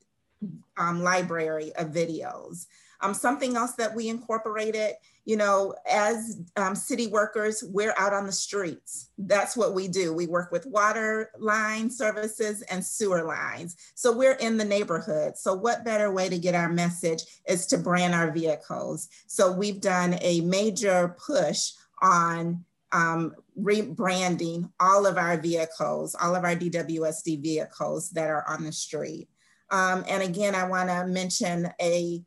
um, 0.77 1.01
library 1.01 1.73
of 1.77 1.91
videos. 1.91 2.65
Um, 3.01 3.13
something 3.13 3.55
else 3.55 3.73
that 3.73 3.93
we 3.93 4.09
incorporated, 4.09 4.93
you 5.25 5.37
know, 5.37 5.73
as 5.89 6.41
um, 6.55 6.75
city 6.75 7.07
workers, 7.07 7.63
we're 7.63 7.93
out 7.97 8.13
on 8.13 8.25
the 8.25 8.31
streets. 8.31 9.09
That's 9.17 9.57
what 9.57 9.73
we 9.73 9.87
do. 9.87 10.13
We 10.13 10.27
work 10.27 10.51
with 10.51 10.65
water 10.67 11.31
line 11.39 11.89
services 11.89 12.61
and 12.63 12.85
sewer 12.85 13.23
lines. 13.23 13.75
So 13.95 14.11
we're 14.11 14.33
in 14.33 14.57
the 14.57 14.65
neighborhood. 14.65 15.37
So 15.37 15.53
what 15.53 15.85
better 15.85 16.11
way 16.11 16.29
to 16.29 16.37
get 16.37 16.55
our 16.55 16.69
message 16.69 17.23
is 17.47 17.65
to 17.67 17.77
brand 17.77 18.13
our 18.13 18.31
vehicles. 18.31 19.09
So 19.27 19.51
we've 19.51 19.81
done 19.81 20.17
a 20.21 20.41
major 20.41 21.15
push 21.25 21.71
on 22.01 22.63
um, 22.91 23.33
rebranding 23.59 24.69
all 24.79 25.05
of 25.05 25.17
our 25.17 25.37
vehicles, 25.37 26.15
all 26.15 26.35
of 26.35 26.43
our 26.43 26.55
DWSD 26.55 27.41
vehicles 27.41 28.09
that 28.11 28.29
are 28.29 28.45
on 28.47 28.63
the 28.63 28.71
street. 28.71 29.27
Um, 29.71 30.05
and 30.07 30.23
again, 30.23 30.55
I 30.55 30.67
wanna 30.67 31.05
mention 31.07 31.67
a 31.81 32.23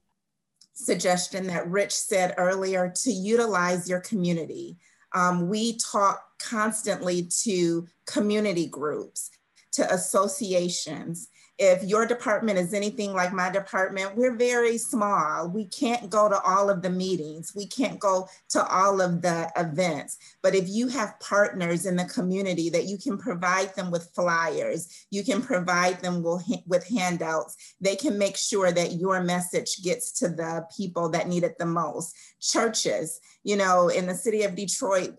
suggestion 0.79 1.49
that 1.49 1.68
Rich 1.68 1.93
said 1.93 2.35
earlier 2.39 2.93
to 3.03 3.11
utilize 3.11 3.89
your 3.89 4.01
community. 4.01 4.76
Um, 5.12 5.49
we 5.49 5.76
talk 5.79 6.22
constantly 6.39 7.29
to 7.43 7.87
community 8.07 8.66
groups, 8.66 9.31
to 9.72 9.93
associations, 9.93 11.29
if 11.59 11.82
your 11.82 12.06
department 12.06 12.59
is 12.59 12.72
anything 12.72 13.12
like 13.12 13.32
my 13.32 13.50
department, 13.50 14.16
we're 14.16 14.36
very 14.36 14.78
small. 14.78 15.48
We 15.48 15.64
can't 15.64 16.09
go 16.09 16.28
to 16.28 16.40
all 16.42 16.70
of 16.70 16.82
the 16.82 16.90
meetings. 16.90 17.52
We 17.54 17.66
can't 17.66 17.98
go 17.98 18.28
to 18.50 18.64
all 18.64 19.00
of 19.00 19.22
the 19.22 19.50
events. 19.56 20.18
But 20.40 20.54
if 20.54 20.68
you 20.68 20.86
have 20.88 21.18
partners 21.18 21.84
in 21.84 21.96
the 21.96 22.04
community 22.04 22.70
that 22.70 22.84
you 22.84 22.96
can 22.96 23.18
provide 23.18 23.74
them 23.74 23.90
with 23.90 24.11
flyers, 24.14 25.06
you 25.11 25.24
can 25.24 25.42
provide 25.42 26.00
them 26.00 26.22
with 26.22 26.86
handouts, 26.86 27.56
they 27.80 27.96
can 27.96 28.16
make 28.16 28.36
sure 28.36 28.70
that 28.70 28.92
your 28.92 29.20
message 29.22 29.82
gets 29.82 30.12
to 30.20 30.28
the 30.28 30.64
people 30.76 31.09
that 31.11 31.26
need 31.26 31.42
it 31.42 31.59
the 31.59 31.66
most. 31.66 32.14
Churches, 32.40 33.18
you 33.42 33.56
know, 33.56 33.88
in 33.88 34.06
the 34.06 34.14
city 34.14 34.44
of 34.44 34.54
Detroit, 34.54 35.16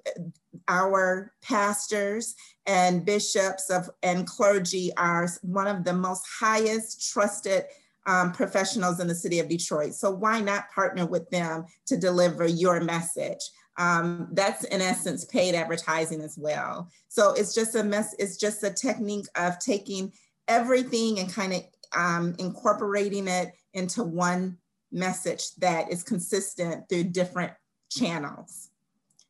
our 0.68 1.34
pastors 1.42 2.36
and 2.66 3.06
bishops 3.06 3.70
of 3.70 3.90
and 4.04 4.28
clergy 4.28 4.92
are 4.98 5.28
one 5.42 5.68
of 5.68 5.84
the 5.84 5.94
most 5.94 6.26
highest 6.40 7.12
trusted 7.12 7.66
um, 8.08 8.32
professionals 8.32 9.00
in 9.00 9.08
the 9.08 9.16
city 9.16 9.40
of 9.40 9.48
Detroit. 9.48 9.94
So 9.94 10.10
why 10.12 10.40
not 10.40 10.72
partner 10.72 11.06
with 11.06 11.30
them 11.30 11.66
to 11.88 11.98
deliver 11.98 12.48
your 12.48 12.82
message? 12.82 13.40
Um, 13.78 14.28
that's 14.34 14.66
in 14.66 14.82
essence 14.82 15.26
paid 15.26 15.56
advertising 15.56 16.22
as 16.22 16.38
well. 16.38 16.90
So 17.08 17.34
it's 17.34 17.54
just 17.54 17.76
a 17.76 17.84
mess. 17.84 18.14
It's 18.20 18.38
just 18.38 18.64
a 18.64 18.72
technique 18.72 19.28
of 19.36 19.58
taking 19.60 20.12
everything 20.48 21.20
and 21.20 21.32
kind 21.32 21.54
of 21.54 21.62
um, 21.96 22.36
incorporating 22.40 23.28
it 23.28 23.54
into 23.74 24.04
one 24.04 24.58
message 24.92 25.56
that 25.60 25.92
is 25.92 26.04
consistent 26.04 26.90
through 26.90 27.06
different 27.06 27.54
channels. 27.90 28.70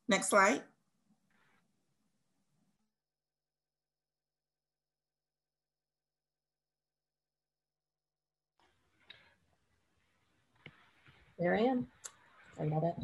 Next 0.07 0.29
slide. 0.29 0.63
There 11.39 11.55
I 11.55 11.61
am. 11.61 11.87
Sorry 12.55 12.67
about 12.67 12.81
that. 12.81 12.97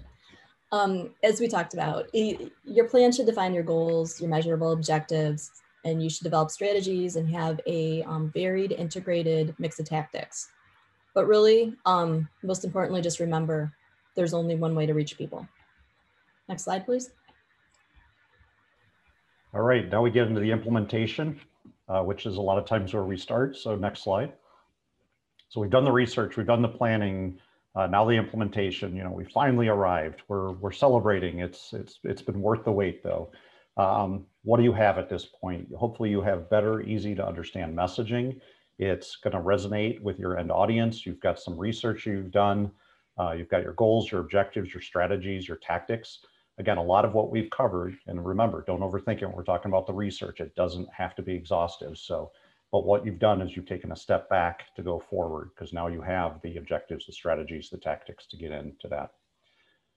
Um, 0.71 1.11
as 1.23 1.39
we 1.39 1.47
talked 1.47 1.73
about, 1.73 2.13
your 2.13 2.89
plan 2.89 3.13
should 3.13 3.27
define 3.27 3.53
your 3.53 3.63
goals, 3.63 4.19
your 4.19 4.29
measurable 4.29 4.73
objectives, 4.73 5.51
and 5.85 6.03
you 6.03 6.09
should 6.09 6.23
develop 6.23 6.51
strategies 6.51 7.15
and 7.15 7.29
have 7.29 7.61
a 7.65 8.03
um, 8.03 8.31
varied, 8.31 8.73
integrated 8.73 9.55
mix 9.57 9.79
of 9.79 9.85
tactics. 9.85 10.49
But 11.13 11.27
really, 11.27 11.73
um, 11.85 12.27
most 12.43 12.65
importantly, 12.65 13.01
just 13.01 13.21
remember 13.21 13.71
there's 14.15 14.33
only 14.33 14.55
one 14.55 14.75
way 14.75 14.85
to 14.85 14.93
reach 14.93 15.17
people. 15.17 15.47
Next 16.49 16.63
slide, 16.63 16.85
please. 16.85 17.11
All 19.53 19.61
right, 19.61 19.89
now 19.89 20.01
we 20.01 20.11
get 20.11 20.27
into 20.27 20.41
the 20.41 20.51
implementation, 20.51 21.39
uh, 21.87 22.01
which 22.01 22.25
is 22.25 22.35
a 22.35 22.41
lot 22.41 22.57
of 22.57 22.65
times 22.65 22.93
where 22.93 23.03
we 23.03 23.15
start. 23.15 23.55
So 23.55 23.77
next 23.77 24.03
slide. 24.03 24.33
So 25.47 25.61
we've 25.61 25.69
done 25.69 25.85
the 25.85 25.91
research, 25.91 26.35
we've 26.35 26.45
done 26.45 26.61
the 26.61 26.67
planning, 26.67 27.39
uh, 27.75 27.87
now 27.87 28.05
the 28.05 28.13
implementation, 28.13 28.95
you 28.95 29.03
know, 29.03 29.11
we 29.11 29.25
finally 29.25 29.67
arrived. 29.67 30.21
We're 30.27 30.51
we're 30.53 30.71
celebrating. 30.71 31.39
It's 31.39 31.73
it's 31.73 31.99
it's 32.03 32.21
been 32.21 32.41
worth 32.41 32.63
the 32.63 32.71
wait 32.71 33.03
though. 33.03 33.31
Um, 33.77 34.25
what 34.43 34.57
do 34.57 34.63
you 34.63 34.73
have 34.73 34.97
at 34.97 35.09
this 35.09 35.25
point? 35.25 35.67
Hopefully 35.75 36.09
you 36.09 36.21
have 36.21 36.49
better, 36.49 36.81
easy 36.81 37.13
to 37.15 37.27
understand 37.27 37.75
messaging. 37.77 38.39
It's 38.79 39.17
going 39.17 39.33
to 39.33 39.39
resonate 39.39 40.01
with 40.01 40.19
your 40.19 40.37
end 40.37 40.51
audience. 40.51 41.05
You've 41.05 41.19
got 41.19 41.39
some 41.39 41.57
research 41.57 42.05
you've 42.05 42.31
done. 42.31 42.71
Uh, 43.19 43.31
you've 43.31 43.49
got 43.49 43.63
your 43.63 43.73
goals, 43.73 44.11
your 44.11 44.21
objectives, 44.21 44.73
your 44.73 44.81
strategies, 44.81 45.47
your 45.47 45.57
tactics. 45.57 46.19
again, 46.57 46.77
a 46.77 46.83
lot 46.83 47.05
of 47.05 47.13
what 47.13 47.31
we've 47.31 47.49
covered, 47.49 47.97
and 48.07 48.25
remember, 48.25 48.63
don't 48.65 48.81
overthink 48.81 49.21
it. 49.21 49.27
We're 49.27 49.43
talking 49.43 49.71
about 49.71 49.87
the 49.87 49.93
research. 49.93 50.39
It 50.39 50.55
doesn't 50.55 50.87
have 50.93 51.15
to 51.15 51.21
be 51.21 51.33
exhaustive. 51.33 51.97
So, 51.97 52.31
but 52.75 52.85
what 52.85 53.05
you've 53.05 53.19
done 53.19 53.41
is 53.41 53.55
you've 53.55 53.65
taken 53.65 53.93
a 53.93 53.95
step 53.95 54.29
back 54.29 54.75
to 54.75 54.83
go 54.83 54.99
forward 54.99 55.51
because 55.55 55.71
now 55.71 55.87
you 55.87 56.01
have 56.01 56.41
the 56.41 56.57
objectives, 56.57 57.05
the 57.05 57.13
strategies, 57.13 57.69
the 57.69 57.77
tactics 57.77 58.27
to 58.27 58.35
get 58.35 58.51
into 58.51 58.89
that. 58.89 59.11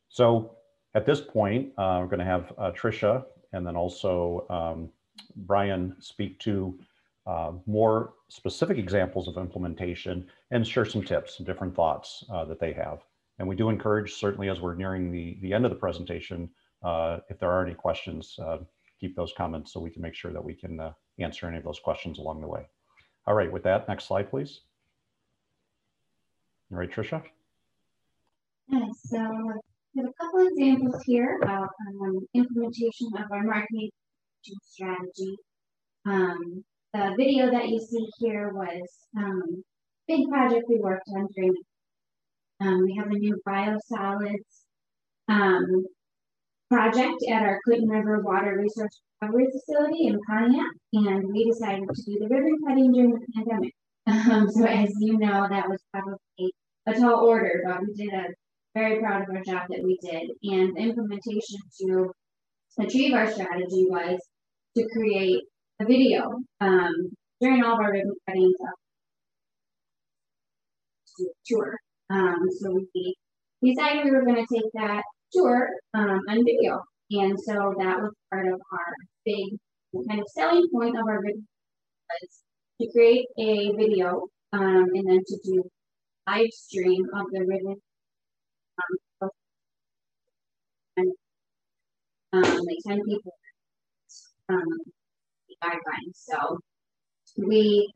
So 0.08 0.54
at 0.94 1.04
this 1.04 1.20
point, 1.20 1.72
uh, 1.76 1.98
we're 2.00 2.06
going 2.06 2.20
to 2.20 2.24
have 2.24 2.52
uh, 2.56 2.70
Tricia 2.70 3.24
and 3.52 3.66
then 3.66 3.74
also 3.74 4.46
um, 4.48 4.90
Brian 5.38 5.96
speak 5.98 6.38
to 6.38 6.78
uh, 7.26 7.50
more 7.66 8.12
specific 8.28 8.78
examples 8.78 9.26
of 9.26 9.38
implementation 9.38 10.28
and 10.52 10.64
share 10.64 10.84
some 10.84 11.02
tips, 11.02 11.36
some 11.36 11.46
different 11.46 11.74
thoughts 11.74 12.22
uh, 12.32 12.44
that 12.44 12.60
they 12.60 12.72
have. 12.72 13.00
And 13.40 13.48
we 13.48 13.56
do 13.56 13.70
encourage, 13.70 14.14
certainly 14.14 14.50
as 14.50 14.60
we're 14.60 14.76
nearing 14.76 15.10
the, 15.10 15.36
the 15.42 15.52
end 15.52 15.64
of 15.64 15.72
the 15.72 15.76
presentation, 15.76 16.48
uh, 16.84 17.18
if 17.28 17.40
there 17.40 17.50
are 17.50 17.66
any 17.66 17.74
questions, 17.74 18.38
uh, 18.38 18.58
keep 19.00 19.16
those 19.16 19.32
comments 19.36 19.72
so 19.72 19.80
we 19.80 19.90
can 19.90 20.00
make 20.00 20.14
sure 20.14 20.32
that 20.32 20.44
we 20.44 20.54
can 20.54 20.78
uh, 20.78 20.92
answer 21.24 21.46
any 21.46 21.58
of 21.58 21.64
those 21.64 21.80
questions 21.80 22.18
along 22.18 22.40
the 22.40 22.48
way. 22.48 22.66
All 23.26 23.34
right, 23.34 23.52
with 23.52 23.62
that, 23.64 23.88
next 23.88 24.04
slide, 24.04 24.30
please. 24.30 24.60
All 26.70 26.78
right, 26.78 26.90
Tricia. 26.90 27.22
Yeah, 28.68 28.86
so 29.06 29.18
we 29.94 30.02
have 30.02 30.10
a 30.10 30.24
couple 30.24 30.46
examples 30.46 31.02
here 31.04 31.38
of 31.42 31.68
um, 32.02 32.26
implementation 32.34 33.08
of 33.18 33.30
our 33.32 33.42
marketing 33.42 33.90
strategy. 34.62 35.36
Um, 36.06 36.64
the 36.92 37.14
video 37.16 37.50
that 37.50 37.68
you 37.68 37.80
see 37.80 38.06
here 38.18 38.52
was 38.52 38.88
um, 39.16 39.62
big 40.06 40.28
project 40.28 40.64
we 40.68 40.78
worked 40.78 41.08
on 41.14 41.26
during. 41.34 41.54
Um, 42.60 42.82
we 42.82 42.96
have 42.96 43.06
a 43.06 43.18
new 43.18 43.40
biosolids 43.46 44.64
um, 45.28 45.86
project 46.70 47.24
at 47.30 47.42
our 47.42 47.60
Clinton 47.64 47.88
River 47.88 48.20
Water 48.20 48.58
Resource 48.58 49.00
Recovery 49.20 49.46
Facility 49.52 50.06
in 50.06 50.18
Pontiac, 50.28 50.70
and 50.92 51.32
we 51.32 51.44
decided 51.44 51.88
to 51.88 52.02
do 52.04 52.18
the 52.20 52.28
ribbon 52.28 52.58
cutting 52.66 52.92
during 52.92 53.10
the 53.10 53.26
pandemic. 53.34 53.72
Um, 54.06 54.48
so 54.50 54.64
as 54.64 54.90
you 55.00 55.18
know, 55.18 55.46
that 55.48 55.68
was 55.68 55.80
probably 55.92 56.52
a 56.86 56.94
tall 56.94 57.26
order, 57.26 57.62
but 57.66 57.80
we 57.82 57.94
did 57.94 58.14
a 58.14 58.26
very 58.74 59.00
proud 59.00 59.22
of 59.22 59.28
our 59.34 59.42
job 59.42 59.68
that 59.68 59.82
we 59.82 59.98
did. 60.00 60.30
And 60.42 60.76
the 60.76 60.80
implementation 60.80 61.58
to 61.80 62.12
achieve 62.80 63.14
our 63.14 63.30
strategy 63.30 63.86
was 63.88 64.18
to 64.76 64.88
create 64.92 65.42
a 65.80 65.84
video 65.84 66.30
um, 66.60 67.10
during 67.40 67.62
all 67.62 67.74
of 67.74 67.80
our 67.80 67.92
ribbon 67.92 68.14
cutting 68.26 68.52
tour. 71.46 71.76
Um, 72.10 72.38
so 72.60 72.80
we 72.94 73.16
decided 73.62 74.04
we 74.04 74.10
were 74.10 74.24
going 74.24 74.46
to 74.46 74.54
take 74.54 74.70
that 74.74 75.02
tour 75.32 75.68
um, 75.94 76.20
on 76.28 76.44
video. 76.44 76.82
And 77.10 77.38
so 77.40 77.74
that 77.78 77.98
was 77.98 78.12
part 78.30 78.46
of 78.46 78.60
our 78.72 78.94
big 79.24 79.58
kind 80.08 80.20
of 80.20 80.26
selling 80.28 80.68
point 80.72 80.98
of 80.98 81.06
our 81.06 81.22
video 81.22 81.42
was 82.10 82.42
to 82.80 82.90
create 82.92 83.26
a 83.38 83.72
video 83.72 84.26
um, 84.52 84.86
and 84.94 85.08
then 85.08 85.22
to 85.26 85.38
do 85.44 85.62
live 86.26 86.50
stream 86.52 87.06
of 87.14 87.26
the 87.32 87.40
ribbon 87.40 87.76
um, 90.98 91.12
um, 92.32 92.42
like 92.42 92.76
10 92.86 93.04
people 93.04 93.32
um, 94.50 94.64
guidelines. 95.62 96.14
So 96.14 96.58
we, 97.36 97.90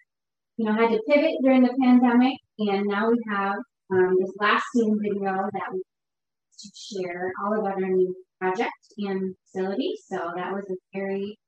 you 0.56 0.64
know, 0.64 0.72
had 0.72 0.90
to 0.90 1.00
pivot 1.08 1.34
during 1.42 1.62
the 1.62 1.74
pandemic, 1.80 2.38
and 2.58 2.86
now 2.86 3.10
we 3.10 3.18
have 3.30 3.56
um, 3.90 4.16
this 4.18 4.30
lasting 4.38 4.98
video 5.00 5.48
that 5.52 5.72
we 5.72 5.82
to 6.62 7.00
share 7.02 7.32
all 7.42 7.58
about 7.58 7.82
our 7.82 7.90
new 7.90 8.14
project 8.40 8.72
and 8.98 9.34
facility. 9.44 9.94
So 10.06 10.16
that 10.36 10.52
was 10.52 10.64
a 10.70 10.98
very 10.98 11.38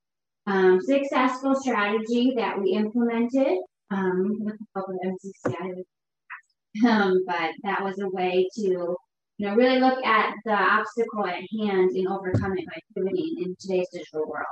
um, 0.47 0.81
successful 0.81 1.55
strategy 1.55 2.35
that 2.37 2.61
we 2.61 2.73
implemented 2.73 3.59
um, 3.91 4.37
with 4.41 4.57
the 4.59 4.67
help 4.75 4.89
of 4.89 4.97
MCCI. 5.05 5.85
Um, 6.87 7.25
but 7.27 7.53
that 7.63 7.83
was 7.83 8.01
a 8.01 8.09
way 8.09 8.49
to, 8.57 8.63
you 8.63 8.97
know, 9.39 9.55
really 9.55 9.79
look 9.79 10.05
at 10.05 10.35
the 10.45 10.53
obstacle 10.53 11.27
at 11.27 11.43
hand 11.59 11.91
and 11.91 12.09
overcome 12.09 12.59
it 12.59 12.67
by 12.67 12.81
pivoting 12.95 13.37
in 13.45 13.57
today's 13.61 13.89
digital 13.93 14.27
world. 14.27 14.45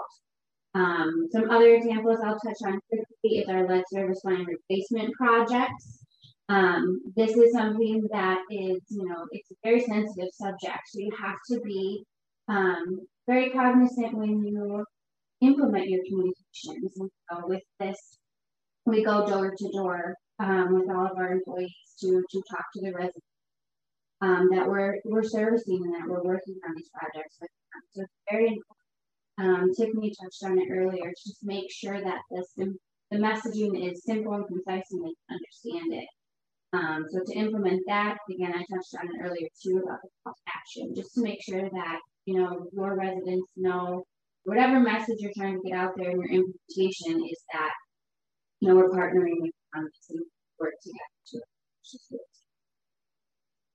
Um, 0.75 1.27
some 1.31 1.51
other 1.51 1.75
examples 1.75 2.21
I'll 2.25 2.39
touch 2.39 2.63
on 2.65 2.81
quickly 2.89 3.39
is 3.39 3.49
our 3.49 3.69
lead 3.69 3.85
service 3.93 4.21
line 4.25 4.47
replacement 4.47 5.13
projects. 5.15 6.02
Um, 6.53 7.01
this 7.17 7.35
is 7.35 7.53
something 7.53 8.07
that 8.13 8.41
is, 8.51 8.81
you 8.91 9.07
know, 9.09 9.25
it's 9.31 9.51
a 9.51 9.55
very 9.65 9.81
sensitive 9.81 10.29
subject. 10.35 10.83
So 10.89 10.99
you 10.99 11.11
have 11.19 11.39
to 11.51 11.61
be 11.61 12.05
um, 12.49 13.01
very 13.27 13.51
cognizant 13.51 14.13
when 14.13 14.45
you 14.45 14.85
implement 15.41 15.89
your 15.89 16.03
communications. 16.07 16.93
And 16.99 17.11
so 17.31 17.47
with 17.47 17.63
this, 17.81 18.19
we 18.85 19.03
go 19.03 19.27
door 19.27 19.55
to 19.57 19.73
door 19.73 20.15
um, 20.41 20.75
with 20.75 20.91
all 20.91 21.07
of 21.07 21.17
our 21.17 21.33
employees 21.33 21.95
to, 22.01 22.23
to 22.31 22.43
talk 22.51 22.67
to 22.75 22.83
the 22.83 22.93
residents 22.93 23.33
um, 24.21 24.49
that 24.53 24.69
we're, 24.69 24.97
we're 25.07 25.23
servicing 25.23 25.81
and 25.85 25.95
that 25.95 26.09
we're 26.09 26.23
working 26.23 26.57
on 26.69 26.75
these 26.77 26.91
projects 26.93 27.37
with. 27.41 27.51
So 27.93 28.03
it's 28.03 28.13
very 28.31 28.49
important. 28.49 28.79
Um, 29.39 29.71
Tiffany 29.75 30.13
touched 30.23 30.45
on 30.45 30.59
it 30.59 30.69
earlier, 30.71 31.11
just 31.25 31.39
make 31.43 31.71
sure 31.73 31.99
that 31.99 32.21
this, 32.31 32.53
the 32.57 33.17
messaging 33.17 33.91
is 33.91 34.05
simple 34.05 34.35
and 34.35 34.47
concise 34.47 34.91
and 34.91 35.03
they 35.03 35.15
can 35.29 35.39
understand 35.39 35.95
it. 35.95 36.09
Um, 36.73 37.05
so 37.11 37.21
to 37.27 37.39
implement 37.39 37.83
that, 37.87 38.17
again, 38.31 38.53
I 38.55 38.65
touched 38.73 38.95
on 38.99 39.07
it 39.07 39.21
earlier 39.23 39.49
too 39.63 39.83
about 39.85 40.01
the 40.03 40.09
call 40.25 40.33
to 40.33 40.53
action, 40.57 40.95
just 40.95 41.15
to 41.15 41.23
make 41.23 41.43
sure 41.43 41.69
that, 41.69 41.99
you 42.25 42.39
know, 42.39 42.67
your 42.73 42.97
residents 42.97 43.53
know 43.57 44.05
whatever 44.45 44.81
message 44.81 45.17
you're 45.19 45.33
trying 45.37 45.61
to 45.61 45.69
get 45.69 45.77
out 45.77 45.93
there 45.97 46.11
in 46.11 46.17
your 46.17 46.31
implementation 46.31 47.23
is 47.31 47.45
that, 47.53 47.73
you 48.61 48.69
know, 48.69 48.77
we're 48.77 48.91
partnering 48.91 49.37
with 49.41 49.53
Congress 49.75 50.07
and 50.11 50.21
work 50.59 50.73
together 50.83 51.13
to 51.27 51.41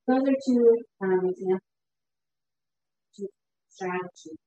Those 0.08 0.28
are 0.28 0.36
two 0.46 0.78
um, 1.02 1.28
examples, 1.28 1.60
two 3.16 3.28
strategies. 3.68 4.38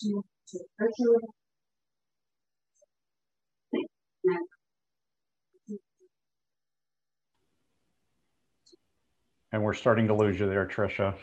To, 0.00 0.22
to 0.50 0.58
virtually 0.78 1.18
And 9.52 9.62
we're 9.62 9.74
starting 9.74 10.06
to 10.08 10.14
lose 10.14 10.38
you 10.38 10.46
there, 10.46 10.66
Tricia. 10.66 11.14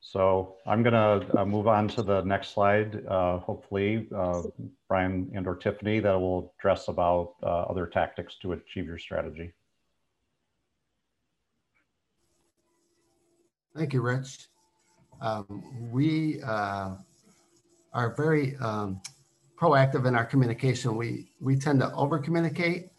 So 0.00 0.56
I'm 0.66 0.84
going 0.84 0.92
to 0.92 1.40
uh, 1.40 1.44
move 1.44 1.66
on 1.66 1.88
to 1.88 2.02
the 2.02 2.22
next 2.22 2.54
slide. 2.54 3.04
Uh, 3.06 3.38
hopefully, 3.38 4.06
uh, 4.14 4.42
Brian 4.88 5.30
and 5.34 5.46
or 5.48 5.56
Tiffany 5.56 5.98
that 5.98 6.12
will 6.12 6.54
address 6.58 6.86
about 6.86 7.34
uh, 7.42 7.62
other 7.62 7.86
tactics 7.86 8.36
to 8.42 8.52
achieve 8.52 8.86
your 8.86 8.98
strategy. 8.98 9.52
Thank 13.76 13.92
you, 13.92 14.00
Rich. 14.00 14.46
Um, 15.20 15.90
we 15.92 16.40
uh, 16.42 16.94
are 17.92 18.14
very 18.16 18.56
um, 18.58 19.00
proactive 19.60 20.06
in 20.06 20.14
our 20.14 20.24
communication. 20.24 20.96
We 20.96 21.32
we 21.40 21.56
tend 21.56 21.80
to 21.80 21.92
over 21.94 22.18
communicate 22.18 22.90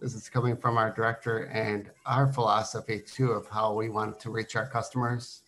this 0.00 0.14
is 0.14 0.28
coming 0.28 0.56
from 0.56 0.76
our 0.76 0.90
director 0.90 1.44
and 1.46 1.90
our 2.04 2.26
philosophy 2.32 3.00
too 3.00 3.30
of 3.30 3.46
how 3.48 3.72
we 3.72 3.88
want 3.88 4.20
to 4.20 4.30
reach 4.30 4.56
our 4.56 4.66
customers. 4.66 5.42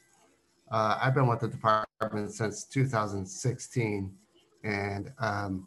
Uh, 0.70 0.98
I've 1.00 1.14
been 1.14 1.26
with 1.26 1.40
the 1.40 1.48
department 1.48 2.32
since 2.32 2.64
2016, 2.64 4.14
and 4.64 5.12
um, 5.18 5.66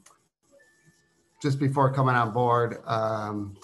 just 1.41 1.59
before 1.59 1.91
coming 1.93 2.15
on 2.15 2.31
board, 2.31 2.77
um, 2.85 3.57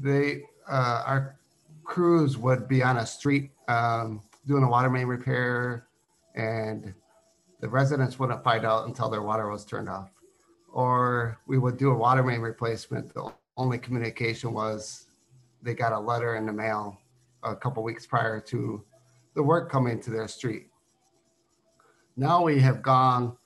they 0.00 0.42
uh, 0.68 1.02
our 1.06 1.36
crews 1.84 2.38
would 2.38 2.68
be 2.68 2.82
on 2.82 2.98
a 2.98 3.06
street 3.06 3.50
um, 3.68 4.22
doing 4.46 4.62
a 4.62 4.68
water 4.68 4.90
main 4.90 5.06
repair, 5.06 5.86
and 6.34 6.94
the 7.60 7.68
residents 7.68 8.18
wouldn't 8.18 8.42
find 8.42 8.64
out 8.64 8.86
until 8.86 9.08
their 9.08 9.22
water 9.22 9.48
was 9.48 9.64
turned 9.64 9.88
off 9.88 10.10
or 10.72 11.38
we 11.46 11.58
would 11.58 11.76
do 11.76 11.90
a 11.90 11.94
water 11.96 12.22
main 12.22 12.40
replacement. 12.40 13.12
The 13.14 13.30
only 13.56 13.78
communication 13.78 14.52
was 14.52 15.06
they 15.62 15.74
got 15.74 15.92
a 15.92 15.98
letter 15.98 16.36
in 16.36 16.46
the 16.46 16.52
mail 16.52 16.98
a 17.42 17.54
couple 17.54 17.82
weeks 17.82 18.06
prior 18.06 18.40
to 18.40 18.82
the 19.34 19.42
work 19.42 19.70
coming 19.70 20.00
to 20.00 20.10
their 20.10 20.28
street. 20.28 20.68
Now 22.16 22.42
we 22.42 22.58
have 22.60 22.82
gone 22.82 23.36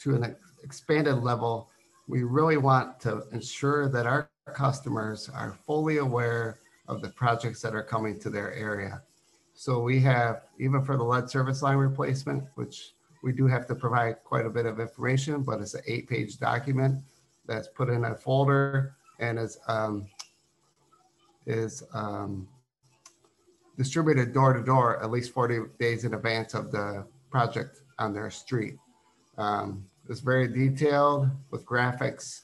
to 0.00 0.14
an 0.14 0.36
expanded 0.62 1.22
level. 1.22 1.70
We 2.08 2.22
really 2.24 2.56
want 2.56 3.00
to 3.00 3.24
ensure 3.32 3.88
that 3.88 4.06
our 4.06 4.28
customers 4.52 5.30
are 5.32 5.56
fully 5.66 5.98
aware 5.98 6.58
of 6.88 7.00
the 7.00 7.10
projects 7.10 7.62
that 7.62 7.74
are 7.74 7.82
coming 7.82 8.18
to 8.20 8.30
their 8.30 8.52
area. 8.54 9.02
So 9.54 9.80
we 9.80 10.00
have, 10.00 10.42
even 10.58 10.82
for 10.82 10.96
the 10.96 11.04
lead 11.04 11.30
service 11.30 11.62
line 11.62 11.76
replacement, 11.76 12.44
which 12.56 12.94
we 13.22 13.32
do 13.32 13.46
have 13.46 13.66
to 13.68 13.74
provide 13.74 14.16
quite 14.24 14.46
a 14.46 14.50
bit 14.50 14.66
of 14.66 14.80
information, 14.80 15.42
but 15.42 15.60
it's 15.60 15.74
an 15.74 15.82
eight 15.86 16.08
page 16.08 16.38
document 16.38 17.02
that's 17.46 17.68
put 17.68 17.88
in 17.88 18.04
a 18.04 18.14
folder 18.14 18.96
and 19.20 19.38
is, 19.38 19.58
um, 19.68 20.06
is 21.46 21.82
um, 21.94 22.48
distributed 23.76 24.32
door 24.32 24.52
to 24.52 24.62
door 24.62 25.02
at 25.02 25.10
least 25.10 25.32
40 25.32 25.60
days 25.78 26.04
in 26.04 26.14
advance 26.14 26.54
of 26.54 26.70
the 26.72 27.06
project 27.30 27.80
on 27.98 28.12
their 28.12 28.30
street. 28.30 28.76
Um, 29.38 29.84
it's 30.08 30.20
very 30.20 30.48
detailed 30.48 31.28
with 31.50 31.64
graphics, 31.64 32.42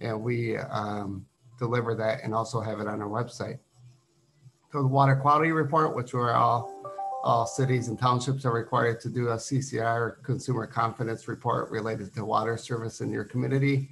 and 0.00 0.22
we 0.22 0.56
um, 0.56 1.26
deliver 1.58 1.94
that 1.94 2.22
and 2.22 2.34
also 2.34 2.60
have 2.60 2.80
it 2.80 2.86
on 2.86 3.00
our 3.00 3.08
website. 3.08 3.58
So 4.70 4.82
the 4.82 4.88
water 4.88 5.16
quality 5.16 5.50
report, 5.50 5.96
which 5.96 6.12
we're 6.12 6.32
all 6.32 6.77
all 7.22 7.46
cities 7.46 7.88
and 7.88 7.98
townships 7.98 8.44
are 8.44 8.52
required 8.52 9.00
to 9.00 9.08
do 9.08 9.28
a 9.28 9.36
CCR 9.36 10.22
consumer 10.22 10.66
confidence 10.66 11.28
report 11.28 11.70
related 11.70 12.14
to 12.14 12.24
water 12.24 12.56
service 12.56 13.00
in 13.00 13.10
your 13.10 13.24
community. 13.24 13.90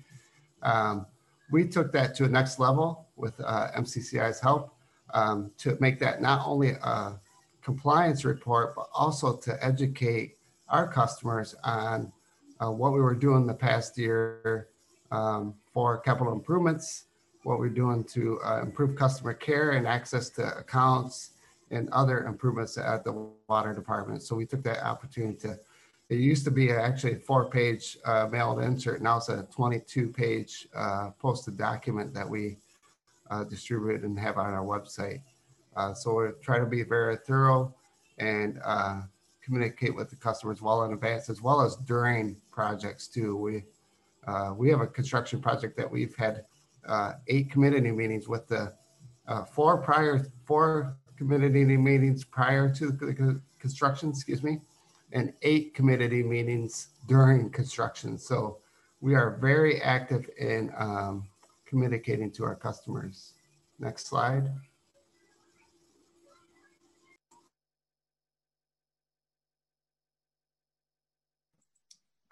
Um, 0.63 1.07
we 1.51 1.67
took 1.67 1.93
that 1.93 2.15
to 2.17 2.25
a 2.25 2.29
next 2.29 2.59
level 2.59 3.07
with 3.17 3.35
uh, 3.45 3.69
MCCI's 3.77 4.41
help 4.41 4.75
um, 5.15 5.51
to 5.59 5.77
make 5.81 5.99
that 6.01 6.21
not 6.21 6.47
only 6.47 6.71
a 6.71 7.21
compliance 7.63 8.25
report, 8.25 8.75
but 8.77 8.89
also 8.95 9.37
to 9.37 9.65
educate 9.65 10.37
our 10.69 10.87
customers 10.87 11.55
on 11.65 12.13
uh, 12.61 12.71
what 12.71 12.93
we 12.93 13.01
were 13.01 13.15
doing 13.15 13.47
the 13.47 13.55
past 13.55 13.99
year 13.99 14.69
um, 15.11 15.55
for 15.73 15.99
capital 15.99 16.33
improvements, 16.33 17.05
what 17.45 17.59
we're 17.59 17.69
doing 17.69 18.03
to 18.03 18.41
uh, 18.45 18.61
improve 18.63 18.97
customer 18.97 19.35
care 19.35 19.73
and 19.73 19.87
access 19.87 20.31
to 20.31 20.43
accounts, 20.59 21.33
and 21.71 21.89
other 21.91 22.25
improvements 22.27 22.79
at 22.79 23.05
the 23.05 23.29
water 23.49 23.75
department. 23.75 24.23
So 24.23 24.37
we 24.37 24.47
took 24.47 24.63
that 24.65 24.85
opportunity 24.85 25.37
to, 25.39 25.59
it 26.09 26.17
used 26.17 26.45
to 26.45 26.51
be 26.51 26.71
actually 26.71 27.15
a 27.15 27.19
four 27.19 27.51
page 27.51 27.99
uh, 28.05 28.29
mailed 28.31 28.61
insert. 28.61 29.03
Now 29.03 29.17
it's 29.17 29.29
a 29.29 29.47
22 29.51 30.09
page 30.09 30.69
uh, 30.75 31.11
posted 31.19 31.57
document 31.57 32.15
that 32.15 32.29
we 32.29 32.59
uh, 33.31 33.45
distribute 33.45 34.03
and 34.03 34.19
have 34.19 34.39
on 34.39 34.53
our 34.53 34.65
website. 34.65 35.21
Uh, 35.77 35.93
so 35.93 36.15
we 36.15 36.29
try 36.41 36.59
to 36.59 36.67
be 36.67 36.83
very 36.85 37.17
thorough 37.17 37.75
and 38.19 38.61
uh, 38.65 39.01
communicate 39.45 39.95
with 39.95 40.09
the 40.09 40.17
customers 40.17 40.63
well 40.63 40.85
in 40.85 40.93
advance 40.93 41.29
as 41.29 41.43
well 41.43 41.61
as 41.61 41.77
during 41.77 42.37
projects 42.53 43.09
too. 43.09 43.37
We, 43.37 43.65
uh, 44.27 44.55
we 44.57 44.71
have 44.71 44.81
a 44.81 44.87
construction 44.87 45.41
project 45.41 45.77
that 45.77 45.91
we've 45.91 46.15
had 46.17 46.45
eight 47.27 47.51
community 47.51 47.91
meetings 47.91 48.29
with 48.29 48.47
the 48.47 48.73
four 49.51 49.79
prior, 49.79 50.25
four 50.45 50.97
community 51.17 51.77
meetings 51.77 52.25
prior 52.25 52.73
to 52.75 52.91
the 52.91 53.41
construction, 53.59 54.11
excuse 54.11 54.43
me, 54.43 54.61
and 55.13 55.33
eight 55.43 55.75
community 55.75 56.23
meetings 56.23 56.89
during 57.09 57.51
construction. 57.51 58.19
So 58.19 58.59
we 59.01 59.15
are 59.15 59.39
very 59.41 59.81
active 59.81 60.29
in 60.39 60.73
um, 60.77 61.29
communicating 61.67 62.31
to 62.33 62.45
our 62.45 62.55
customers. 62.55 63.33
Next 63.79 64.07
slide. 64.07 64.51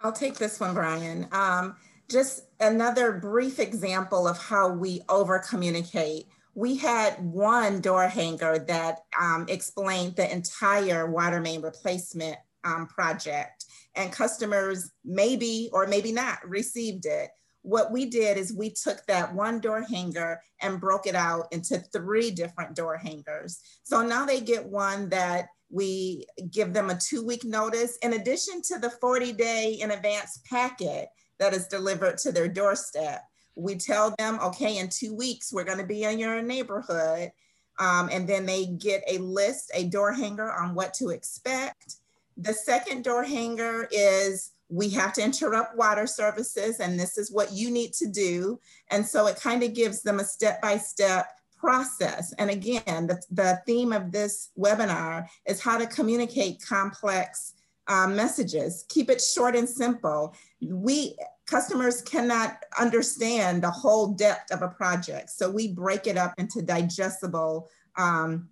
I'll 0.01 0.12
take 0.12 0.37
this 0.37 0.61
one, 0.61 0.74
Brian. 0.74 1.26
Um, 1.32 1.76
just 2.11 2.45
another 2.61 3.12
brief 3.12 3.59
example 3.59 4.28
of 4.28 4.37
how 4.37 4.68
we 4.68 5.01
over 5.09 5.39
communicate 5.39 6.26
we 6.55 6.77
had 6.77 7.15
one 7.21 7.81
door 7.81 8.07
hanger 8.07 8.59
that 8.59 9.01
um, 9.21 9.47
explained 9.49 10.17
the 10.17 10.33
entire 10.33 11.11
water 11.11 11.41
main 11.41 11.61
replacement 11.61 12.37
um, 12.65 12.87
project 12.87 13.65
and 13.97 14.13
customers 14.13 14.91
maybe 15.05 15.69
or 15.73 15.87
maybe 15.87 16.13
not 16.13 16.49
received 16.49 17.07
it. 17.07 17.31
What 17.63 17.93
we 17.93 18.07
did 18.07 18.37
is 18.37 18.53
we 18.53 18.71
took 18.71 19.05
that 19.07 19.35
one 19.35 19.59
door 19.59 19.83
hanger 19.83 20.41
and 20.61 20.81
broke 20.81 21.07
it 21.07 21.15
out 21.15 21.47
into 21.51 21.79
three 21.79 22.31
different 22.31 22.77
door 22.77 22.97
hangers. 22.97 23.61
So 23.83 24.03
now 24.03 24.25
they 24.25 24.41
get 24.41 24.67
one 24.67 25.09
that 25.09 25.49
we 25.71 26.27
give 26.51 26.73
them 26.73 26.91
a 26.91 26.99
two 26.99 27.25
week 27.25 27.45
notice 27.45 27.97
in 28.03 28.13
addition 28.13 28.63
to 28.69 28.79
the 28.79 28.91
40 28.91 29.33
day 29.33 29.73
in 29.81 29.91
advance 29.91 30.41
packet 30.49 31.09
that 31.39 31.55
is 31.55 31.67
delivered 31.67 32.19
to 32.19 32.33
their 32.33 32.49
doorstep 32.49 33.23
we 33.57 33.77
tell 33.77 34.15
them, 34.19 34.39
okay, 34.43 34.79
in 34.79 34.89
two 34.89 35.15
weeks, 35.15 35.53
we're 35.53 35.65
going 35.65 35.79
to 35.79 35.87
be 35.87 36.05
in 36.05 36.19
your 36.19 36.43
neighborhood. 36.43 37.31
Um, 37.79 38.09
and 38.13 38.29
then 38.29 38.47
they 38.47 38.67
get 38.67 39.03
a 39.09 39.19
list, 39.19 39.71
a 39.75 39.85
door 39.85 40.13
hanger 40.13 40.51
on 40.53 40.75
what 40.75 40.95
to 40.95 41.11
expect. 41.11 41.97
The 42.37 42.53
second 42.53 43.05
door 43.05 43.25
hanger 43.25 43.89
is 43.91 44.53
we 44.69 44.89
have 44.91 45.13
to 45.15 45.23
interrupt 45.23 45.77
water 45.77 46.07
services, 46.07 46.81
and 46.81 46.99
this 46.99 47.19
is 47.19 47.33
what 47.33 47.53
you 47.53 47.71
need 47.71 47.93
to 47.95 48.07
do. 48.07 48.61
And 48.91 49.05
so 49.07 49.27
it 49.27 49.41
kind 49.41 49.63
of 49.63 49.75
gives 49.75 50.03
them 50.03 50.21
a 50.21 50.25
step 50.25 50.61
by 50.63 50.79
step 50.79 51.29
process. 51.59 52.33
And 52.39 52.51
again, 52.51 53.07
the, 53.07 53.21
the 53.31 53.61
theme 53.67 53.93
of 53.93 54.13
this 54.13 54.51
webinar 54.59 55.27
is 55.47 55.61
how 55.61 55.79
to 55.79 55.87
communicate 55.87 56.63
complex 56.67 57.54
um, 57.89 58.16
messages. 58.16 58.85
Keep 58.89 59.11
it 59.11 59.20
short 59.20 59.57
and 59.57 59.68
simple. 59.68 60.35
We 60.61 61.16
customers 61.47 62.01
cannot 62.03 62.59
understand 62.78 63.62
the 63.62 63.70
whole 63.70 64.09
depth 64.09 64.53
of 64.53 64.62
a 64.62 64.68
project. 64.68 65.30
So 65.30 65.51
we 65.51 65.68
break 65.68 66.07
it 66.07 66.16
up 66.16 66.35
into 66.39 66.62
digestible 66.62 67.68
um, 67.97 68.49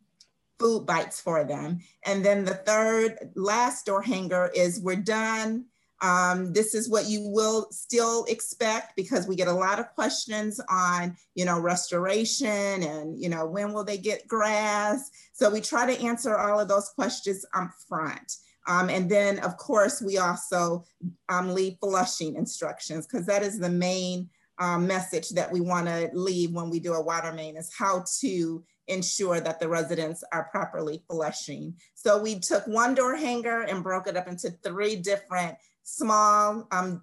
food 0.58 0.86
bites 0.86 1.20
for 1.20 1.44
them. 1.44 1.80
And 2.04 2.24
then 2.24 2.44
the 2.44 2.54
third 2.54 3.30
last 3.34 3.86
door 3.86 4.02
hanger 4.02 4.50
is 4.54 4.80
we're 4.80 4.96
done. 4.96 5.64
Um, 6.02 6.52
this 6.52 6.74
is 6.74 6.90
what 6.90 7.06
you 7.06 7.28
will 7.28 7.68
still 7.70 8.24
expect 8.24 8.96
because 8.96 9.28
we 9.28 9.36
get 9.36 9.46
a 9.46 9.52
lot 9.52 9.78
of 9.78 9.94
questions 9.94 10.60
on, 10.68 11.16
you 11.34 11.44
know, 11.44 11.60
restoration 11.60 12.82
and, 12.82 13.20
you 13.20 13.28
know, 13.28 13.46
when 13.46 13.72
will 13.72 13.84
they 13.84 13.98
get 13.98 14.26
grass? 14.26 15.10
So 15.32 15.48
we 15.48 15.60
try 15.60 15.86
to 15.86 16.02
answer 16.02 16.36
all 16.36 16.58
of 16.58 16.68
those 16.68 16.88
questions 16.90 17.46
up 17.54 17.70
front. 17.88 18.36
Um, 18.66 18.88
and 18.88 19.10
then 19.10 19.38
of 19.40 19.56
course, 19.56 20.00
we 20.00 20.18
also 20.18 20.84
um, 21.28 21.54
leave 21.54 21.76
flushing 21.80 22.36
instructions 22.36 23.06
because 23.06 23.26
that 23.26 23.42
is 23.42 23.58
the 23.58 23.68
main 23.68 24.28
um, 24.58 24.86
message 24.86 25.30
that 25.30 25.50
we 25.50 25.60
wanna 25.60 26.08
leave 26.12 26.52
when 26.52 26.70
we 26.70 26.78
do 26.78 26.94
a 26.94 27.02
water 27.02 27.32
main 27.32 27.56
is 27.56 27.72
how 27.76 28.04
to 28.20 28.62
ensure 28.88 29.40
that 29.40 29.58
the 29.58 29.68
residents 29.68 30.22
are 30.32 30.48
properly 30.50 31.02
flushing. 31.08 31.74
So 31.94 32.20
we 32.20 32.38
took 32.38 32.66
one 32.66 32.94
door 32.94 33.16
hanger 33.16 33.62
and 33.62 33.82
broke 33.82 34.06
it 34.06 34.16
up 34.16 34.28
into 34.28 34.50
three 34.62 34.96
different 34.96 35.56
small 35.82 36.66
um, 36.70 37.02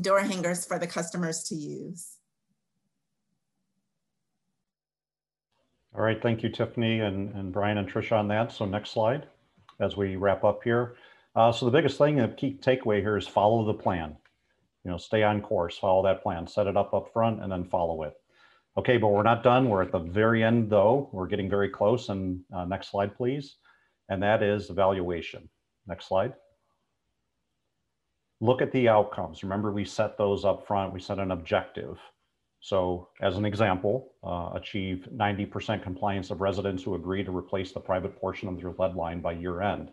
door 0.00 0.20
hangers 0.20 0.64
for 0.64 0.78
the 0.78 0.86
customers 0.86 1.44
to 1.44 1.54
use. 1.54 2.12
All 5.94 6.02
right, 6.02 6.20
thank 6.20 6.42
you, 6.42 6.48
Tiffany 6.48 7.00
and, 7.00 7.32
and 7.34 7.52
Brian 7.52 7.78
and 7.78 7.90
Trisha 7.90 8.18
on 8.18 8.28
that. 8.28 8.52
So 8.52 8.64
next 8.64 8.90
slide 8.90 9.26
as 9.80 9.96
we 9.96 10.16
wrap 10.16 10.44
up 10.44 10.62
here. 10.62 10.96
Uh, 11.36 11.50
so 11.50 11.66
the 11.66 11.72
biggest 11.72 11.98
thing, 11.98 12.16
the 12.16 12.28
key 12.28 12.58
takeaway 12.60 13.00
here 13.00 13.16
is 13.16 13.26
follow 13.26 13.64
the 13.64 13.74
plan. 13.74 14.16
You 14.84 14.90
know, 14.90 14.98
stay 14.98 15.22
on 15.22 15.40
course, 15.40 15.78
follow 15.78 16.02
that 16.04 16.22
plan, 16.22 16.46
set 16.46 16.66
it 16.66 16.76
up 16.76 16.92
up 16.94 17.12
front 17.12 17.42
and 17.42 17.50
then 17.50 17.64
follow 17.64 18.02
it. 18.02 18.14
Okay, 18.76 18.98
but 18.98 19.08
we're 19.08 19.22
not 19.22 19.42
done. 19.42 19.68
We're 19.68 19.82
at 19.82 19.92
the 19.92 19.98
very 19.98 20.44
end 20.44 20.70
though. 20.70 21.08
We're 21.12 21.26
getting 21.26 21.48
very 21.48 21.68
close 21.68 22.08
and 22.08 22.40
uh, 22.54 22.64
next 22.64 22.90
slide, 22.90 23.16
please. 23.16 23.56
And 24.08 24.22
that 24.22 24.42
is 24.42 24.70
evaluation. 24.70 25.48
Next 25.86 26.08
slide. 26.08 26.34
Look 28.40 28.60
at 28.60 28.72
the 28.72 28.88
outcomes. 28.88 29.42
Remember 29.42 29.72
we 29.72 29.84
set 29.84 30.18
those 30.18 30.44
up 30.44 30.66
front. 30.66 30.92
We 30.92 31.00
set 31.00 31.18
an 31.18 31.30
objective. 31.30 31.98
So 32.64 33.08
as 33.20 33.36
an 33.36 33.44
example, 33.44 34.14
uh, 34.24 34.52
achieve 34.54 35.06
90% 35.14 35.82
compliance 35.82 36.30
of 36.30 36.40
residents 36.40 36.82
who 36.82 36.94
agree 36.94 37.22
to 37.22 37.30
replace 37.30 37.72
the 37.72 37.80
private 37.80 38.18
portion 38.18 38.48
of 38.48 38.58
their 38.58 38.72
lead 38.78 38.96
line 38.96 39.20
by 39.20 39.32
year 39.32 39.60
end. 39.60 39.92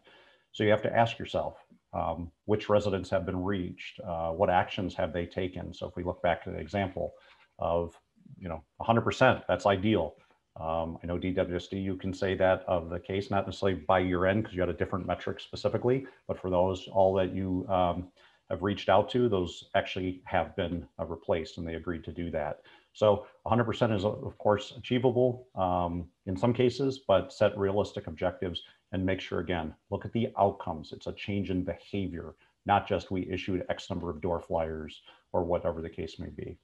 So 0.53 0.63
you 0.63 0.69
have 0.69 0.82
to 0.84 0.97
ask 0.97 1.19
yourself, 1.19 1.57
um, 1.91 2.32
which 2.45 2.69
residents 2.69 3.09
have 3.09 3.26
been 3.26 3.43
reached? 3.43 3.99
Uh, 3.99 4.30
what 4.30 4.49
actions 4.49 4.95
have 4.95 5.11
they 5.11 5.26
taken? 5.26 5.74
So 5.74 5.86
if 5.86 5.97
we 5.97 6.05
look 6.05 6.22
back 6.22 6.45
to 6.45 6.49
the 6.49 6.59
example 6.59 7.15
of, 7.59 7.99
you 8.39 8.47
know, 8.47 8.63
100%, 8.80 9.43
that's 9.49 9.65
ideal. 9.65 10.15
Um, 10.57 10.97
I 11.03 11.07
know 11.07 11.17
DWSD, 11.17 11.84
you 11.84 11.97
can 11.97 12.13
say 12.13 12.36
that 12.36 12.63
of 12.69 12.89
the 12.89 13.01
case, 13.01 13.30
not 13.30 13.47
necessarily 13.47 13.82
by 13.86 13.99
year 13.99 14.28
end 14.28 14.43
because 14.43 14.55
you 14.55 14.61
had 14.61 14.69
a 14.69 14.74
different 14.82 15.05
metric 15.05 15.41
specifically, 15.41 16.05
but 16.26 16.39
for 16.39 16.49
those, 16.49 16.88
all 16.88 17.13
that 17.15 17.36
you 17.36 17.67
um, 17.67 18.07
have 18.51 18.61
reached 18.61 18.89
out 18.89 19.09
to, 19.09 19.27
those 19.27 19.69
actually 19.73 20.21
have 20.25 20.55
been 20.55 20.85
uh, 20.99 21.05
replaced 21.05 21.57
and 21.57 21.67
they 21.67 21.75
agreed 21.75 22.03
to 22.03 22.11
do 22.11 22.29
that. 22.29 22.61
So 22.93 23.25
100% 23.47 23.95
is 23.95 24.05
of 24.05 24.37
course 24.37 24.73
achievable 24.77 25.47
um, 25.55 26.05
in 26.25 26.37
some 26.37 26.53
cases, 26.53 26.99
but 27.07 27.33
set 27.33 27.57
realistic 27.57 28.07
objectives 28.07 28.61
and 28.91 29.05
make 29.05 29.21
sure 29.21 29.39
again, 29.39 29.73
look 29.89 30.05
at 30.05 30.11
the 30.11 30.29
outcomes. 30.37 30.91
It's 30.91 31.07
a 31.07 31.13
change 31.13 31.49
in 31.49 31.63
behavior, 31.63 32.35
not 32.65 32.87
just 32.87 33.09
we 33.09 33.29
issued 33.31 33.65
X 33.69 33.89
number 33.89 34.09
of 34.09 34.21
door 34.21 34.41
flyers 34.41 35.01
or 35.31 35.43
whatever 35.43 35.81
the 35.81 35.89
case 35.89 36.19
may 36.19 36.29
be. 36.29 36.57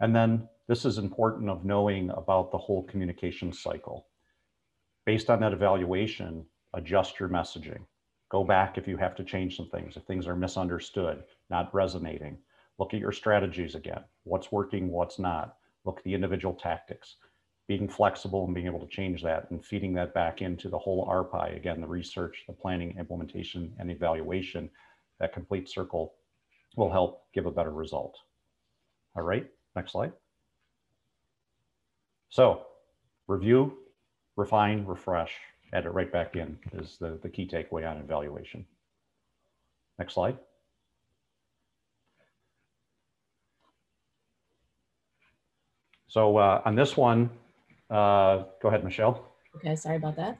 And 0.00 0.14
then 0.14 0.48
this 0.66 0.84
is 0.84 0.98
important 0.98 1.48
of 1.48 1.64
knowing 1.64 2.10
about 2.10 2.50
the 2.50 2.58
whole 2.58 2.82
communication 2.82 3.52
cycle. 3.52 4.08
Based 5.06 5.30
on 5.30 5.40
that 5.40 5.52
evaluation, 5.52 6.44
adjust 6.74 7.20
your 7.20 7.28
messaging. 7.28 7.84
Go 8.32 8.42
back 8.42 8.78
if 8.78 8.88
you 8.88 8.96
have 8.96 9.14
to 9.16 9.24
change 9.24 9.56
some 9.58 9.68
things, 9.68 9.96
if 9.96 10.04
things 10.04 10.26
are 10.26 10.34
misunderstood, 10.34 11.22
not 11.50 11.72
resonating. 11.74 12.38
Look 12.78 12.94
at 12.94 13.00
your 13.00 13.12
strategies 13.12 13.74
again. 13.74 14.02
What's 14.24 14.50
working, 14.50 14.90
what's 14.90 15.18
not. 15.18 15.56
Look 15.84 15.98
at 15.98 16.04
the 16.04 16.14
individual 16.14 16.54
tactics. 16.54 17.16
being 17.68 17.88
flexible 17.88 18.44
and 18.44 18.54
being 18.54 18.66
able 18.66 18.80
to 18.80 18.86
change 18.88 19.22
that 19.22 19.50
and 19.50 19.64
feeding 19.64 19.94
that 19.94 20.12
back 20.14 20.42
into 20.42 20.68
the 20.68 20.78
whole 20.78 21.06
RPI, 21.06 21.56
again, 21.56 21.80
the 21.80 21.86
research, 21.86 22.44
the 22.46 22.52
planning, 22.52 22.96
implementation, 22.98 23.72
and 23.78 23.90
evaluation, 23.90 24.68
that 25.20 25.32
complete 25.32 25.68
circle 25.68 26.14
will 26.76 26.90
help 26.90 27.24
give 27.32 27.46
a 27.46 27.50
better 27.50 27.70
result. 27.70 28.16
All 29.14 29.22
right, 29.22 29.46
next 29.76 29.92
slide. 29.92 30.12
So 32.30 32.66
review, 33.28 33.78
refine, 34.36 34.84
refresh, 34.84 35.32
add 35.72 35.86
it 35.86 35.90
right 35.90 36.12
back 36.12 36.36
in 36.36 36.58
is 36.74 36.96
the, 37.00 37.18
the 37.22 37.28
key 37.28 37.46
takeaway 37.46 37.88
on 37.88 37.98
evaluation. 37.98 38.64
Next 39.98 40.14
slide. 40.14 40.38
So 46.08 46.36
uh, 46.36 46.60
on 46.66 46.74
this 46.74 46.96
one, 46.96 47.30
uh, 47.90 48.44
go 48.60 48.68
ahead, 48.68 48.84
Michelle. 48.84 49.32
Okay, 49.56 49.76
sorry 49.76 49.96
about 49.96 50.16
that. 50.16 50.38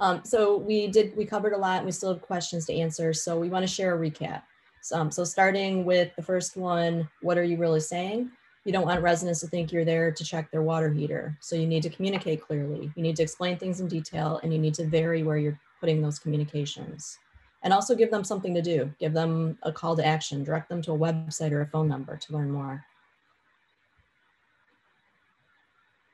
Um, 0.00 0.22
so 0.24 0.56
we 0.58 0.88
did, 0.88 1.16
we 1.16 1.24
covered 1.24 1.52
a 1.52 1.56
lot 1.56 1.78
and 1.78 1.86
we 1.86 1.92
still 1.92 2.12
have 2.12 2.22
questions 2.22 2.66
to 2.66 2.74
answer. 2.74 3.12
So 3.12 3.38
we 3.38 3.48
want 3.48 3.62
to 3.62 3.72
share 3.72 3.94
a 3.94 3.98
recap. 3.98 4.42
So, 4.82 4.98
um, 4.98 5.10
so 5.10 5.24
starting 5.24 5.86
with 5.86 6.14
the 6.16 6.22
first 6.22 6.56
one, 6.56 7.08
what 7.22 7.38
are 7.38 7.44
you 7.44 7.56
really 7.56 7.80
saying? 7.80 8.30
You 8.64 8.72
don't 8.72 8.86
want 8.86 9.02
residents 9.02 9.40
to 9.40 9.46
think 9.46 9.72
you're 9.72 9.84
there 9.84 10.10
to 10.10 10.24
check 10.24 10.50
their 10.50 10.62
water 10.62 10.90
heater. 10.90 11.36
So 11.40 11.54
you 11.54 11.66
need 11.66 11.82
to 11.82 11.90
communicate 11.90 12.40
clearly. 12.40 12.90
You 12.96 13.02
need 13.02 13.16
to 13.16 13.22
explain 13.22 13.58
things 13.58 13.80
in 13.80 13.88
detail 13.88 14.40
and 14.42 14.52
you 14.52 14.58
need 14.58 14.74
to 14.74 14.86
vary 14.86 15.22
where 15.22 15.36
you're 15.36 15.60
putting 15.80 16.00
those 16.00 16.18
communications. 16.18 17.18
And 17.62 17.72
also 17.74 17.94
give 17.94 18.10
them 18.10 18.24
something 18.24 18.54
to 18.54 18.62
do. 18.62 18.90
Give 18.98 19.12
them 19.12 19.58
a 19.62 19.72
call 19.72 19.96
to 19.96 20.06
action, 20.06 20.44
direct 20.44 20.70
them 20.70 20.80
to 20.82 20.92
a 20.92 20.98
website 20.98 21.52
or 21.52 21.60
a 21.60 21.66
phone 21.66 21.88
number 21.88 22.16
to 22.16 22.32
learn 22.32 22.50
more. 22.50 22.84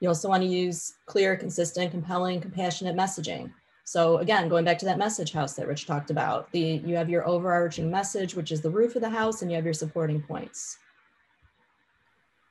You 0.00 0.08
also 0.08 0.28
want 0.28 0.42
to 0.42 0.48
use 0.48 0.94
clear, 1.06 1.36
consistent, 1.36 1.90
compelling, 1.92 2.40
compassionate 2.40 2.96
messaging. 2.96 3.52
So 3.84 4.18
again, 4.18 4.48
going 4.48 4.64
back 4.64 4.78
to 4.78 4.86
that 4.86 4.98
message 4.98 5.32
house 5.32 5.54
that 5.54 5.68
Rich 5.68 5.86
talked 5.86 6.10
about, 6.10 6.50
the 6.52 6.80
you 6.84 6.96
have 6.96 7.10
your 7.10 7.28
overarching 7.28 7.90
message, 7.90 8.34
which 8.34 8.50
is 8.50 8.60
the 8.60 8.70
roof 8.70 8.96
of 8.96 9.02
the 9.02 9.10
house, 9.10 9.42
and 9.42 9.50
you 9.50 9.56
have 9.56 9.64
your 9.64 9.74
supporting 9.74 10.22
points. 10.22 10.78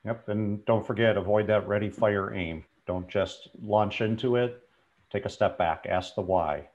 Yep, 0.04 0.28
and 0.28 0.64
don't 0.64 0.86
forget, 0.86 1.16
avoid 1.16 1.46
that 1.48 1.68
ready, 1.68 1.90
fire, 1.90 2.34
aim. 2.34 2.64
Don't 2.86 3.08
just 3.08 3.48
launch 3.62 4.00
into 4.00 4.36
it. 4.36 4.62
Take 5.10 5.26
a 5.26 5.28
step 5.28 5.58
back, 5.58 5.86
ask 5.88 6.14
the 6.14 6.22
why. 6.22 6.68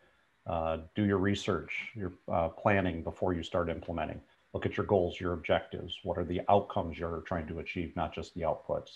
Uh, 0.45 0.77
do 0.93 1.05
your 1.05 1.17
research, 1.17 1.89
your 1.95 2.13
uh, 2.31 2.49
planning 2.49 3.03
before 3.03 3.33
you 3.33 3.41
start 3.41 3.69
implementing. 3.69 4.21
Look 4.53 4.65
at 4.65 4.77
your 4.77 4.85
goals, 4.85 5.19
your 5.19 5.33
objectives. 5.33 5.97
What 6.03 6.17
are 6.17 6.23
the 6.23 6.41
outcomes 6.49 6.99
you're 6.99 7.23
trying 7.25 7.47
to 7.47 7.59
achieve, 7.59 7.95
not 7.95 8.13
just 8.13 8.33
the 8.35 8.41
outputs. 8.41 8.91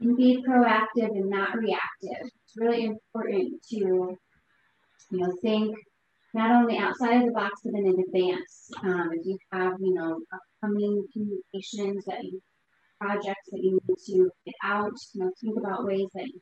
and 0.00 0.16
be 0.16 0.42
proactive 0.46 1.10
and 1.10 1.28
not 1.28 1.56
reactive. 1.56 2.30
It's 2.44 2.56
really 2.56 2.84
important 2.84 3.62
to, 3.70 3.76
you 3.76 4.18
know, 5.10 5.32
think 5.42 5.76
not 6.34 6.50
only 6.50 6.78
outside 6.78 7.20
of 7.20 7.26
the 7.26 7.32
box, 7.32 7.60
but 7.64 7.72
then 7.72 7.86
in 7.86 8.00
advance. 8.00 8.70
Um, 8.82 9.10
if 9.12 9.26
you 9.26 9.38
have, 9.52 9.74
you 9.80 9.94
know, 9.94 10.20
upcoming 10.32 11.06
communications 11.12 12.04
that 12.04 12.22
you, 12.24 12.40
projects 13.00 13.48
that 13.52 13.62
you 13.62 13.78
need 13.86 13.96
to 14.06 14.30
get 14.44 14.54
out, 14.62 14.92
you 15.14 15.24
know, 15.24 15.30
think 15.40 15.56
about 15.56 15.86
ways 15.86 16.08
that 16.14 16.26
you 16.26 16.40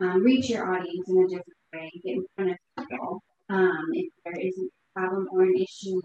um, 0.00 0.22
reach 0.22 0.50
your 0.50 0.74
audience 0.74 1.08
in 1.08 1.18
a 1.18 1.28
different 1.28 1.58
way, 1.72 1.90
get 2.04 2.16
in 2.16 2.26
front 2.34 2.50
of 2.50 2.88
people. 2.88 3.22
Um, 3.48 3.86
if 3.92 4.12
there 4.24 4.34
is 4.40 4.58
a 4.58 4.98
problem 4.98 5.28
or 5.32 5.42
an 5.42 5.54
issue, 5.56 6.00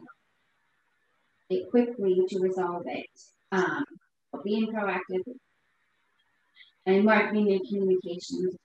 it 1.50 1.70
quickly 1.70 2.22
to 2.30 2.40
resolve 2.40 2.84
it. 2.86 3.08
Um, 3.52 3.84
but 4.32 4.44
being 4.44 4.72
proactive 4.72 5.24
and 6.86 7.04
marketing 7.04 7.52
and 7.52 7.68
communications 7.68 8.56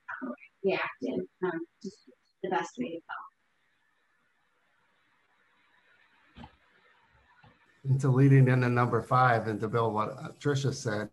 reactive, 0.62 1.26
um, 1.42 1.60
just 1.82 1.96
the 2.42 2.50
best 2.50 2.72
way 2.78 2.90
to 2.90 2.96
go. 2.96 3.33
And 7.84 8.00
to 8.00 8.08
leading 8.08 8.48
into 8.48 8.68
number 8.68 9.02
five 9.02 9.46
and 9.46 9.60
to 9.60 9.68
build 9.68 9.92
what 9.94 10.38
Tricia 10.40 10.72
said, 10.74 11.10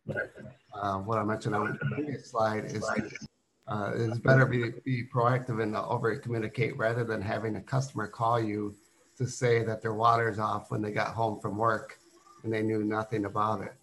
uh, 0.74 0.98
what 1.00 1.18
I 1.18 1.24
mentioned 1.24 1.56
on 1.56 1.78
the 1.80 1.96
previous 1.96 2.32
slide 2.32 2.66
is 2.66 2.84
uh, 3.68 3.92
it's 3.96 4.20
better 4.20 4.46
be, 4.46 4.72
be 4.84 5.04
proactive 5.14 5.62
and 5.62 5.76
over 5.76 6.16
communicate 6.18 6.78
rather 6.78 7.04
than 7.04 7.22
having 7.22 7.58
a 7.58 7.62
customer 7.62 8.08
call 8.08 8.40
you 8.40 8.76
to 9.18 9.28
say 9.28 9.64
that 9.64 9.82
their 9.82 9.94
water's 9.94 10.40
off 10.40 10.72
when 10.72 10.82
they 10.82 10.92
got 10.92 11.14
home 11.14 11.40
from 11.40 11.58
work 11.58 12.00
and 12.44 12.52
they 12.52 12.62
knew 12.62 12.84
nothing 12.84 13.26
about 13.26 13.62
it 13.62 13.74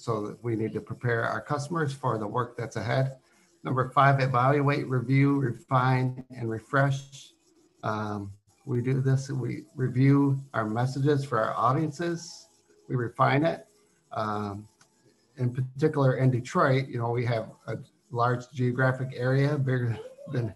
so 0.00 0.36
we 0.42 0.56
need 0.56 0.72
to 0.72 0.80
prepare 0.80 1.24
our 1.24 1.40
customers 1.40 1.92
for 1.92 2.18
the 2.18 2.26
work 2.26 2.56
that's 2.56 2.76
ahead. 2.76 3.16
Number 3.62 3.90
five, 3.90 4.20
evaluate, 4.20 4.88
review, 4.88 5.38
refine, 5.38 6.24
and 6.34 6.48
refresh. 6.48 7.32
Um, 7.82 8.32
we 8.66 8.80
do 8.80 9.00
this, 9.00 9.30
we 9.30 9.64
review 9.74 10.40
our 10.54 10.64
messages 10.64 11.24
for 11.24 11.38
our 11.40 11.54
audiences, 11.56 12.48
we 12.88 12.96
refine 12.96 13.44
it. 13.44 13.66
Um, 14.12 14.68
in 15.38 15.52
particular, 15.52 16.16
in 16.16 16.30
Detroit, 16.30 16.88
you 16.88 16.98
know, 16.98 17.10
we 17.10 17.24
have 17.24 17.50
a 17.66 17.78
large 18.10 18.50
geographic 18.52 19.08
area, 19.16 19.56
bigger 19.56 19.98
than 20.32 20.54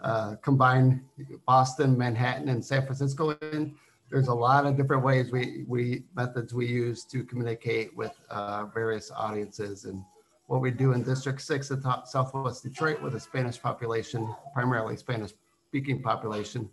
uh, 0.00 0.36
combined 0.42 1.00
Boston, 1.46 1.96
Manhattan, 1.96 2.48
and 2.48 2.64
San 2.64 2.82
Francisco. 2.82 3.36
And 3.40 3.74
there's 4.10 4.28
a 4.28 4.34
lot 4.34 4.66
of 4.66 4.76
different 4.76 5.04
ways 5.04 5.30
we, 5.30 5.64
we 5.68 6.04
methods 6.14 6.52
we 6.52 6.66
use 6.66 7.04
to 7.04 7.24
communicate 7.24 7.96
with 7.96 8.12
uh, 8.28 8.66
various 8.66 9.10
audiences. 9.10 9.84
And 9.84 10.04
what 10.46 10.60
we 10.60 10.70
do 10.70 10.92
in 10.92 11.02
District 11.02 11.40
6 11.40 11.70
of 11.70 11.84
Southwest 12.06 12.62
Detroit 12.62 13.00
with 13.00 13.14
a 13.14 13.20
Spanish 13.20 13.60
population, 13.60 14.34
primarily 14.52 14.96
Spanish 14.96 15.32
speaking 15.68 16.02
population, 16.02 16.68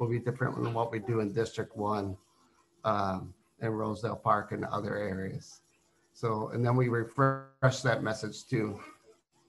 will 0.00 0.08
be 0.08 0.18
different 0.18 0.56
than 0.56 0.72
what 0.72 0.90
we 0.90 0.98
do 0.98 1.20
in 1.20 1.32
District 1.32 1.76
1 1.76 2.16
um, 2.84 3.34
in 3.60 3.68
Rosedale 3.68 4.16
Park 4.16 4.52
and 4.52 4.64
other 4.64 4.96
areas. 4.96 5.60
So, 6.14 6.48
and 6.48 6.64
then 6.64 6.74
we 6.74 6.88
refresh 6.88 7.82
that 7.82 8.02
message 8.02 8.46
too. 8.46 8.80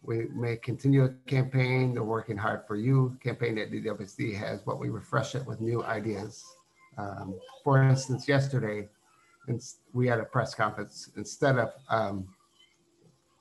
We 0.04 0.28
may 0.34 0.58
continue 0.58 1.06
a 1.06 1.10
campaign, 1.26 1.96
the 1.96 2.04
Working 2.04 2.38
Hard 2.38 2.68
for 2.68 2.76
You 2.76 3.18
campaign 3.24 3.56
that 3.56 3.72
DWC 3.72 4.36
has, 4.38 4.62
but 4.62 4.78
we 4.78 4.90
refresh 4.90 5.36
it 5.36 5.46
with 5.46 5.62
new 5.62 5.84
ideas. 5.84 6.44
Um, 6.98 7.40
for 7.64 7.82
instance, 7.82 8.28
yesterday, 8.28 8.90
we 9.94 10.08
had 10.08 10.20
a 10.20 10.26
press 10.26 10.54
conference. 10.54 11.10
Instead 11.16 11.58
of 11.58 11.72
um, 11.90 12.28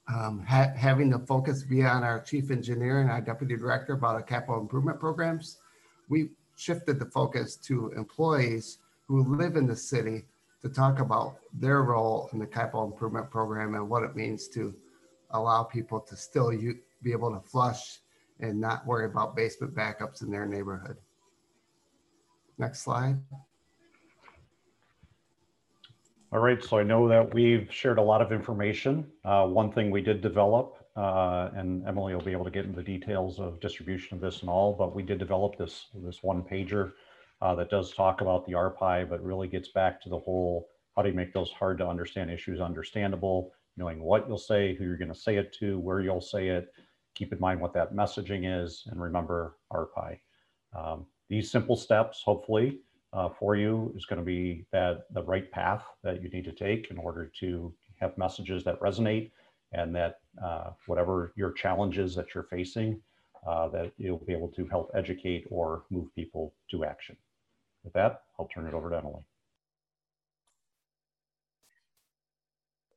um, 0.08 0.44
ha 0.46 0.72
having 0.76 1.10
the 1.10 1.18
focus 1.20 1.62
be 1.62 1.82
on 1.82 2.04
our 2.04 2.20
chief 2.20 2.50
engineer 2.50 3.00
and 3.00 3.10
our 3.10 3.20
deputy 3.20 3.56
director 3.56 3.94
about 3.94 4.14
our 4.14 4.22
capital 4.22 4.60
improvement 4.60 5.00
programs, 5.00 5.58
we 6.08 6.30
shifted 6.60 6.98
the 6.98 7.06
focus 7.06 7.56
to 7.56 7.90
employees 7.96 8.78
who 9.08 9.24
live 9.36 9.56
in 9.56 9.66
the 9.66 9.74
city 9.74 10.26
to 10.60 10.68
talk 10.68 11.00
about 11.00 11.36
their 11.54 11.82
role 11.82 12.28
in 12.34 12.38
the 12.38 12.46
capital 12.46 12.84
improvement 12.84 13.30
program 13.30 13.74
and 13.74 13.88
what 13.88 14.02
it 14.02 14.14
means 14.14 14.46
to 14.46 14.74
allow 15.30 15.62
people 15.62 15.98
to 15.98 16.14
still 16.16 16.50
be 17.02 17.12
able 17.12 17.32
to 17.32 17.40
flush 17.40 18.00
and 18.40 18.60
not 18.60 18.86
worry 18.86 19.06
about 19.06 19.34
basement 19.34 19.74
backups 19.74 20.20
in 20.20 20.30
their 20.30 20.44
neighborhood. 20.44 20.98
Next 22.58 22.82
slide. 22.82 23.18
All 26.32 26.40
right, 26.40 26.62
so 26.62 26.78
I 26.78 26.82
know 26.82 27.08
that 27.08 27.32
we've 27.32 27.72
shared 27.72 27.98
a 27.98 28.02
lot 28.02 28.20
of 28.20 28.32
information. 28.32 29.06
Uh, 29.24 29.46
one 29.46 29.72
thing 29.72 29.90
we 29.90 30.02
did 30.02 30.20
develop, 30.20 30.79
uh, 31.00 31.50
and 31.56 31.86
Emily 31.86 32.14
will 32.14 32.22
be 32.22 32.32
able 32.32 32.44
to 32.44 32.50
get 32.50 32.66
into 32.66 32.76
the 32.76 32.82
details 32.82 33.40
of 33.40 33.58
distribution 33.58 34.14
of 34.14 34.20
this 34.20 34.42
and 34.42 34.50
all, 34.50 34.74
but 34.74 34.94
we 34.94 35.02
did 35.02 35.18
develop 35.18 35.56
this, 35.56 35.86
this 35.94 36.22
one 36.22 36.42
pager 36.42 36.92
uh, 37.40 37.54
that 37.54 37.70
does 37.70 37.94
talk 37.94 38.20
about 38.20 38.44
the 38.46 38.52
RPI, 38.52 39.08
but 39.08 39.24
really 39.24 39.48
gets 39.48 39.68
back 39.68 40.02
to 40.02 40.10
the 40.10 40.18
whole, 40.18 40.68
how 40.94 41.02
do 41.02 41.08
you 41.08 41.14
make 41.14 41.32
those 41.32 41.50
hard 41.52 41.78
to 41.78 41.86
understand 41.86 42.30
issues 42.30 42.60
understandable, 42.60 43.50
knowing 43.78 44.02
what 44.02 44.28
you'll 44.28 44.36
say, 44.36 44.74
who 44.74 44.84
you're 44.84 44.98
gonna 44.98 45.14
say 45.14 45.36
it 45.36 45.54
to, 45.54 45.78
where 45.78 46.00
you'll 46.00 46.20
say 46.20 46.48
it, 46.48 46.68
keep 47.14 47.32
in 47.32 47.40
mind 47.40 47.62
what 47.62 47.72
that 47.72 47.94
messaging 47.94 48.62
is, 48.62 48.86
and 48.90 49.00
remember 49.00 49.56
RPI. 49.72 50.18
Um, 50.76 51.06
these 51.30 51.50
simple 51.50 51.76
steps, 51.76 52.20
hopefully, 52.22 52.80
uh, 53.14 53.30
for 53.30 53.56
you 53.56 53.92
is 53.96 54.04
going 54.04 54.20
to 54.20 54.24
be 54.24 54.66
that 54.70 55.06
the 55.12 55.22
right 55.22 55.50
path 55.50 55.82
that 56.04 56.22
you 56.22 56.28
need 56.28 56.44
to 56.44 56.52
take 56.52 56.90
in 56.90 56.98
order 56.98 57.32
to 57.40 57.74
have 58.00 58.16
messages 58.18 58.62
that 58.64 58.78
resonate 58.80 59.30
and 59.72 59.94
that 59.94 60.20
uh, 60.42 60.70
whatever 60.86 61.32
your 61.36 61.52
challenges 61.52 62.14
that 62.14 62.34
you're 62.34 62.44
facing, 62.44 63.00
uh, 63.46 63.68
that 63.68 63.92
you'll 63.96 64.18
be 64.18 64.32
able 64.32 64.48
to 64.48 64.66
help 64.66 64.90
educate 64.94 65.46
or 65.50 65.84
move 65.90 66.14
people 66.14 66.52
to 66.70 66.84
action. 66.84 67.16
With 67.84 67.92
that, 67.94 68.22
I'll 68.38 68.48
turn 68.48 68.66
it 68.66 68.74
over 68.74 68.90
to 68.90 68.96
Emily. 68.96 69.22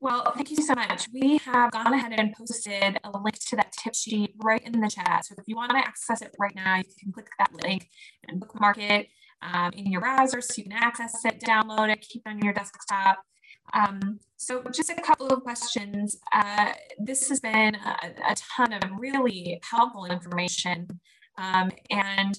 Well, 0.03 0.33
thank 0.35 0.51
you 0.51 0.57
so 0.57 0.75
much. 0.75 1.07
We 1.13 1.37
have 1.45 1.71
gone 1.71 1.93
ahead 1.93 2.11
and 2.17 2.33
posted 2.33 2.99
a 3.05 3.17
link 3.17 3.39
to 3.47 3.55
that 3.55 3.71
tip 3.71 3.95
sheet 3.95 4.33
right 4.43 4.61
in 4.61 4.81
the 4.81 4.89
chat. 4.89 5.23
So 5.23 5.35
if 5.37 5.45
you 5.47 5.55
want 5.55 5.71
to 5.71 5.77
access 5.77 6.21
it 6.21 6.35
right 6.37 6.53
now, 6.53 6.75
you 6.75 6.83
can 6.99 7.13
click 7.13 7.29
that 7.39 7.53
link 7.63 7.87
and 8.27 8.37
bookmark 8.41 8.79
it 8.79 9.07
um, 9.41 9.71
in 9.71 9.89
your 9.89 10.01
browser 10.01 10.41
so 10.41 10.55
you 10.57 10.63
can 10.63 10.73
access 10.73 11.23
it, 11.23 11.39
download 11.39 11.89
it, 11.89 12.01
keep 12.01 12.23
it 12.25 12.29
on 12.29 12.41
your 12.41 12.51
desktop. 12.51 13.23
Um, 13.73 14.19
So 14.43 14.61
just 14.73 14.89
a 14.89 14.95
couple 14.95 15.27
of 15.27 15.41
questions. 15.43 16.17
Uh, 16.33 16.73
this 16.99 17.29
has 17.29 17.39
been 17.39 17.75
a, 17.75 18.31
a, 18.31 18.35
ton 18.35 18.73
of 18.73 18.81
really 18.99 19.61
helpful 19.63 20.05
information 20.05 20.99
um, 21.37 21.71
and 21.89 22.37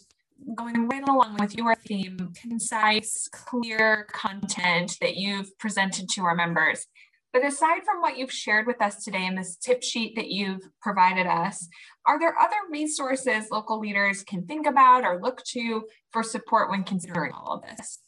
going 0.55 0.86
right 0.86 1.09
along 1.09 1.38
with 1.40 1.57
your 1.57 1.74
theme, 1.74 2.34
concise, 2.34 3.26
clear 3.32 4.07
content 4.12 4.98
that 5.00 5.16
you've 5.16 5.57
presented 5.59 6.11
to 6.11 6.24
our 6.24 6.34
members. 6.34 6.86
But 7.32 7.46
aside 7.46 7.84
from 7.86 8.02
what 8.02 8.18
you've 8.18 8.30
shared 8.30 8.66
with 8.66 8.82
us 8.82 9.02
today 9.02 9.24
in 9.24 9.34
this 9.34 9.57
tip 9.57 9.82
sheet 9.82 10.14
that 10.16 10.28
you've 10.28 10.68
provided 10.82 11.26
us, 11.26 11.66
are 12.07 12.18
there 12.18 12.38
other 12.38 12.57
resources 12.70 13.46
local 13.50 13.80
leaders 13.80 14.22
can 14.22 14.44
think 14.44 14.66
about 14.66 15.05
or 15.05 15.22
look 15.22 15.42
to 15.52 15.84
for 16.12 16.22
support 16.22 16.68
when 16.68 16.84
considering 16.84 17.32
all 17.32 17.55
of 17.55 17.62
this? 17.62 17.98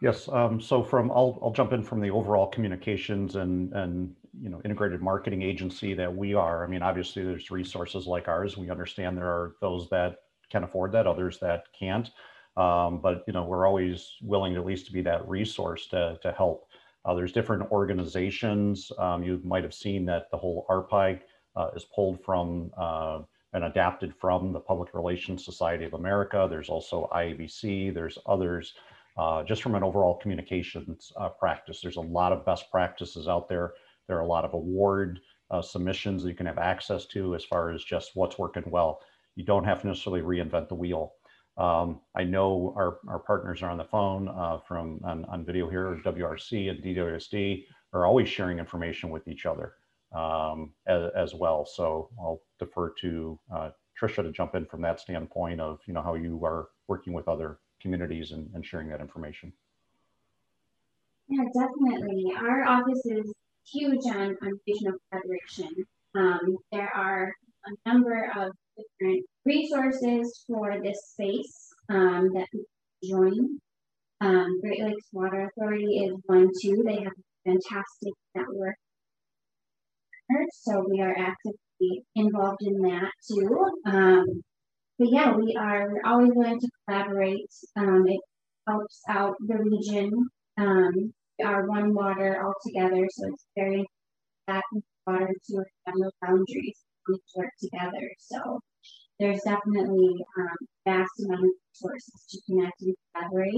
Yes, 0.00 0.28
um, 0.28 0.60
so 0.60 0.82
from, 0.82 1.10
I'll, 1.10 1.38
I'll 1.42 1.52
jump 1.52 1.72
in 1.72 1.82
from 1.82 2.00
the 2.00 2.10
overall 2.10 2.46
communications 2.46 3.36
and, 3.36 3.72
and, 3.74 4.14
you 4.40 4.48
know, 4.48 4.60
integrated 4.64 5.02
marketing 5.02 5.42
agency 5.42 5.92
that 5.94 6.14
we 6.14 6.32
are. 6.32 6.64
I 6.64 6.68
mean, 6.68 6.82
obviously 6.82 7.22
there's 7.22 7.50
resources 7.50 8.06
like 8.06 8.26
ours. 8.26 8.56
We 8.56 8.70
understand 8.70 9.18
there 9.18 9.26
are 9.26 9.56
those 9.60 9.90
that 9.90 10.22
can 10.50 10.64
afford 10.64 10.92
that, 10.92 11.06
others 11.06 11.38
that 11.40 11.64
can't. 11.78 12.10
Um, 12.56 13.00
but, 13.02 13.24
you 13.26 13.34
know, 13.34 13.44
we're 13.44 13.66
always 13.66 14.16
willing 14.22 14.56
at 14.56 14.64
least 14.64 14.86
to 14.86 14.92
be 14.92 15.02
that 15.02 15.28
resource 15.28 15.86
to, 15.88 16.18
to 16.22 16.32
help. 16.32 16.68
Uh, 17.04 17.14
there's 17.14 17.32
different 17.32 17.70
organizations. 17.70 18.90
Um, 18.98 19.22
you 19.22 19.40
might 19.44 19.64
have 19.64 19.74
seen 19.74 20.06
that 20.06 20.30
the 20.30 20.38
whole 20.38 20.66
ARPI 20.70 21.20
uh, 21.56 21.70
is 21.76 21.84
pulled 21.94 22.24
from 22.24 22.70
uh, 22.76 23.20
and 23.52 23.64
adapted 23.64 24.14
from 24.14 24.52
the 24.52 24.60
Public 24.60 24.94
Relations 24.94 25.44
Society 25.44 25.84
of 25.84 25.94
America. 25.94 26.46
There's 26.48 26.68
also 26.68 27.08
IABC, 27.12 27.92
there's 27.92 28.16
others 28.26 28.74
uh, 29.20 29.42
just 29.42 29.62
from 29.62 29.74
an 29.74 29.82
overall 29.82 30.16
communications 30.16 31.12
uh, 31.20 31.28
practice. 31.28 31.82
There's 31.82 31.96
a 31.96 32.00
lot 32.00 32.32
of 32.32 32.46
best 32.46 32.70
practices 32.70 33.28
out 33.28 33.50
there. 33.50 33.74
There 34.08 34.16
are 34.16 34.22
a 34.22 34.26
lot 34.26 34.46
of 34.46 34.54
award 34.54 35.20
uh, 35.50 35.60
submissions 35.60 36.22
that 36.22 36.30
you 36.30 36.34
can 36.34 36.46
have 36.46 36.56
access 36.56 37.04
to 37.08 37.34
as 37.34 37.44
far 37.44 37.70
as 37.70 37.84
just 37.84 38.12
what's 38.14 38.38
working 38.38 38.64
well. 38.68 39.00
You 39.36 39.44
don't 39.44 39.64
have 39.64 39.82
to 39.82 39.88
necessarily 39.88 40.22
reinvent 40.22 40.68
the 40.68 40.74
wheel. 40.74 41.12
Um, 41.58 42.00
I 42.16 42.24
know 42.24 42.72
our, 42.78 43.00
our 43.08 43.18
partners 43.18 43.62
are 43.62 43.68
on 43.68 43.76
the 43.76 43.84
phone 43.84 44.28
uh, 44.28 44.60
from 44.66 45.00
on, 45.04 45.26
on, 45.26 45.44
video 45.44 45.68
here, 45.68 46.00
WRC 46.02 46.70
and 46.70 46.82
DWSD 46.82 47.64
are 47.92 48.06
always 48.06 48.28
sharing 48.28 48.58
information 48.58 49.10
with 49.10 49.28
each 49.28 49.44
other 49.44 49.74
um, 50.16 50.72
as, 50.86 51.10
as, 51.14 51.34
well. 51.34 51.66
So 51.66 52.08
I'll 52.18 52.40
defer 52.58 52.94
to 53.02 53.38
uh, 53.54 53.70
Trisha 54.00 54.22
to 54.22 54.32
jump 54.32 54.54
in 54.54 54.64
from 54.64 54.80
that 54.82 54.98
standpoint 54.98 55.60
of 55.60 55.80
you 55.86 55.92
know 55.92 56.00
how 56.00 56.14
you 56.14 56.42
are 56.42 56.68
working 56.88 57.12
with 57.12 57.28
other 57.28 57.58
communities 57.80 58.32
and, 58.32 58.48
and 58.54 58.64
sharing 58.64 58.88
that 58.88 59.00
information. 59.00 59.52
Yeah, 61.28 61.44
definitely. 61.54 62.32
Our 62.36 62.64
office 62.66 63.02
is 63.06 63.32
huge 63.70 64.04
on, 64.06 64.36
on 64.42 64.60
regional 64.66 64.98
collaboration. 65.10 65.70
Um, 66.14 66.56
there 66.72 66.90
are 66.94 67.32
a 67.66 67.88
number 67.88 68.32
of 68.36 68.52
different 68.76 69.24
resources 69.44 70.44
for 70.46 70.80
this 70.82 71.12
space 71.12 71.72
um, 71.88 72.32
that 72.34 72.46
we 72.52 73.08
join. 73.08 73.60
Um, 74.20 74.60
Great 74.60 74.82
Lakes 74.82 75.06
Water 75.12 75.48
Authority 75.48 76.04
is 76.04 76.16
one 76.24 76.50
too. 76.60 76.82
They 76.84 76.96
have 76.96 77.12
a 77.12 77.50
fantastic 77.50 78.12
network. 78.34 78.76
So 80.52 80.86
we 80.88 81.00
are 81.00 81.16
actively 81.16 82.04
involved 82.14 82.62
in 82.62 82.80
that 82.82 83.10
too. 83.28 83.70
Um, 83.86 84.42
but 85.00 85.08
yeah, 85.10 85.34
we 85.34 85.56
are 85.58 85.88
we're 85.90 86.10
always 86.10 86.30
willing 86.34 86.60
to 86.60 86.68
collaborate. 86.86 87.48
Um, 87.74 88.04
it 88.06 88.20
helps 88.68 89.00
out 89.08 89.34
the 89.40 89.56
region. 89.56 90.12
Um, 90.58 91.14
are 91.42 91.66
one 91.66 91.94
water 91.94 92.42
all 92.44 92.52
together, 92.66 93.08
so 93.10 93.28
it's 93.28 93.46
very 93.56 93.86
that 94.46 94.62
water 95.06 95.26
to 95.26 95.64
have 95.86 95.94
no 95.96 96.10
boundaries. 96.20 96.78
We 97.08 97.18
work 97.34 97.48
together. 97.58 98.10
So 98.18 98.60
there's 99.18 99.40
definitely 99.42 100.22
um, 100.38 100.56
vast 100.84 101.10
amount 101.24 101.44
of 101.44 101.50
resources 101.72 102.26
to 102.28 102.40
connect 102.46 102.82
and 102.82 102.94
collaborate 103.14 103.54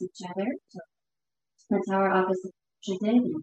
with 0.00 0.08
each 0.08 0.30
other. 0.30 0.46
So 0.68 0.78
that's 1.70 1.90
how 1.90 1.96
our 1.96 2.12
office 2.12 2.44
is 2.44 2.98
in. 3.02 3.42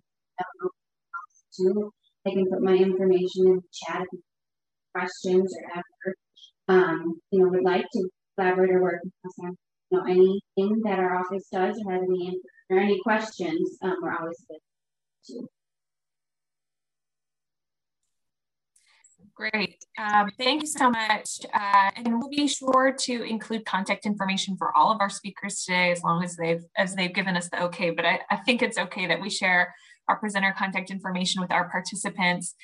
Too. 1.58 1.92
I 2.26 2.30
can 2.30 2.50
put 2.50 2.62
my 2.62 2.76
information 2.76 3.48
in 3.48 3.56
the 3.56 3.62
chat 3.86 4.08
questions 4.94 5.54
or 5.58 5.72
ever, 5.80 6.16
um, 6.68 7.20
you 7.32 7.40
know, 7.40 7.50
would 7.50 7.64
like 7.64 7.86
to 7.94 8.10
collaborate 8.38 8.72
or 8.72 8.82
work 8.82 9.02
with 9.04 9.14
us 9.26 9.34
on, 9.44 9.58
you 9.90 9.98
know, 9.98 10.04
anything 10.06 10.82
that 10.84 11.00
our 11.00 11.18
office 11.18 11.48
does 11.52 11.82
or 11.86 11.94
has 11.94 12.02
any 12.04 12.40
or 12.70 12.80
any 12.80 13.00
questions, 13.02 13.78
um, 13.82 13.98
we're 14.02 14.16
always 14.16 14.38
good 14.48 14.60
to. 15.28 15.48
Great. 19.34 19.84
Um, 19.98 20.30
thank 20.38 20.62
you 20.62 20.68
so 20.68 20.90
much. 20.90 21.40
Uh, 21.54 21.90
and 21.96 22.20
we'll 22.20 22.30
be 22.30 22.48
sure 22.48 22.96
to 23.00 23.24
include 23.24 23.66
contact 23.66 24.06
information 24.06 24.56
for 24.56 24.76
all 24.76 24.92
of 24.92 25.02
our 25.02 25.10
speakers 25.10 25.64
today, 25.64 25.92
as 25.92 26.04
long 26.04 26.24
as 26.24 26.36
they've 26.36 26.64
as 26.78 26.96
they've 26.96 27.14
given 27.14 27.36
us 27.36 27.50
the 27.50 27.64
okay. 27.64 27.90
But 27.90 28.06
I, 28.06 28.20
I 28.30 28.38
think 28.38 28.62
it's 28.62 28.78
okay 28.78 29.08
that 29.08 29.20
we 29.20 29.30
share 29.30 29.74
our 30.08 30.20
presenter 30.20 30.54
contact 30.56 30.92
information 30.92 31.42
with 31.42 31.52
our 31.52 31.70
participants. 31.70 32.56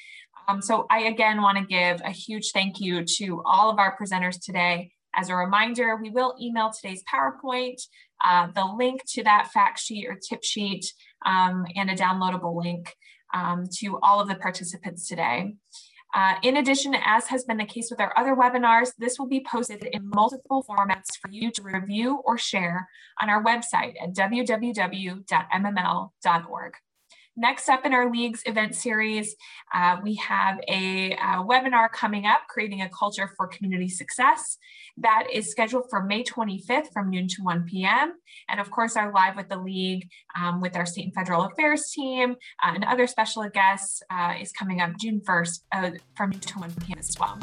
Um, 0.48 0.62
so 0.62 0.86
I 0.90 1.00
again 1.04 1.42
want 1.42 1.58
to 1.58 1.66
give 1.66 2.02
a 2.04 2.12
huge 2.12 2.52
thank 2.52 2.80
you 2.80 3.04
to 3.18 3.42
all 3.46 3.70
of 3.70 3.80
our 3.80 3.98
presenters 3.98 4.40
today. 4.44 4.92
As 5.14 5.30
a 5.30 5.36
reminder, 5.36 5.98
we 6.02 6.10
will 6.10 6.36
email 6.40 6.72
today's 6.72 7.04
PowerPoint, 7.12 7.82
uh, 8.24 8.48
the 8.56 8.66
link 8.66 9.02
to 9.10 9.24
that 9.24 9.50
fact 9.52 9.80
sheet 9.80 10.08
or 10.08 10.16
tip 10.16 10.44
sheet, 10.44 10.94
um, 11.26 11.66
and 11.76 11.90
a 11.90 11.96
downloadable 11.96 12.56
link 12.56 12.96
um, 13.34 13.66
to 13.80 14.00
all 14.02 14.22
of 14.22 14.28
the 14.28 14.36
participants 14.36 15.08
today. 15.08 15.56
Uh, 16.16 16.36
in 16.42 16.58
addition, 16.58 16.96
as 16.96 17.28
has 17.28 17.44
been 17.44 17.58
the 17.58 17.66
case 17.66 17.90
with 17.92 18.00
our 18.00 18.18
other 18.18 18.34
webinars, 18.36 18.92
this 18.98 19.20
will 19.20 19.28
be 19.28 19.46
posted 19.52 19.84
in 19.84 20.10
multiple 20.10 20.64
formats 20.68 21.18
for 21.22 21.30
you 21.30 21.52
to 21.52 21.62
review 21.62 22.22
or 22.24 22.38
share 22.38 22.88
on 23.22 23.30
our 23.30 23.44
website 23.44 23.96
at 24.02 24.14
www.mml.org. 24.14 25.24
Next 27.40 27.70
up 27.70 27.86
in 27.86 27.94
our 27.94 28.12
Leagues 28.12 28.42
event 28.48 28.74
series, 28.74 29.36
uh, 29.72 29.98
we 30.02 30.16
have 30.16 30.60
a, 30.68 31.12
a, 31.12 31.44
webinar 31.46 31.92
coming 31.92 32.26
up, 32.26 32.42
Creating 32.50 32.82
a 32.82 32.90
Culture 32.90 33.30
for 33.38 33.46
Community 33.46 33.88
Success. 33.88 34.58
That 34.98 35.28
is 35.32 35.52
scheduled 35.52 35.86
for 35.92 36.02
May 36.02 36.24
25th 36.24 36.92
from 36.92 37.12
noon 37.12 37.28
to 37.28 37.44
1 37.44 37.66
p.m. 37.66 38.14
And 38.50 38.60
of 38.60 38.72
course, 38.72 38.98
our 38.98 39.14
Live 39.14 39.36
with 39.36 39.50
the 39.50 39.58
League 39.58 40.10
um, 40.36 40.62
with 40.62 40.76
our 40.76 40.88
State 40.88 41.06
and 41.06 41.14
Federal 41.14 41.44
Affairs 41.44 41.92
team 41.92 42.38
uh, 42.66 42.72
and 42.74 42.84
other 42.84 43.06
special 43.06 43.48
guests 43.50 44.02
uh, 44.10 44.34
is 44.42 44.52
coming 44.52 44.82
up 44.82 44.98
June 45.00 45.22
1st 45.22 45.60
uh, 45.74 45.92
from 46.16 46.32
noon 46.32 46.40
to 46.40 46.60
1 46.60 46.74
p.m. 46.88 46.98
as 46.98 47.16
well. 47.20 47.38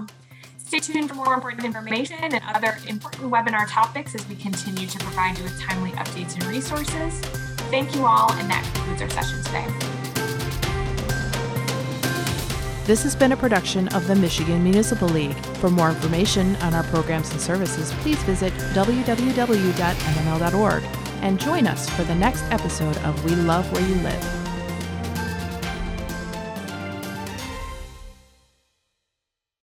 Stay 0.58 0.80
tuned 0.80 1.08
for 1.08 1.14
more 1.14 1.34
important 1.34 1.64
information 1.64 2.16
and 2.20 2.40
other 2.52 2.78
important 2.88 3.30
webinar 3.30 3.70
topics 3.70 4.16
as 4.16 4.28
we 4.28 4.34
continue 4.34 4.88
to 4.88 4.98
provide 4.98 5.38
you 5.38 5.44
with 5.44 5.60
timely 5.60 5.92
updates 5.92 6.34
and 6.34 6.44
resources. 6.46 7.53
Thank 7.74 7.96
you 7.96 8.06
all, 8.06 8.30
and 8.34 8.48
that 8.48 8.62
concludes 8.72 9.02
our 9.02 9.10
session 9.10 9.42
today. 9.42 9.66
This 12.84 13.02
has 13.02 13.16
been 13.16 13.32
a 13.32 13.36
production 13.36 13.88
of 13.88 14.06
the 14.06 14.14
Michigan 14.14 14.62
Municipal 14.62 15.08
League. 15.08 15.34
For 15.56 15.70
more 15.70 15.88
information 15.88 16.54
on 16.62 16.72
our 16.72 16.84
programs 16.84 17.32
and 17.32 17.40
services, 17.40 17.90
please 17.94 18.22
visit 18.22 18.52
www.mml.org 18.74 19.24
and 21.22 21.40
join 21.40 21.66
us 21.66 21.90
for 21.90 22.04
the 22.04 22.14
next 22.14 22.44
episode 22.52 22.96
of 22.98 23.24
We 23.24 23.34
Love 23.34 23.72
Where 23.72 23.84
You 23.84 23.96
Live. 23.96 24.43